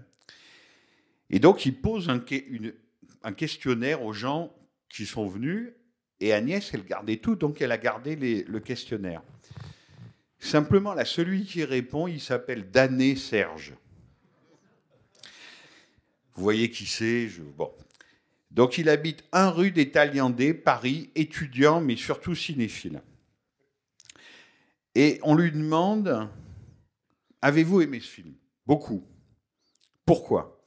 Et 1.30 1.40
donc, 1.40 1.66
ils 1.66 1.76
posent 1.76 2.10
un, 2.10 3.34
questionnaire 3.34 4.04
aux 4.04 4.14
gens 4.14 4.56
qui 4.88 5.06
sont 5.06 5.28
venus. 5.28 5.74
Et 6.20 6.34
Agnès, 6.34 6.74
elle 6.74 6.84
gardait 6.84 7.18
tout, 7.18 7.36
donc 7.36 7.62
elle 7.62 7.72
a 7.72 7.78
gardé 7.78 8.16
le 8.16 8.60
questionnaire. 8.60 9.22
Simplement, 10.40 10.94
là, 10.94 11.06
celui 11.06 11.44
qui 11.44 11.64
répond, 11.64 12.08
il 12.08 12.22
s'appelle 12.22 12.70
Dané 12.72 13.16
Serge. 13.16 13.74
Vous 16.36 16.44
voyez 16.44 16.70
qui 16.70 16.86
c'est 16.86 17.28
je... 17.28 17.42
Bon. 17.42 17.72
Donc, 18.52 18.78
il 18.78 18.90
habite 18.90 19.24
1 19.32 19.50
rue 19.50 19.72
des 19.72 19.92
Taliandais, 19.92 20.54
Paris, 20.54 21.12
étudiant, 21.16 21.82
mais 21.82 21.96
surtout 21.96 22.36
cinéphile. 22.36 23.02
Et 24.96 25.20
on 25.24 25.36
lui 25.36 25.52
demande 25.52 26.30
Avez-vous 27.42 27.82
aimé 27.82 28.00
ce 28.00 28.08
film? 28.08 28.34
Beaucoup. 28.66 29.06
Pourquoi? 30.06 30.59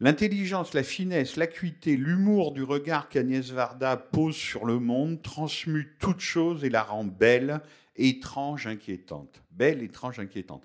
L'intelligence, 0.00 0.74
la 0.74 0.84
finesse, 0.84 1.36
l'acuité, 1.36 1.96
l'humour 1.96 2.52
du 2.52 2.62
regard 2.62 3.08
qu'Agnès 3.08 3.50
Varda 3.50 3.96
pose 3.96 4.36
sur 4.36 4.64
le 4.64 4.78
monde 4.78 5.22
transmute 5.22 5.98
toute 5.98 6.20
chose 6.20 6.62
et 6.62 6.70
la 6.70 6.84
rend 6.84 7.02
belle, 7.02 7.60
étrange, 7.96 8.68
inquiétante. 8.68 9.42
Belle, 9.50 9.82
étrange, 9.82 10.20
inquiétante. 10.20 10.64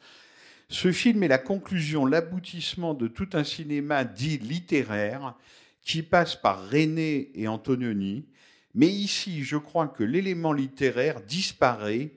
Ce 0.69 0.91
film 0.91 1.23
est 1.23 1.27
la 1.27 1.39
conclusion, 1.39 2.05
l'aboutissement 2.05 2.93
de 2.93 3.07
tout 3.07 3.29
un 3.33 3.43
cinéma 3.43 4.03
dit 4.03 4.37
littéraire 4.37 5.35
qui 5.81 6.03
passe 6.03 6.35
par 6.35 6.69
René 6.69 7.31
et 7.33 7.47
Antonioni. 7.47 8.27
Mais 8.75 8.87
ici, 8.87 9.43
je 9.43 9.57
crois 9.57 9.87
que 9.87 10.03
l'élément 10.03 10.53
littéraire 10.53 11.21
disparaît 11.21 12.11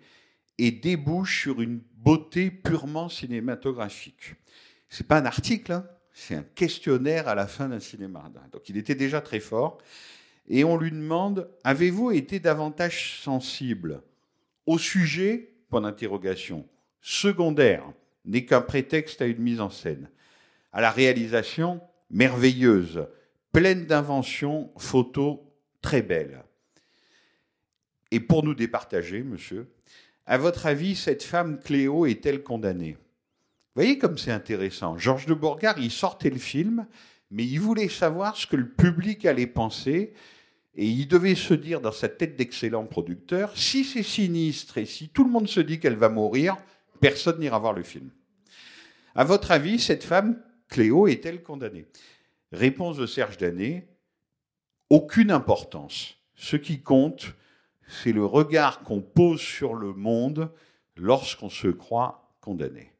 et 0.58 0.70
débouche 0.70 1.42
sur 1.42 1.62
une 1.62 1.80
beauté 1.96 2.50
purement 2.50 3.08
cinématographique. 3.08 4.34
C'est 4.90 5.06
pas 5.06 5.18
un 5.18 5.26
article, 5.26 5.72
hein 5.72 5.86
c'est 6.18 6.34
un 6.34 6.42
questionnaire 6.54 7.28
à 7.28 7.34
la 7.34 7.46
fin 7.46 7.68
d'un 7.68 7.78
cinéma. 7.78 8.32
Donc 8.50 8.70
il 8.70 8.78
était 8.78 8.94
déjà 8.94 9.20
très 9.20 9.38
fort. 9.38 9.76
Et 10.48 10.64
on 10.64 10.78
lui 10.78 10.90
demande 10.90 11.50
Avez-vous 11.62 12.10
été 12.10 12.40
davantage 12.40 13.20
sensible 13.20 14.00
au 14.64 14.78
sujet 14.78 15.52
Point 15.68 15.82
d'interrogation. 15.82 16.66
Secondaire 17.02 17.84
n'est 18.24 18.46
qu'un 18.46 18.62
prétexte 18.62 19.20
à 19.20 19.26
une 19.26 19.42
mise 19.42 19.60
en 19.60 19.68
scène. 19.68 20.08
À 20.72 20.80
la 20.80 20.90
réalisation 20.90 21.82
merveilleuse, 22.10 23.06
pleine 23.52 23.84
d'inventions, 23.84 24.70
photos 24.78 25.40
très 25.82 26.00
belles? 26.00 26.44
Et 28.10 28.20
pour 28.20 28.42
nous 28.42 28.54
départager, 28.54 29.22
monsieur, 29.22 29.68
à 30.24 30.38
votre 30.38 30.64
avis, 30.64 30.96
cette 30.96 31.24
femme 31.24 31.60
Cléo 31.60 32.06
est-elle 32.06 32.42
condamnée? 32.42 32.96
Vous 33.76 33.82
voyez 33.82 33.98
comme 33.98 34.16
c'est 34.16 34.32
intéressant. 34.32 34.96
Georges 34.96 35.26
de 35.26 35.34
Bourgard, 35.34 35.78
il 35.78 35.90
sortait 35.90 36.30
le 36.30 36.38
film, 36.38 36.86
mais 37.30 37.44
il 37.44 37.60
voulait 37.60 37.90
savoir 37.90 38.34
ce 38.34 38.46
que 38.46 38.56
le 38.56 38.70
public 38.70 39.26
allait 39.26 39.46
penser. 39.46 40.14
Et 40.76 40.86
il 40.86 41.06
devait 41.06 41.34
se 41.34 41.52
dire 41.52 41.82
dans 41.82 41.92
sa 41.92 42.08
tête 42.08 42.36
d'excellent 42.36 42.86
producteur, 42.86 43.54
si 43.54 43.84
c'est 43.84 44.02
sinistre 44.02 44.78
et 44.78 44.86
si 44.86 45.10
tout 45.10 45.24
le 45.24 45.30
monde 45.30 45.46
se 45.46 45.60
dit 45.60 45.78
qu'elle 45.78 45.96
va 45.96 46.08
mourir, 46.08 46.56
personne 47.02 47.38
n'ira 47.38 47.58
voir 47.58 47.74
le 47.74 47.82
film. 47.82 48.08
À 49.14 49.24
votre 49.24 49.50
avis, 49.50 49.78
cette 49.78 50.04
femme, 50.04 50.40
Cléo, 50.68 51.06
est-elle 51.06 51.42
condamnée? 51.42 51.84
Réponse 52.52 52.96
de 52.96 53.04
Serge 53.04 53.36
Danet, 53.36 53.86
aucune 54.88 55.30
importance. 55.30 56.16
Ce 56.34 56.56
qui 56.56 56.80
compte, 56.80 57.34
c'est 57.86 58.12
le 58.12 58.24
regard 58.24 58.80
qu'on 58.84 59.02
pose 59.02 59.42
sur 59.42 59.74
le 59.74 59.92
monde 59.92 60.50
lorsqu'on 60.96 61.50
se 61.50 61.68
croit 61.68 62.32
condamné. 62.40 62.95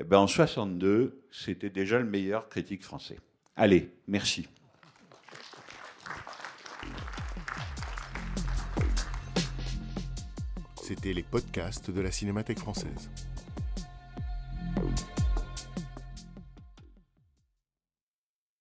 Eh 0.00 0.04
ben, 0.04 0.18
en 0.18 0.28
62, 0.28 1.24
c'était 1.32 1.70
déjà 1.70 1.98
le 1.98 2.04
meilleur 2.04 2.48
critique 2.48 2.84
français. 2.84 3.18
Allez, 3.56 3.90
merci. 4.06 4.46
C'était 10.80 11.12
les 11.12 11.24
podcasts 11.24 11.90
de 11.90 12.00
la 12.00 12.12
Cinémathèque 12.12 12.60
française. 12.60 13.10